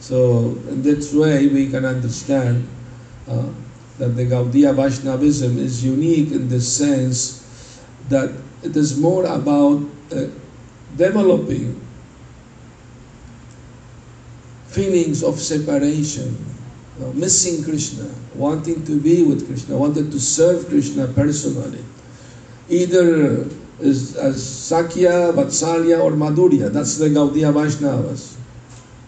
so 0.00 0.58
in 0.70 0.82
that 0.82 1.12
way 1.12 1.48
we 1.48 1.68
can 1.68 1.84
understand 1.84 2.68
uh, 3.28 3.46
that 3.98 4.16
the 4.16 4.24
Gaudiya 4.24 4.74
Vaishnavism 4.74 5.58
is 5.58 5.84
unique 5.84 6.32
in 6.32 6.48
the 6.48 6.60
sense 6.60 7.46
that 8.08 8.30
it 8.62 8.76
is 8.76 8.98
more 8.98 9.24
about 9.24 9.82
uh, 10.12 10.26
developing 10.96 11.80
feelings 14.68 15.22
of 15.22 15.38
separation, 15.38 16.36
you 16.98 17.04
know, 17.04 17.12
missing 17.12 17.62
Krishna, 17.64 18.08
wanting 18.34 18.84
to 18.86 19.00
be 19.00 19.22
with 19.22 19.46
Krishna, 19.46 19.76
wanting 19.76 20.10
to 20.10 20.20
serve 20.20 20.66
Krishna 20.68 21.08
personally. 21.08 21.84
Either 22.68 23.44
as, 23.80 24.16
as 24.16 24.36
Sakhya, 24.36 25.32
Vatsalya, 25.32 26.02
or 26.02 26.12
Madhurya. 26.12 26.72
That's 26.72 26.98
the 26.98 27.06
Gaudiya 27.06 27.52
Vaishnavas. 27.52 28.36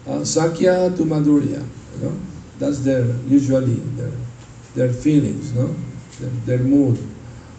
Uh, 0.05 0.21
Sakhya 0.21 0.95
to 0.97 1.03
Madhurya. 1.03 1.65
You 1.95 2.01
know? 2.01 2.19
That's 2.59 2.79
their 2.81 3.05
usually 3.27 3.75
their, 3.97 4.11
their 4.75 4.93
feelings, 4.93 5.53
no? 5.53 5.75
Their, 6.19 6.57
their 6.57 6.59
mood. 6.59 6.99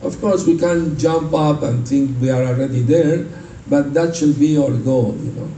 Of 0.03 0.21
course, 0.21 0.47
we 0.47 0.59
can't 0.59 0.99
jump 0.99 1.33
up 1.35 1.63
and 1.63 1.87
think 1.87 2.21
we 2.21 2.31
are 2.31 2.45
already 2.45 2.83
there, 2.83 3.27
but 3.69 3.95
that 3.95 4.15
should 4.15 4.39
be 4.39 4.59
our 4.59 4.71
goal, 4.71 5.17
you 5.21 5.33
know, 5.33 5.51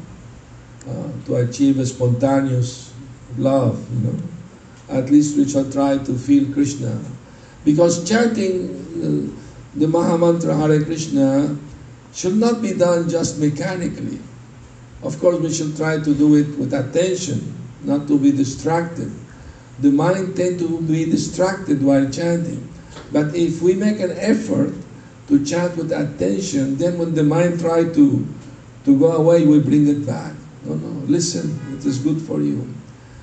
uh, 0.89 1.27
to 1.27 1.37
achieve 1.37 1.79
a 1.79 1.87
spontaneous 1.87 2.93
love, 3.37 3.77
you 3.93 4.09
know. 4.09 4.19
At 4.89 5.11
least 5.11 5.37
we 5.37 5.49
shall 5.49 5.71
try 5.71 5.99
to 5.99 6.19
feel 6.19 6.53
Krishna. 6.53 6.99
Because 7.65 8.09
chanting 8.09 8.71
uh, 8.97 9.45
the 9.75 9.87
Mahamantra 9.87 10.57
Hare 10.57 10.83
Krishna 10.85 11.57
should 12.13 12.37
not 12.37 12.63
be 12.63 12.73
done 12.73 13.09
just 13.09 13.39
mechanically. 13.39 14.19
Of 15.03 15.21
course, 15.21 15.39
we 15.39 15.53
should 15.53 15.77
try 15.77 15.99
to 15.99 16.15
do 16.15 16.37
it 16.37 16.59
with 16.59 16.73
attention, 16.73 17.55
not 17.83 18.09
to 18.09 18.19
be 18.19 18.33
distracted. 18.33 19.13
The 19.81 19.91
mind 19.91 20.35
tends 20.35 20.63
to 20.63 20.81
be 20.81 21.05
distracted 21.05 21.83
while 21.83 22.09
chanting. 22.09 22.67
But 23.13 23.35
if 23.35 23.63
we 23.63 23.75
make 23.75 24.01
an 24.01 24.13
effort 24.13 24.75
to 25.29 25.45
chant 25.45 25.77
with 25.77 25.93
attention, 25.93 26.77
then 26.77 26.99
when 26.99 27.15
the 27.15 27.23
mind 27.23 27.61
tries 27.61 27.95
to, 27.95 28.27
to 28.85 28.99
go 28.99 29.13
away, 29.13 29.47
we 29.47 29.61
bring 29.61 29.87
it 29.89 30.07
back. 30.07 30.35
No, 30.65 30.75
no, 30.75 30.89
listen, 31.07 31.59
it 31.77 31.85
is 31.85 31.99
good 31.99 32.21
for 32.21 32.41
you. 32.41 32.69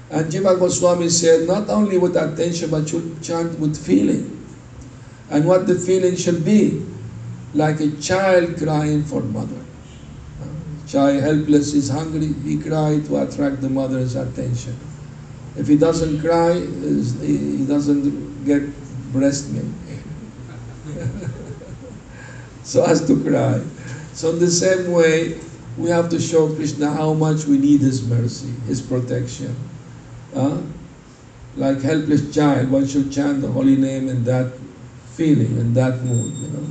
And 0.10 0.32
Jiva 0.32 0.58
Goswami 0.60 1.10
said, 1.10 1.48
not 1.48 1.70
only 1.70 1.98
with 1.98 2.16
attention, 2.16 2.70
but 2.70 2.86
chant 3.22 3.60
with 3.60 3.76
feeling. 3.76 4.32
And 5.30 5.46
what 5.46 5.66
the 5.68 5.76
feeling 5.76 6.16
should 6.16 6.46
be, 6.46 6.86
like 7.54 7.80
a 7.80 7.92
child 7.98 8.58
crying 8.58 9.04
for 9.04 9.22
mother. 9.22 9.62
Child 10.88 11.24
helpless 11.24 11.74
is 11.74 11.90
hungry, 11.90 12.34
he 12.44 12.60
cry 12.60 13.00
to 13.08 13.24
attract 13.24 13.62
the 13.62 13.70
mother's 13.70 14.16
attention. 14.16 14.78
If 15.58 15.68
he 15.68 15.78
doesn't 15.78 16.22
cry, 16.22 16.60
he 16.60 17.66
doesn't 17.66 18.46
get 18.46 18.62
breast 19.16 19.50
milk. 19.52 19.72
so 22.64 22.84
as 22.84 23.06
to 23.08 23.24
cry. 23.24 23.64
So 24.14 24.32
in 24.32 24.40
the 24.40 24.52
same 24.52 24.92
way, 24.92 25.40
we 25.78 25.90
have 25.90 26.10
to 26.10 26.20
show 26.20 26.54
Krishna 26.54 26.92
how 26.92 27.14
much 27.14 27.46
we 27.46 27.58
need 27.58 27.82
His 27.82 28.06
mercy, 28.08 28.52
His 28.68 28.82
protection. 28.82 29.56
Uh, 30.36 30.62
like 31.56 31.82
helpless 31.82 32.34
child, 32.36 32.70
one 32.70 32.86
should 32.86 33.12
chant 33.12 33.42
the 33.42 33.48
holy 33.48 33.78
name 33.78 34.10
in 34.10 34.24
that 34.26 34.52
feeling, 35.16 35.58
in 35.58 35.74
that 35.74 36.02
mood, 36.04 36.34
you 36.34 36.48
know. 36.50 36.68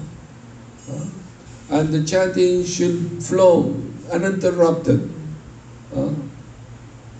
Uh, 0.92 1.78
and 1.80 1.88
the 1.88 2.04
chanting 2.04 2.64
should 2.64 3.22
flow 3.22 3.74
uninterrupted. 4.12 5.10
Uh, 5.96 6.12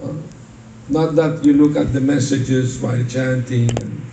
uh, 0.03 0.12
not 0.91 1.14
that 1.16 1.43
you 1.45 1.55
look 1.55 1.77
at 1.77 1.95
the 1.95 2.01
messages 2.01 2.79
while 2.81 3.03
chanting 3.07 4.03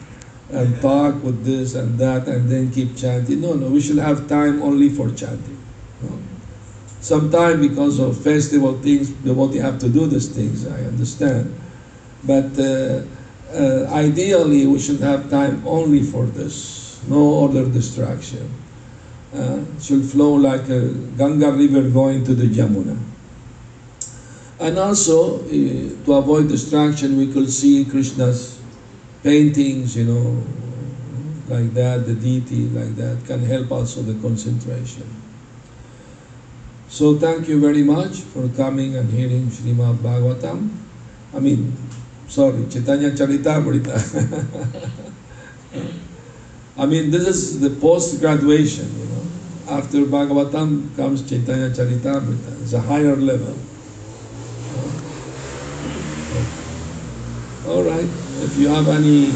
and, 0.54 0.82
talk 0.82 1.24
with 1.24 1.46
this 1.46 1.76
and 1.76 1.98
that 2.00 2.28
and 2.28 2.50
then 2.50 2.72
keep 2.72 2.96
chanting. 2.96 3.42
No, 3.42 3.54
no, 3.54 3.70
we 3.70 3.82
should 3.82 3.98
have 3.98 4.28
time 4.28 4.62
only 4.62 4.90
for 4.90 5.10
chanting. 5.12 5.58
No? 6.02 6.20
Sometimes 7.00 7.68
because 7.68 8.00
of 8.00 8.22
festival 8.22 8.78
things, 8.80 9.10
devotee 9.10 9.58
have 9.58 9.80
to 9.80 9.90
do 9.90 10.08
these 10.08 10.30
things, 10.30 10.68
I 10.68 10.84
understand. 10.84 11.60
But 12.24 12.58
uh, 12.60 13.02
uh, 13.54 13.88
ideally, 13.92 14.68
we 14.68 14.80
should 14.80 15.00
have 15.00 15.30
time 15.30 15.64
only 15.66 16.04
for 16.04 16.26
this, 16.26 17.02
no 17.08 17.46
other 17.46 17.68
distraction. 17.68 18.50
Uh, 19.34 19.62
should 19.80 20.04
flow 20.06 20.34
like 20.34 20.68
a 20.70 20.90
Ganga 21.18 21.52
river 21.52 21.90
going 21.90 22.24
to 22.26 22.36
the 22.36 22.46
Jamuna. 22.46 22.98
And 24.60 24.78
also, 24.78 25.40
uh, 25.40 25.50
to 25.50 26.14
avoid 26.14 26.50
distraction, 26.50 27.18
we 27.18 27.32
could 27.32 27.52
see 27.52 27.84
Krishna's 27.86 28.51
paintings, 29.24 29.96
you 29.96 30.06
know, 30.06 30.44
like 31.48 31.74
that, 31.74 32.06
the 32.06 32.16
deity, 32.16 32.68
like 32.70 32.96
that, 32.96 33.24
can 33.26 33.44
help 33.44 33.72
also 33.72 34.02
the 34.02 34.20
concentration. 34.22 35.08
So 36.90 37.18
thank 37.18 37.48
you 37.48 37.60
very 37.60 37.84
much 37.84 38.20
for 38.20 38.48
coming 38.50 38.96
and 38.96 39.10
hearing 39.10 39.48
Srimad 39.48 39.98
Bhagavatam. 39.98 40.70
I 41.34 41.40
mean, 41.40 41.76
sorry, 42.28 42.66
Chaitanya 42.70 43.12
Charitamrita. 43.12 43.96
I 46.78 46.86
mean, 46.86 47.12
this 47.12 47.28
is 47.28 47.60
the 47.60 47.70
post-graduation, 47.70 49.00
you 49.00 49.06
know. 49.06 49.22
After 49.70 50.00
Bhagavatam 50.00 50.96
comes 50.96 51.28
Chaitanya 51.30 51.70
Charitamrita. 51.70 52.64
It's 52.64 52.74
a 52.74 52.82
higher 52.82 53.16
level. 53.16 53.56
All 57.72 57.84
right. 57.84 58.04
If 58.44 58.58
you 58.58 58.68
have 58.68 58.90
any 58.90 59.32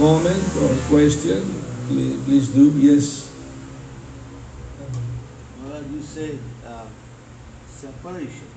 comment 0.00 0.40
or 0.56 0.72
question, 0.88 1.44
please, 1.86 2.16
please 2.24 2.48
do. 2.48 2.72
Yes. 2.80 3.28
Well, 5.62 5.84
you 5.92 6.00
said 6.00 6.38
uh, 6.64 6.86
separation. 7.68 8.48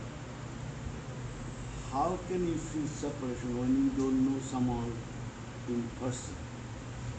How 1.91 2.17
can 2.29 2.47
you 2.47 2.55
feel 2.55 2.87
separation 2.87 3.59
when 3.59 3.75
you 3.75 3.89
don't 3.99 4.31
know 4.31 4.39
someone 4.39 4.95
in 5.67 5.83
person? 5.99 6.35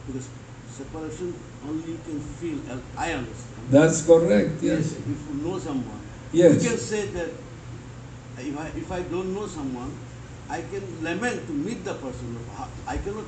Because 0.07 0.31
separation 0.71 1.35
only 1.69 1.93
you 1.93 2.01
can 2.09 2.21
feel, 2.41 2.57
as 2.73 2.81
I 2.97 3.13
understand. 3.13 3.69
That's 3.69 4.01
correct. 4.01 4.63
Yes. 4.63 4.97
If 4.97 5.05
you 5.29 5.45
know 5.45 5.59
someone. 5.59 6.01
Yes. 6.33 6.65
You 6.65 6.71
can 6.71 6.79
say 6.79 7.07
that 7.09 7.29
if 8.39 8.59
I, 8.59 8.67
if 8.69 8.91
I 8.93 9.03
don't 9.03 9.35
know 9.35 9.47
someone, 9.47 9.93
I 10.49 10.63
can 10.63 10.83
lament 11.03 11.47
to 11.47 11.53
meet 11.53 11.85
the 11.85 11.95
person. 11.95 12.39
I 12.87 12.97
cannot 12.99 13.25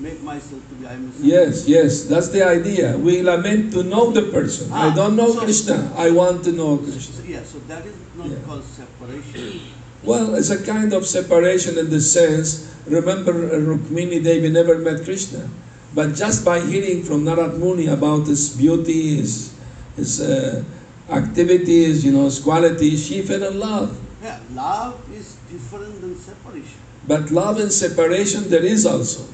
make 0.00 0.20
myself 0.22 0.60
to 0.68 0.74
be, 0.74 0.86
I 0.86 0.94
am 0.94 1.12
Yes, 1.20 1.66
yes, 1.68 2.04
that's 2.04 2.28
the 2.28 2.42
idea. 2.42 2.98
We 2.98 3.22
lament 3.22 3.72
to 3.72 3.82
know 3.82 4.10
the 4.10 4.22
person. 4.34 4.72
I 4.72 4.90
Ah, 4.90 4.94
don't 4.94 5.16
know 5.16 5.32
so- 5.32 5.40
Krishna. 5.40 5.92
I 5.96 6.10
want 6.10 6.44
to 6.44 6.52
know 6.52 6.76
Krishna. 6.78 7.14
So, 7.16 7.22
yeah, 7.24 7.40
so 7.46 7.58
that 7.68 7.86
is 7.86 7.94
not 8.18 8.26
Yeah. 8.28 8.42
called 8.46 8.64
separation. 8.66 9.60
Well, 10.04 10.34
it's 10.34 10.50
a 10.50 10.58
kind 10.62 10.92
of 10.92 11.06
separation 11.06 11.78
in 11.78 11.88
the 11.88 12.00
sense, 12.00 12.66
remember 12.86 13.32
uh, 13.32 13.58
Rukmini 13.58 14.22
Devi 14.22 14.50
never 14.50 14.78
met 14.78 15.04
Krishna. 15.04 15.48
But 15.94 16.14
just 16.14 16.44
by 16.44 16.60
hearing 16.60 17.02
from 17.02 17.24
Narad 17.24 17.56
Muni 17.58 17.86
about 17.86 18.26
his 18.26 18.50
beauty, 18.50 19.16
his, 19.16 19.54
his 19.96 20.20
uh, 20.20 20.62
activities, 21.08 22.04
you 22.04 22.12
know, 22.12 22.24
his 22.26 22.38
qualities, 22.38 23.06
she 23.06 23.22
fell 23.22 23.42
in 23.44 23.58
love. 23.58 23.96
Yeah, 24.22 24.38
love 24.54 25.00
is 25.14 25.35
different 25.48 26.00
than 26.00 26.16
separation. 26.18 26.78
But 27.06 27.30
love 27.30 27.60
and 27.60 27.72
separation 27.72 28.48
there 28.48 28.64
is 28.64 28.86
also. 28.86 29.26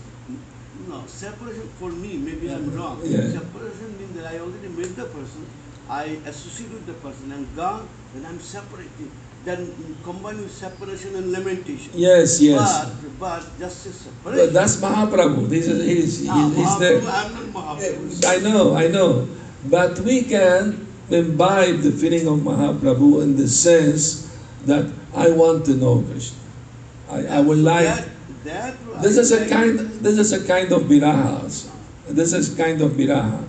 No, 0.88 1.04
separation 1.06 1.68
for 1.78 1.90
me, 1.90 2.16
maybe 2.18 2.52
I'm 2.52 2.74
wrong. 2.76 3.00
Yeah. 3.04 3.30
Separation 3.30 3.96
means 3.98 4.16
that 4.16 4.26
I 4.32 4.38
already 4.38 4.68
met 4.68 4.94
the 4.96 5.06
person, 5.06 5.46
I 5.88 6.20
associate 6.26 6.70
with 6.70 6.86
the 6.86 6.94
person 6.94 7.32
and 7.32 7.48
gone, 7.56 7.88
then 8.14 8.26
I'm 8.26 8.40
separated. 8.40 9.10
Then 9.44 9.74
combine 10.04 10.38
with 10.38 10.52
separation 10.52 11.16
and 11.16 11.32
lamentation. 11.32 11.90
Yes, 11.94 12.40
yes. 12.40 12.62
But, 13.18 13.18
but 13.18 13.58
just 13.58 14.06
a 14.06 14.10
But 14.22 14.52
that's 14.52 14.76
Mahaprabhu. 14.76 15.48
This 15.48 15.66
is, 15.66 15.82
he's, 15.82 16.28
Ah, 16.30 16.46
he's, 16.46 16.56
he's 16.56 16.66
Mahaprabhu, 16.66 17.02
the, 17.02 17.10
I'm 17.10 17.34
not 17.34 17.78
Mahaprabhu. 17.80 18.24
I 18.24 18.36
know, 18.38 18.76
I 18.76 18.86
know. 18.86 19.28
But 19.68 19.98
we 20.00 20.22
can 20.22 20.86
imbibe 21.10 21.80
the 21.80 21.90
feeling 21.90 22.28
of 22.28 22.38
Mahaprabhu 22.38 23.22
in 23.24 23.36
the 23.36 23.48
sense 23.48 24.30
that 24.66 24.86
I 25.14 25.30
want 25.30 25.64
to 25.66 25.74
know 25.74 26.02
Krishna. 26.02 26.38
I, 27.10 27.26
I 27.38 27.40
would 27.40 27.58
like. 27.58 27.84
That, 27.86 28.08
that 28.44 29.02
This 29.02 29.16
is 29.18 29.32
a 29.32 29.48
kind. 29.48 29.78
This 30.00 30.18
is 30.18 30.32
a 30.32 30.46
kind 30.46 30.72
of 30.72 30.82
viraha. 30.82 31.42
This 32.08 32.32
is 32.32 32.54
kind 32.54 32.80
of 32.82 32.92
viraha 32.92 33.44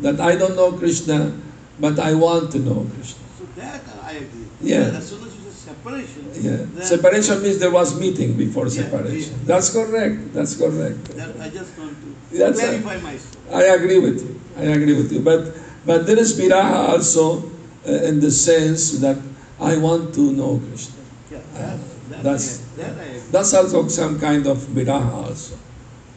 that 0.00 0.20
I 0.20 0.34
don't 0.36 0.56
know 0.56 0.72
Krishna, 0.72 1.32
but 1.78 1.98
I 1.98 2.14
want 2.14 2.50
to 2.52 2.58
know 2.58 2.86
Krishna. 2.94 3.20
So 3.38 3.44
that 3.56 3.82
I 4.02 4.12
agree. 4.22 4.46
Yeah. 4.60 4.94
As 4.98 5.08
soon 5.08 5.22
as 5.26 5.34
you 5.36 5.50
say 5.50 5.70
separation, 5.74 6.22
Yeah. 6.42 6.82
Separation 6.82 7.42
means 7.42 7.58
there 7.58 7.70
was 7.70 7.98
meeting 7.98 8.34
before 8.36 8.66
Yeah, 8.66 8.82
separation. 8.86 9.34
yeah. 9.34 9.46
That's 9.46 9.70
correct. 9.70 10.32
That's 10.34 10.54
correct. 10.56 11.04
that 11.14 11.30
I 11.40 11.48
just 11.50 11.76
want 11.78 11.94
to 12.02 12.08
That's 12.38 12.58
a- 12.58 12.80
clarify 12.82 12.96
myself. 12.98 13.36
I 13.52 13.62
agree 13.78 13.98
with 13.98 14.18
you. 14.26 14.40
I 14.58 14.64
agree 14.74 14.94
with 14.94 15.12
you. 15.12 15.20
But 15.20 15.54
but 15.86 16.06
there 16.06 16.18
is 16.18 16.34
viraha 16.38 16.94
also 16.98 17.46
uh, 17.86 18.08
in 18.10 18.18
the 18.20 18.30
sense 18.30 18.98
that 19.02 19.18
I 19.62 19.76
want 19.76 20.12
to 20.14 20.32
know 20.32 20.58
Krishna. 20.58 20.94
Yeah, 21.30 21.38
that, 21.54 21.78
that, 22.10 22.22
That's- 22.22 22.62
I, 22.78 22.82
that 22.82 22.98
I. 22.98 23.20
That's 23.30 23.54
also 23.54 23.88
some 23.88 24.18
kind 24.18 24.46
of 24.46 24.58
viraha 24.58 25.12
also. 25.28 25.56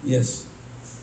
Yes. 0.04 0.46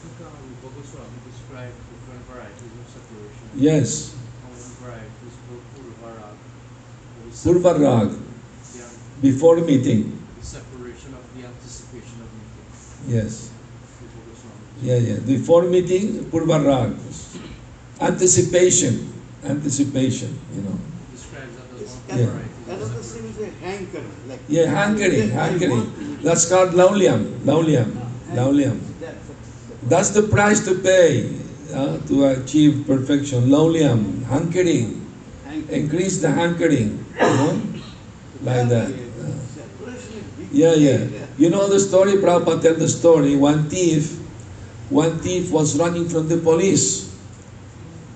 Rupa 0.05 0.69
Goswami 0.77 1.19
described 1.31 1.75
different 1.91 2.23
varieties 2.31 2.73
of 2.83 2.87
separation. 2.91 3.47
Yes. 3.57 4.15
One 4.15 4.59
variety 4.83 5.25
is 5.31 5.37
called 5.47 5.65
Purvarag. 5.75 6.37
Purva 7.45 7.73
rag. 7.81 8.11
Yeah, 8.77 8.89
Before 9.23 9.57
meeting. 9.57 10.19
the 10.39 10.45
separation 10.47 11.15
of 11.15 11.25
the 11.35 11.47
anticipation 11.47 12.17
of 12.23 12.29
meeting. 12.37 13.17
Yes. 13.17 13.51
Yeah, 14.83 14.97
yeah. 14.99 15.19
Before 15.21 15.63
meeting, 15.63 16.25
Purva 16.27 16.59
rag. 16.67 16.93
Anticipation. 18.01 19.09
Anticipation, 19.45 20.39
you 20.55 20.63
know. 20.63 20.79
Describes 21.13 21.55
that 21.57 21.81
It's 21.81 21.93
as 21.93 21.99
one 21.99 22.02
Yeah. 22.17 22.27
variety. 22.27 22.49
of 22.49 22.81
Another 22.81 23.03
separation. 23.03 23.13
thing 23.13 23.25
is 23.31 23.39
a 23.41 23.67
hankering. 23.67 24.13
Like, 24.29 24.41
Yeah, 24.49 24.67
hankering, 24.67 25.31
hankering. 25.31 26.19
That's 26.23 26.49
called 26.49 26.71
laulyam. 26.71 27.39
Laulyam. 27.45 27.91
Laulyam. 28.33 28.79
That's 29.89 30.11
the 30.11 30.23
price 30.23 30.65
to 30.67 30.79
pay 30.79 31.29
uh, 31.75 31.99
to 32.07 32.25
achieve 32.27 32.85
perfection. 32.87 33.49
Laulyam, 33.51 34.23
hankering. 34.25 34.99
Increase 35.69 36.21
the 36.23 36.31
hankering, 36.31 37.05
you 37.21 37.21
know, 37.21 37.63
like 38.43 38.69
that. 38.69 38.89
I 38.89 38.91
agree. 38.91 39.05
Separation 39.53 40.17
is 40.17 40.25
big 40.39 40.49
Yeah, 40.53 40.75
yeah. 40.75 41.27
You 41.37 41.51
know 41.51 41.69
the 41.69 41.79
story, 41.81 42.13
Prabhupada 42.13 42.63
tell 42.63 42.75
the 42.75 42.89
story. 42.89 43.37
One 43.37 43.69
thief, 43.69 44.17
one 44.89 45.19
thief 45.19 45.51
was 45.51 45.79
running 45.79 46.09
from 46.09 46.29
the 46.29 46.39
police. 46.39 47.13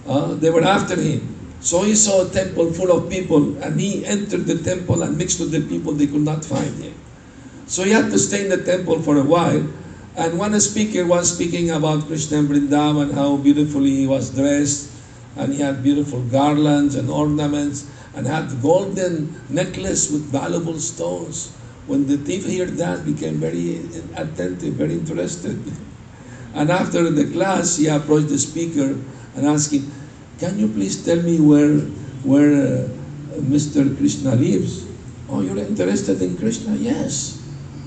Uh, 0.07 0.33
they 0.35 0.49
were 0.49 0.63
after 0.65 0.97
him. 0.97 1.36
So 1.67 1.83
he 1.83 1.97
saw 1.97 2.25
a 2.25 2.31
temple 2.31 2.73
full 2.73 2.93
of 2.97 3.11
people 3.11 3.59
and 3.59 3.81
he 3.81 4.07
entered 4.07 4.47
the 4.47 4.57
temple 4.63 5.03
and 5.03 5.19
mixed 5.19 5.41
with 5.41 5.51
the 5.51 5.63
people. 5.63 5.95
They 5.95 6.07
could 6.07 6.23
not 6.23 6.45
find 6.45 6.73
him. 6.81 6.95
So 7.67 7.83
he 7.83 7.91
had 7.91 8.13
to 8.13 8.21
stay 8.21 8.45
in 8.45 8.51
the 8.51 8.63
temple 8.63 9.03
for 9.03 9.19
a 9.19 9.25
while. 9.25 9.67
And 10.15 10.39
one 10.39 10.55
speaker 10.61 11.05
was 11.05 11.35
speaking 11.35 11.73
about 11.73 12.07
Krishna 12.07 12.39
and 12.39 12.49
Vrindavan, 12.49 13.03
and 13.03 13.15
how 13.15 13.37
beautifully 13.37 13.91
he 13.91 14.07
was 14.07 14.31
dressed, 14.31 14.93
and 15.35 15.53
he 15.53 15.61
had 15.61 15.83
beautiful 15.83 16.23
garlands 16.23 16.95
and 16.95 17.11
ornaments, 17.11 17.91
and 18.15 18.29
had 18.29 18.63
golden 18.63 19.35
necklace 19.49 20.09
with 20.09 20.23
valuable 20.31 20.79
stones. 20.79 21.51
When 21.89 22.07
the 22.07 22.17
thief 22.17 22.47
heard 22.47 22.79
that, 22.79 23.05
became 23.05 23.43
very 23.43 23.83
attentive, 24.15 24.75
very 24.75 24.95
interested. 24.95 25.59
And 26.55 26.71
after 26.71 27.11
the 27.11 27.31
class, 27.33 27.77
he 27.77 27.89
approached 27.89 28.31
the 28.31 28.39
speaker 28.39 28.97
and 29.35 29.45
asked 29.45 29.73
him, 29.73 29.93
"Can 30.39 30.59
you 30.59 30.69
please 30.69 31.03
tell 31.03 31.21
me 31.23 31.41
where 31.41 31.81
where 32.23 32.53
uh, 32.53 32.89
Mr. 33.41 33.97
Krishna 33.97 34.37
lives?" 34.37 34.85
"Oh, 35.29 35.41
you're 35.41 35.57
interested 35.59 36.21
in 36.21 36.37
Krishna?" 36.37 36.77
"Yes." 36.77 37.41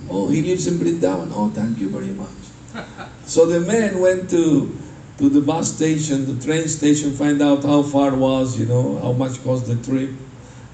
"Oh, 0.09 0.27
he 0.27 0.41
lives 0.41 0.65
in 0.65 0.81
Vrindavan." 0.81 1.29
"Oh, 1.29 1.53
thank 1.53 1.77
you 1.79 1.89
very 1.89 2.13
much." 2.13 2.41
So 3.29 3.45
the 3.45 3.61
man 3.61 4.01
went 4.01 4.29
to 4.33 4.73
to 5.21 5.29
the 5.29 5.41
bus 5.41 5.75
station, 5.75 6.25
the 6.25 6.39
train 6.41 6.65
station, 6.65 7.13
find 7.13 7.37
out 7.43 7.61
how 7.61 7.83
far 7.83 8.15
was, 8.17 8.57
you 8.57 8.65
know, 8.65 8.97
how 8.97 9.13
much 9.13 9.37
cost 9.43 9.67
the 9.69 9.77
trip, 9.85 10.09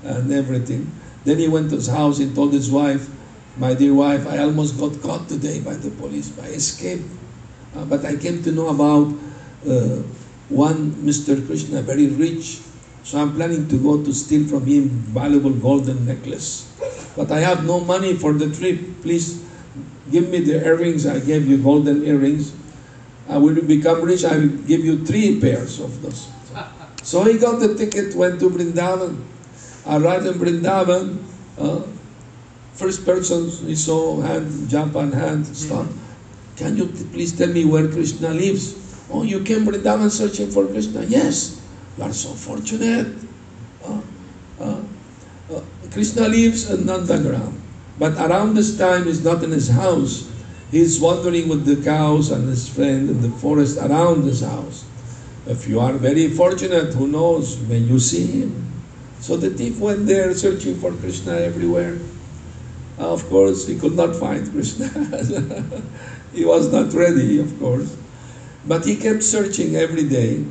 and 0.06 0.32
everything. 0.32 0.88
Then 1.26 1.40
he 1.44 1.50
went 1.52 1.74
to 1.74 1.76
his 1.76 1.92
house 1.92 2.24
and 2.24 2.32
told 2.32 2.54
his 2.54 2.72
wife, 2.72 3.10
"My 3.60 3.76
dear 3.76 3.92
wife, 3.92 4.24
I 4.24 4.40
almost 4.40 4.80
got 4.80 4.96
caught 5.04 5.28
today 5.28 5.60
by 5.60 5.76
the 5.76 5.92
police. 5.92 6.32
I 6.40 6.56
escaped, 6.56 7.10
uh, 7.76 7.84
but 7.84 8.06
I 8.06 8.16
came 8.16 8.40
to 8.48 8.52
know 8.56 8.72
about 8.72 9.12
uh, 9.68 10.00
one 10.50 10.92
Mr. 11.02 11.46
Krishna, 11.46 11.82
very 11.82 12.08
rich. 12.08 12.62
So 13.04 13.20
I'm 13.20 13.36
planning 13.36 13.68
to 13.70 13.78
go 13.78 14.04
to 14.04 14.14
steal 14.14 14.48
from 14.48 14.66
him 14.66 14.90
valuable 15.14 15.54
golden 15.54 16.06
necklace. 16.06 16.72
But 17.16 17.32
I 17.32 17.40
have 17.40 17.66
no 17.66 17.80
money 17.80 18.16
for 18.16 18.34
the 18.34 18.50
trip. 18.50 18.82
Please 19.02 19.44
give 20.12 20.30
me 20.30 20.40
the 20.40 20.64
earrings. 20.66 21.06
I 21.06 21.20
gave 21.20 21.48
you 21.48 21.58
golden 21.58 22.04
earrings. 22.04 22.54
I 23.30 23.38
will 23.38 23.62
become 23.62 24.02
rich. 24.02 24.26
I 24.26 24.38
will 24.38 24.58
give 24.66 24.84
you 24.84 25.06
three 25.06 25.40
pairs 25.40 25.80
of 25.80 26.02
those. 26.02 26.30
So 27.04 27.24
he 27.24 27.38
got 27.38 27.60
the 27.60 27.78
ticket, 27.78 28.16
went 28.16 28.40
to 28.40 28.50
Brindavan. 28.50 29.22
Arrived 29.86 30.26
in 30.26 30.34
Brindavan. 30.42 31.22
Uh, 31.58 31.86
first 32.74 33.06
person 33.06 33.50
he 33.66 33.76
saw 33.76 34.20
hand, 34.22 34.70
jump 34.70 34.96
on 34.96 35.12
hand, 35.12 35.46
stop. 35.46 35.86
Can 36.58 36.78
you 36.78 36.88
please 37.14 37.38
tell 37.38 37.50
me 37.50 37.66
where 37.66 37.88
Krishna 37.88 38.34
lives? 38.34 38.85
Oh, 39.10 39.24
you 39.24 39.44
came 39.44 39.66
Vrindavan 39.66 40.10
searching 40.10 40.50
for 40.50 40.66
Krishna? 40.68 41.04
Yes. 41.04 41.62
You 41.98 42.04
are 42.04 42.14
so 42.14 42.30
fortunate. 42.30 43.16
Uh, 43.84 44.02
uh, 44.60 44.82
uh, 45.54 45.62
Krishna 45.92 46.28
lives 46.28 46.70
in 46.70 46.80
Nandagram. 46.86 47.60
But 47.98 48.18
around 48.18 48.56
this 48.56 48.78
time, 48.78 49.06
he's 49.06 49.24
not 49.24 49.44
in 49.44 49.52
his 49.52 49.70
house. 49.70 50.30
He's 50.72 51.00
wandering 51.00 51.48
with 51.48 51.66
the 51.66 51.82
cows 51.84 52.32
and 52.32 52.50
his 52.50 52.68
friend 52.68 53.10
in 53.10 53.22
the 53.22 53.30
forest 53.38 53.78
around 53.78 54.24
his 54.24 54.42
house. 54.42 54.84
If 55.48 55.68
you 55.68 55.80
are 55.80 55.94
very 55.94 56.28
fortunate, 56.30 56.94
who 56.94 57.08
knows, 57.08 57.60
may 57.62 57.78
you 57.78 58.00
see 58.00 58.26
him. 58.42 58.74
So 59.20 59.38
the 59.38 59.52
thief 59.52 59.80
went 59.80 60.08
there 60.08 60.34
searching 60.34 60.76
for 60.80 60.92
Krishna 60.92 61.34
everywhere. 61.34 62.00
Of 62.98 63.28
course, 63.30 63.68
he 63.68 63.78
could 63.78 63.96
not 63.96 64.16
find 64.16 64.50
Krishna. 64.52 64.88
he 66.34 66.46
was 66.46 66.72
not 66.72 66.94
ready, 66.94 67.40
of 67.40 67.58
course. 67.60 67.96
But 68.68 68.86
he 68.86 68.96
kept 68.96 69.24
searching 69.24 69.76
every 69.76 70.04
day, 70.04 70.44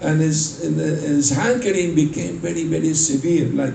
and 0.00 0.20
his, 0.20 0.62
and 0.64 0.78
his 0.78 1.30
hankering 1.30 1.94
became 1.94 2.38
very, 2.38 2.64
very 2.64 2.94
severe, 2.94 3.46
like, 3.48 3.74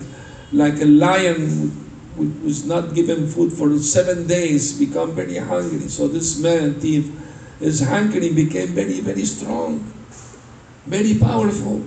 like 0.52 0.82
a 0.82 0.86
lion 0.86 1.72
who 2.16 2.28
was 2.44 2.66
not 2.66 2.94
given 2.94 3.28
food 3.28 3.54
for 3.54 3.78
seven 3.80 4.28
days, 4.28 4.78
become 4.78 5.16
very 5.16 5.38
hungry. 5.38 5.88
So 5.88 6.08
this 6.08 6.38
man, 6.40 6.80
thief, 6.80 7.10
his 7.60 7.80
hankering 7.80 8.36
became 8.36 8.76
very, 8.76 9.00
very 9.00 9.24
strong, 9.24 9.80
very 10.86 11.16
powerful. 11.16 11.84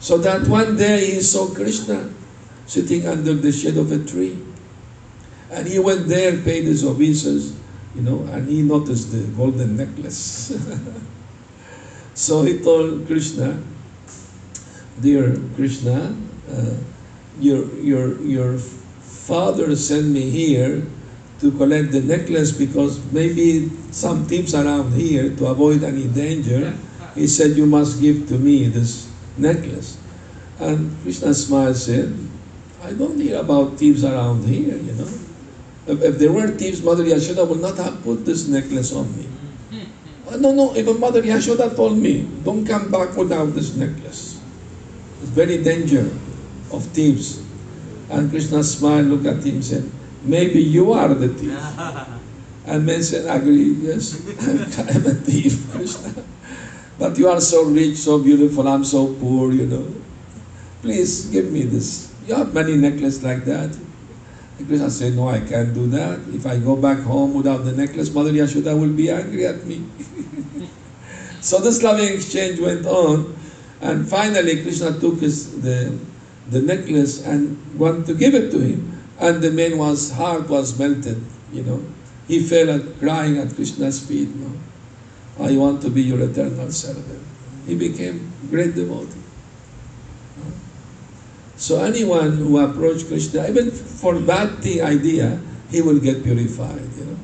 So 0.00 0.18
that 0.18 0.46
one 0.46 0.76
day 0.76 1.12
he 1.12 1.20
saw 1.22 1.48
Krishna 1.48 2.10
sitting 2.66 3.06
under 3.08 3.32
the 3.32 3.50
shade 3.50 3.78
of 3.78 3.90
a 3.90 4.04
tree. 4.04 4.36
And 5.50 5.66
he 5.66 5.78
went 5.78 6.06
there, 6.08 6.36
paid 6.36 6.64
his 6.64 6.84
obeisance, 6.84 7.56
you 7.98 8.04
know, 8.04 8.22
and 8.32 8.48
he 8.48 8.62
noticed 8.62 9.10
the 9.10 9.26
golden 9.34 9.76
necklace. 9.76 10.54
so 12.14 12.42
he 12.42 12.60
told 12.60 13.06
Krishna, 13.06 13.60
Dear 15.00 15.36
Krishna, 15.56 16.14
uh, 16.50 16.74
your, 17.40 17.66
your, 17.80 18.20
your 18.22 18.58
father 18.58 19.74
sent 19.74 20.06
me 20.06 20.30
here 20.30 20.86
to 21.40 21.50
collect 21.52 21.90
the 21.90 22.00
necklace 22.00 22.52
because 22.52 23.02
maybe 23.12 23.70
some 23.90 24.26
thieves 24.26 24.54
around 24.54 24.92
here 24.92 25.34
to 25.36 25.46
avoid 25.46 25.82
any 25.82 26.06
danger. 26.06 26.72
He 27.14 27.26
said, 27.26 27.56
You 27.56 27.66
must 27.66 28.00
give 28.00 28.28
to 28.28 28.38
me 28.38 28.68
this 28.68 29.10
necklace. 29.36 29.98
And 30.60 30.96
Krishna 31.02 31.34
smiled 31.34 31.68
and 31.68 31.76
said, 31.76 32.14
I 32.82 32.92
don't 32.92 33.18
hear 33.18 33.40
about 33.40 33.76
thieves 33.76 34.04
around 34.04 34.44
here, 34.44 34.76
you 34.76 34.92
know. 34.92 35.27
If, 35.88 36.18
there 36.18 36.32
were 36.32 36.48
thieves, 36.48 36.82
Mother 36.82 37.04
Yashoda 37.04 37.48
would 37.48 37.60
not 37.60 37.76
have 37.78 38.02
put 38.02 38.24
this 38.24 38.46
necklace 38.46 38.92
on 38.92 39.08
me. 39.16 39.26
Oh, 40.30 40.36
no, 40.36 40.52
no, 40.52 40.76
even 40.76 41.00
Mother 41.00 41.22
Yashoda 41.22 41.74
told 41.74 41.96
me, 41.96 42.28
don't 42.44 42.66
come 42.66 42.90
back 42.90 43.16
without 43.16 43.54
this 43.54 43.74
necklace. 43.74 44.38
It's 45.22 45.30
very 45.30 45.62
danger 45.64 46.10
of 46.70 46.84
thieves. 46.92 47.42
And 48.10 48.30
Krishna 48.30 48.62
smiled, 48.62 49.06
looked 49.06 49.26
at 49.26 49.42
him, 49.42 49.62
said, 49.62 49.90
maybe 50.22 50.60
you 50.62 50.92
are 50.92 51.14
the 51.14 51.28
thief. 51.28 51.56
And 52.68 52.84
man 52.84 53.02
said, 53.02 53.24
I 53.26 53.36
agree, 53.36 53.72
yes, 53.80 54.20
I'm 54.76 55.06
a 55.06 55.14
thief, 55.24 55.72
Krishna. 55.72 56.12
But 56.98 57.16
you 57.16 57.28
are 57.28 57.40
so 57.40 57.64
rich, 57.64 57.96
so 57.96 58.18
beautiful, 58.18 58.68
I'm 58.68 58.84
so 58.84 59.14
poor, 59.14 59.52
you 59.52 59.64
know. 59.64 59.88
Please 60.82 61.26
give 61.32 61.50
me 61.50 61.62
this. 61.62 62.12
You 62.26 62.34
have 62.34 62.52
many 62.52 62.76
necklaces 62.76 63.24
like 63.24 63.46
that. 63.46 63.74
Krishna 64.66 64.90
said, 64.90 65.14
No, 65.14 65.28
I 65.28 65.40
can't 65.40 65.72
do 65.72 65.86
that. 65.88 66.20
If 66.34 66.46
I 66.46 66.58
go 66.58 66.76
back 66.76 66.98
home 67.00 67.34
without 67.34 67.64
the 67.64 67.72
necklace, 67.72 68.12
Mother 68.12 68.32
Yashoda 68.32 68.78
will 68.78 68.92
be 68.92 69.10
angry 69.10 69.46
at 69.46 69.64
me. 69.64 69.84
so 71.40 71.60
this 71.60 71.82
loving 71.82 72.12
exchange 72.12 72.58
went 72.58 72.84
on, 72.86 73.38
And 73.80 74.08
finally, 74.08 74.62
Krishna 74.62 74.98
took 74.98 75.20
his, 75.20 75.60
the, 75.62 75.96
the 76.50 76.60
necklace 76.60 77.24
and 77.24 77.56
wanted 77.78 78.06
to 78.06 78.14
give 78.14 78.34
it 78.34 78.50
to 78.50 78.58
him. 78.58 79.00
And 79.20 79.42
the 79.42 79.50
man 79.50 79.78
was 79.78 80.10
heart 80.10 80.48
was 80.48 80.78
melted, 80.78 81.22
you 81.52 81.62
know. 81.62 81.82
He 82.26 82.40
fell 82.40 82.70
at, 82.70 82.98
crying 82.98 83.38
at 83.38 83.54
Krishna's 83.54 84.04
feet. 84.04 84.28
No? 84.34 84.52
I 85.40 85.56
want 85.56 85.82
to 85.82 85.90
be 85.90 86.02
your 86.02 86.20
eternal 86.20 86.70
servant. 86.72 87.22
He 87.66 87.76
became 87.76 88.32
great 88.50 88.74
devotee. 88.74 89.27
So 91.58 91.82
anyone 91.82 92.36
who 92.36 92.58
approach 92.58 93.08
Krishna, 93.08 93.48
even 93.48 93.72
for 93.72 94.14
that 94.30 94.62
the 94.62 94.80
idea, 94.80 95.40
he 95.70 95.82
will 95.82 95.98
get 95.98 96.22
purified. 96.22 96.88
You 96.96 97.04
know, 97.04 97.18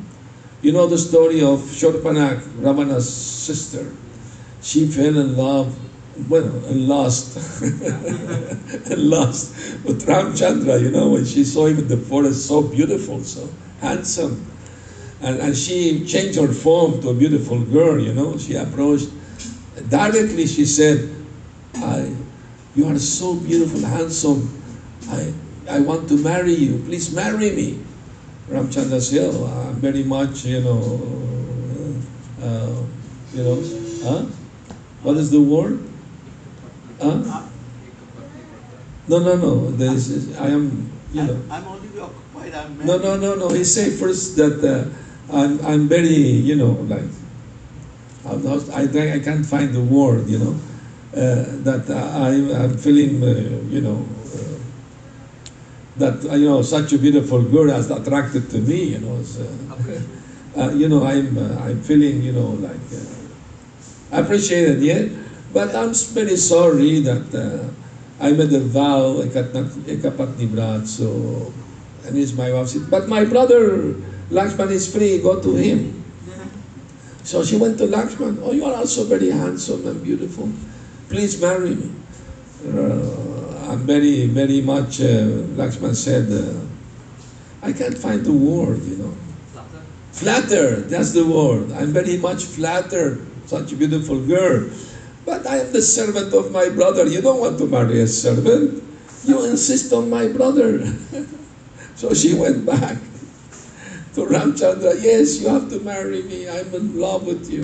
you 0.60 0.72
know 0.72 0.86
the 0.88 0.98
story 0.98 1.40
of 1.40 1.60
Shorpanak, 1.60 2.42
Ravana's 2.58 3.08
sister. 3.08 3.94
She 4.60 4.88
fell 4.88 5.16
in 5.16 5.36
love, 5.36 5.78
well, 6.28 6.50
and 6.66 6.88
lost, 6.88 7.36
and 7.62 8.98
lost 8.98 9.54
with 9.84 10.04
Ramchandra. 10.04 10.82
You 10.82 10.90
know, 10.90 11.10
when 11.10 11.24
she 11.24 11.44
saw 11.44 11.66
him 11.66 11.78
in 11.78 11.86
the 11.86 11.96
forest, 11.96 12.46
so 12.46 12.60
beautiful, 12.60 13.22
so 13.22 13.48
handsome, 13.80 14.44
and 15.22 15.38
and 15.38 15.56
she 15.56 16.04
changed 16.06 16.40
her 16.40 16.52
form 16.52 17.00
to 17.02 17.10
a 17.10 17.14
beautiful 17.14 17.60
girl. 17.60 18.00
You 18.00 18.14
know, 18.14 18.36
she 18.36 18.56
approached 18.56 19.10
directly. 19.88 20.48
She 20.48 20.66
said, 20.66 21.08
"I." 21.76 22.23
You 22.74 22.88
are 22.88 22.98
so 22.98 23.34
beautiful, 23.36 23.80
handsome. 23.80 24.50
I, 25.08 25.32
I 25.70 25.80
want 25.80 26.08
to 26.08 26.16
marry 26.18 26.54
you. 26.54 26.82
Please 26.84 27.14
marry 27.14 27.50
me. 27.50 27.84
Ramchandra 28.48 29.00
said, 29.00 29.30
oh, 29.32 29.46
I'm 29.46 29.76
very 29.76 30.02
much, 30.02 30.44
you 30.44 30.60
know, 30.60 31.00
uh, 32.42 32.82
you 33.32 33.42
know, 33.42 33.62
huh? 34.02 34.26
What 35.02 35.16
is 35.16 35.30
the 35.30 35.40
word? 35.40 35.78
Huh? 37.00 37.46
No, 39.06 39.18
no, 39.18 39.36
no. 39.36 39.70
This 39.70 40.08
is, 40.08 40.36
I 40.36 40.48
am, 40.48 40.90
you 41.12 41.22
know. 41.22 41.40
I'm, 41.50 41.64
I'm 41.64 41.68
occupied. 42.00 42.54
I'm 42.54 42.78
married. 42.78 42.86
No, 42.86 42.98
no, 42.98 43.16
no, 43.16 43.34
no. 43.36 43.48
He 43.50 43.64
say 43.64 43.90
first 43.90 44.36
that 44.36 44.64
uh, 44.64 44.90
I'm, 45.32 45.64
I'm 45.64 45.88
very, 45.88 46.08
you 46.08 46.56
know, 46.56 46.72
like, 46.88 47.04
I'm 48.26 48.42
not, 48.42 48.68
I, 48.70 48.82
I 49.14 49.20
can't 49.20 49.46
find 49.46 49.72
the 49.72 49.82
word, 49.82 50.28
you 50.28 50.38
know. 50.38 50.58
Uh, 51.14 51.46
that 51.62 51.86
I, 51.94 52.34
I'm 52.58 52.76
feeling, 52.76 53.22
uh, 53.22 53.38
you 53.70 53.80
know, 53.80 54.02
uh, 54.34 54.58
that 55.94 56.24
you 56.36 56.50
know 56.50 56.60
such 56.60 56.92
a 56.92 56.98
beautiful 56.98 57.40
girl 57.40 57.70
has 57.70 57.88
attracted 57.88 58.50
to 58.50 58.58
me. 58.58 58.98
You 58.98 58.98
know, 58.98 59.22
so, 59.22 59.46
uh, 60.58 60.74
you 60.74 60.88
know, 60.88 61.06
I'm 61.06 61.38
I'm 61.38 61.80
feeling, 61.82 62.18
you 62.20 62.32
know, 62.32 62.58
like 62.58 62.82
appreciated, 64.10 64.82
yeah. 64.82 65.06
But 65.52 65.76
I'm 65.78 65.94
very 65.94 66.34
sorry 66.34 66.98
that 67.06 67.30
I 68.18 68.32
made 68.34 68.50
a 68.50 68.58
vow, 68.66 69.22
ikapat 69.22 70.34
ni 70.34 70.50
brat, 70.50 70.90
so 70.90 71.54
and 72.02 72.18
he's 72.18 72.34
my 72.34 72.50
wife. 72.50 72.74
But 72.90 73.06
my 73.06 73.22
brother 73.22 73.94
Lakshman 74.34 74.74
is 74.74 74.90
free. 74.90 75.22
Go 75.22 75.38
to 75.38 75.54
him. 75.54 75.94
So 77.22 77.46
she 77.46 77.54
went 77.54 77.78
to 77.78 77.86
Lakshman. 77.86 78.42
Oh, 78.42 78.50
you 78.50 78.66
are 78.66 78.74
also 78.74 79.06
very 79.06 79.30
handsome 79.30 79.86
and 79.86 80.02
beautiful 80.02 80.50
please 81.14 81.40
marry 81.40 81.76
me. 81.76 81.94
Uh, 82.66 83.70
I'm 83.70 83.86
very, 83.86 84.26
very 84.26 84.60
much, 84.60 84.98
uh, 85.00 85.46
Lakshman 85.54 85.94
said, 85.94 86.26
uh, 86.26 86.58
I 87.62 87.72
can't 87.72 87.96
find 87.96 88.26
the 88.26 88.32
word, 88.32 88.82
you 88.82 88.96
know. 88.96 89.14
Flatter. 89.54 89.82
Flatter, 90.10 90.80
that's 90.90 91.12
the 91.12 91.24
word. 91.24 91.70
I'm 91.70 91.92
very 91.92 92.16
much 92.18 92.42
flattered, 92.42 93.24
such 93.46 93.70
a 93.70 93.76
beautiful 93.76 94.18
girl. 94.26 94.68
But 95.24 95.46
I 95.46 95.58
am 95.62 95.72
the 95.72 95.82
servant 95.82 96.34
of 96.34 96.50
my 96.50 96.68
brother. 96.68 97.06
You 97.06 97.22
don't 97.22 97.38
want 97.38 97.58
to 97.58 97.66
marry 97.66 98.00
a 98.00 98.08
servant. 98.08 98.82
You 99.22 99.44
insist 99.46 99.92
on 99.92 100.10
my 100.10 100.26
brother. 100.26 100.82
so 101.94 102.12
she 102.12 102.34
went 102.34 102.66
back 102.66 102.98
to 104.18 104.26
Ramchandra. 104.26 104.98
Yes, 105.00 105.38
you 105.40 105.46
have 105.46 105.70
to 105.70 105.78
marry 105.78 106.24
me. 106.24 106.50
I'm 106.50 106.74
in 106.74 106.98
love 106.98 107.24
with 107.24 107.48
you. 107.48 107.62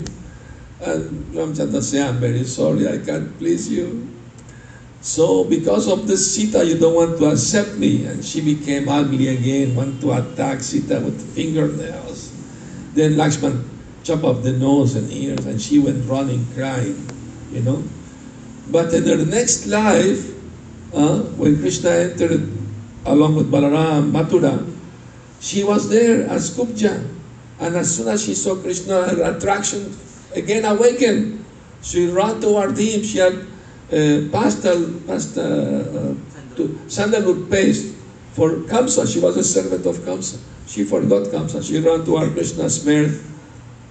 And 0.80 1.34
Ramchandra 1.34 1.82
said, 1.82 2.08
I'm 2.08 2.16
very 2.18 2.44
sorry, 2.44 2.88
I 2.88 2.98
can't 2.98 3.36
please 3.38 3.70
you. 3.70 4.08
So 5.02 5.44
because 5.44 5.88
of 5.88 6.06
this 6.06 6.34
Sita, 6.34 6.64
you 6.64 6.78
don't 6.78 6.94
want 6.94 7.18
to 7.18 7.30
accept 7.30 7.76
me. 7.76 8.06
And 8.06 8.24
she 8.24 8.40
became 8.40 8.88
ugly 8.88 9.28
again, 9.28 9.74
want 9.74 10.00
to 10.00 10.12
attack 10.12 10.60
Sita 10.60 11.00
with 11.00 11.20
fingernails. 11.34 12.32
Then 12.94 13.12
Lakshman 13.14 13.64
chopped 14.04 14.24
off 14.24 14.42
the 14.42 14.52
nose 14.52 14.96
and 14.96 15.10
ears, 15.12 15.44
and 15.46 15.60
she 15.60 15.78
went 15.78 16.08
running, 16.08 16.46
crying, 16.54 16.96
you 17.52 17.60
know. 17.60 17.82
But 18.70 18.92
in 18.94 19.04
her 19.04 19.24
next 19.24 19.66
life, 19.66 20.32
uh, 20.94 21.20
when 21.36 21.60
Krishna 21.60 21.90
entered 21.90 22.48
along 23.04 23.36
with 23.36 23.50
Balaram, 23.50 24.12
Mathura, 24.12 24.64
she 25.40 25.64
was 25.64 25.88
there 25.88 26.26
as 26.28 26.56
Kubja. 26.56 27.06
And 27.58 27.76
as 27.76 27.96
soon 27.96 28.08
as 28.08 28.24
she 28.24 28.34
saw 28.34 28.56
Krishna, 28.56 29.08
her 29.08 29.36
attraction 29.36 29.92
again 30.34 30.64
awakened. 30.64 31.44
She 31.82 32.06
ran 32.08 32.40
toward 32.40 32.76
him. 32.76 33.02
She 33.02 33.18
had 33.18 33.34
uh, 33.90 34.28
pastel, 34.30 35.00
pastel, 35.06 36.12
uh, 36.12 36.14
to 36.56 36.78
sandalwood 36.88 37.50
paste 37.50 37.94
for 38.32 38.50
Kamsa. 38.68 39.10
She 39.10 39.20
was 39.20 39.36
a 39.36 39.44
servant 39.44 39.86
of 39.86 39.96
Kamsa. 39.98 40.38
She 40.66 40.84
forgot 40.84 41.26
Kamsa. 41.28 41.66
She 41.66 41.80
ran 41.80 42.04
toward 42.04 42.32
Krishna, 42.32 42.68
smeared 42.70 43.18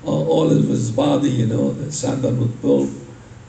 uh, 0.05 0.11
all 0.11 0.49
of 0.49 0.67
his 0.67 0.91
body, 0.91 1.29
you 1.29 1.47
know, 1.47 1.73
the 1.73 1.91
sandalwood 1.91 2.61
pulp. 2.61 2.89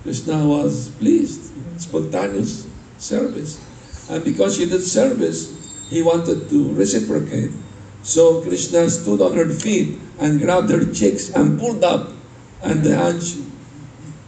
Krishna 0.03 0.47
was 0.47 0.89
pleased, 0.99 1.53
spontaneous 1.81 2.67
service. 2.99 3.61
And 4.09 4.25
because 4.25 4.57
she 4.57 4.67
did 4.67 4.83
service, 4.83 5.55
he 5.91 6.03
wanted 6.03 6.49
to 6.49 6.73
reciprocate. 6.75 7.51
So 8.03 8.41
Krishna 8.43 8.89
stood 8.89 9.21
on 9.21 9.37
her 9.37 9.51
feet 9.51 9.99
and 10.19 10.41
grabbed 10.41 10.71
her 10.71 10.85
cheeks 10.93 11.31
and 11.31 11.61
pulled 11.61 11.85
up 11.85 12.11
and 12.63 12.83
the 12.83 12.97
hunch 12.97 13.37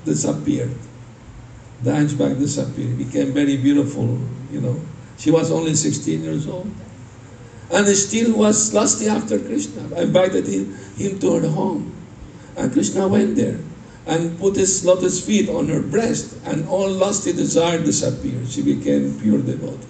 disappeared. 0.05 0.75
The 1.83 1.95
hunchback 1.95 2.39
disappeared. 2.39 2.99
Became 2.99 3.33
very 3.33 3.57
beautiful, 3.57 4.19
you 4.51 4.61
know. 4.61 4.81
She 5.19 5.31
was 5.31 5.51
only 5.51 5.75
16 5.75 6.23
years 6.23 6.47
old. 6.47 6.71
And 7.73 7.87
still 7.89 8.37
was 8.37 8.73
lusty 8.75 9.09
after 9.09 9.39
Krishna. 9.39 9.97
I 9.97 10.03
invited 10.03 10.47
him, 10.47 10.75
him 10.97 11.19
to 11.21 11.41
her 11.41 11.49
home. 11.49 11.93
And 12.57 12.73
Krishna 12.73 13.09
went 13.09 13.37
there 13.37 13.59
and 14.07 14.39
put 14.39 14.57
his 14.57 14.85
lotus 14.85 15.25
feet 15.25 15.49
on 15.49 15.69
her 15.69 15.81
breast, 15.81 16.37
and 16.45 16.67
all 16.69 16.91
lusty 16.91 17.33
desire 17.33 17.79
disappeared. 17.79 18.49
She 18.49 18.63
became 18.63 19.19
pure 19.21 19.39
devotee. 19.39 19.87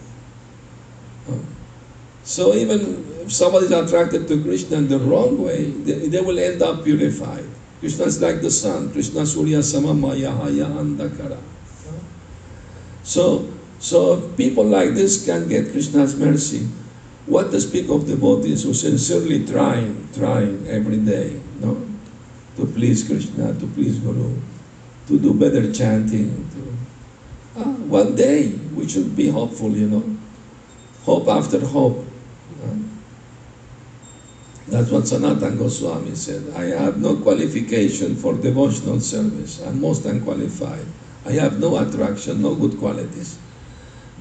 So 2.24 2.54
even 2.54 3.04
if 3.22 3.32
somebody 3.32 3.66
is 3.66 3.72
attracted 3.72 4.28
to 4.28 4.42
Krishna 4.42 4.76
in 4.78 4.88
the 4.88 4.98
wrong 4.98 5.42
way, 5.42 5.70
they, 5.70 6.08
they 6.08 6.20
will 6.20 6.38
end 6.38 6.62
up 6.62 6.84
purified. 6.84 7.44
Krishna 7.82 8.04
is 8.04 8.22
like 8.22 8.40
the 8.40 8.50
sun. 8.50 8.92
Krishna 8.92 9.26
Surya 9.26 9.58
Samama 9.58 10.14
Yahaya 10.14 10.70
Andakara. 10.70 11.36
So, 13.02 13.50
so 13.80 14.30
people 14.38 14.62
like 14.62 14.94
this 14.94 15.26
can 15.26 15.48
get 15.48 15.72
Krishna's 15.72 16.14
mercy. 16.14 16.68
What 17.26 17.50
to 17.50 17.60
speak 17.60 17.90
of 17.90 18.06
devotees 18.06 18.62
who 18.62 18.72
sincerely 18.72 19.44
trying, 19.44 20.06
trying 20.14 20.64
every 20.68 20.98
day, 20.98 21.40
no? 21.58 21.74
To 22.54 22.66
please 22.66 23.02
Krishna, 23.02 23.52
to 23.58 23.66
please 23.74 23.98
Guru, 23.98 24.30
to 25.08 25.18
do 25.18 25.34
better 25.34 25.72
chanting. 25.72 26.30
To, 26.54 27.62
ah, 27.66 27.74
one 27.90 28.14
day 28.14 28.54
we 28.78 28.86
should 28.86 29.16
be 29.16 29.26
hopeful, 29.26 29.74
you 29.74 29.90
know. 29.90 30.06
Hope 31.02 31.26
after 31.26 31.58
hope. 31.58 32.06
That's 34.72 34.90
what 34.90 35.06
Sanatan 35.06 35.58
Goswami 35.58 36.14
said. 36.14 36.48
I 36.56 36.72
have 36.80 36.96
no 36.96 37.16
qualification 37.16 38.16
for 38.16 38.32
devotional 38.32 39.00
service. 39.00 39.60
I'm 39.60 39.82
most 39.82 40.06
unqualified. 40.06 40.86
I 41.26 41.32
have 41.32 41.60
no 41.60 41.76
attraction, 41.76 42.40
no 42.40 42.54
good 42.54 42.78
qualities. 42.78 43.38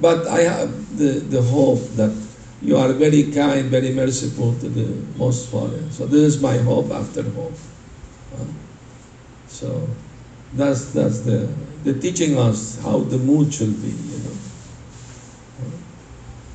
But 0.01 0.27
I 0.27 0.41
have 0.41 0.97
the, 0.97 1.23
the 1.23 1.41
hope 1.41 1.79
that 1.95 2.11
you 2.61 2.75
are 2.75 2.91
very 2.91 3.31
kind, 3.31 3.71
very 3.71 3.93
merciful 3.93 4.53
to 4.59 4.67
the 4.67 4.91
most 5.15 5.47
fallen. 5.49 5.89
So 5.89 6.05
this 6.05 6.35
is 6.35 6.41
my 6.41 6.57
hope 6.57 6.91
after 6.91 7.23
hope. 7.23 7.55
So 9.47 9.87
that's 10.53 10.91
that's 10.91 11.21
the 11.21 11.47
the 11.85 11.93
teaching 11.93 12.37
us 12.37 12.77
how 12.83 12.99
the 12.99 13.17
mood 13.17 13.53
should 13.53 13.81
be, 13.81 13.87
you 13.87 14.19
know. 14.19 14.35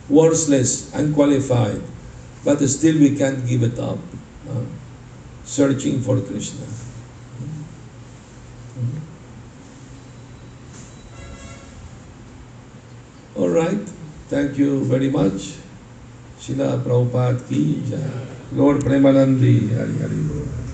Worthless, 0.08 0.94
unqualified, 0.94 1.82
but 2.46 2.62
still 2.70 2.96
we 3.02 3.10
can't 3.18 3.44
give 3.44 3.64
it 3.66 3.78
up. 3.80 3.98
Uh, 4.48 4.62
searching 5.44 6.00
for 6.00 6.20
Krishna. 6.20 6.66
Mm-hmm. 8.78 8.98
All 13.42 13.48
right. 13.48 13.82
Thank 14.28 14.58
you 14.58 14.84
very 14.84 15.10
much. 15.10 15.58
Srila 16.38 16.78
Prabhupada 16.86 17.42
ki 17.48 17.82
Lord 18.52 18.78
Premanandi 18.86 19.74
Hari 19.74 19.98
Hari 19.98 20.65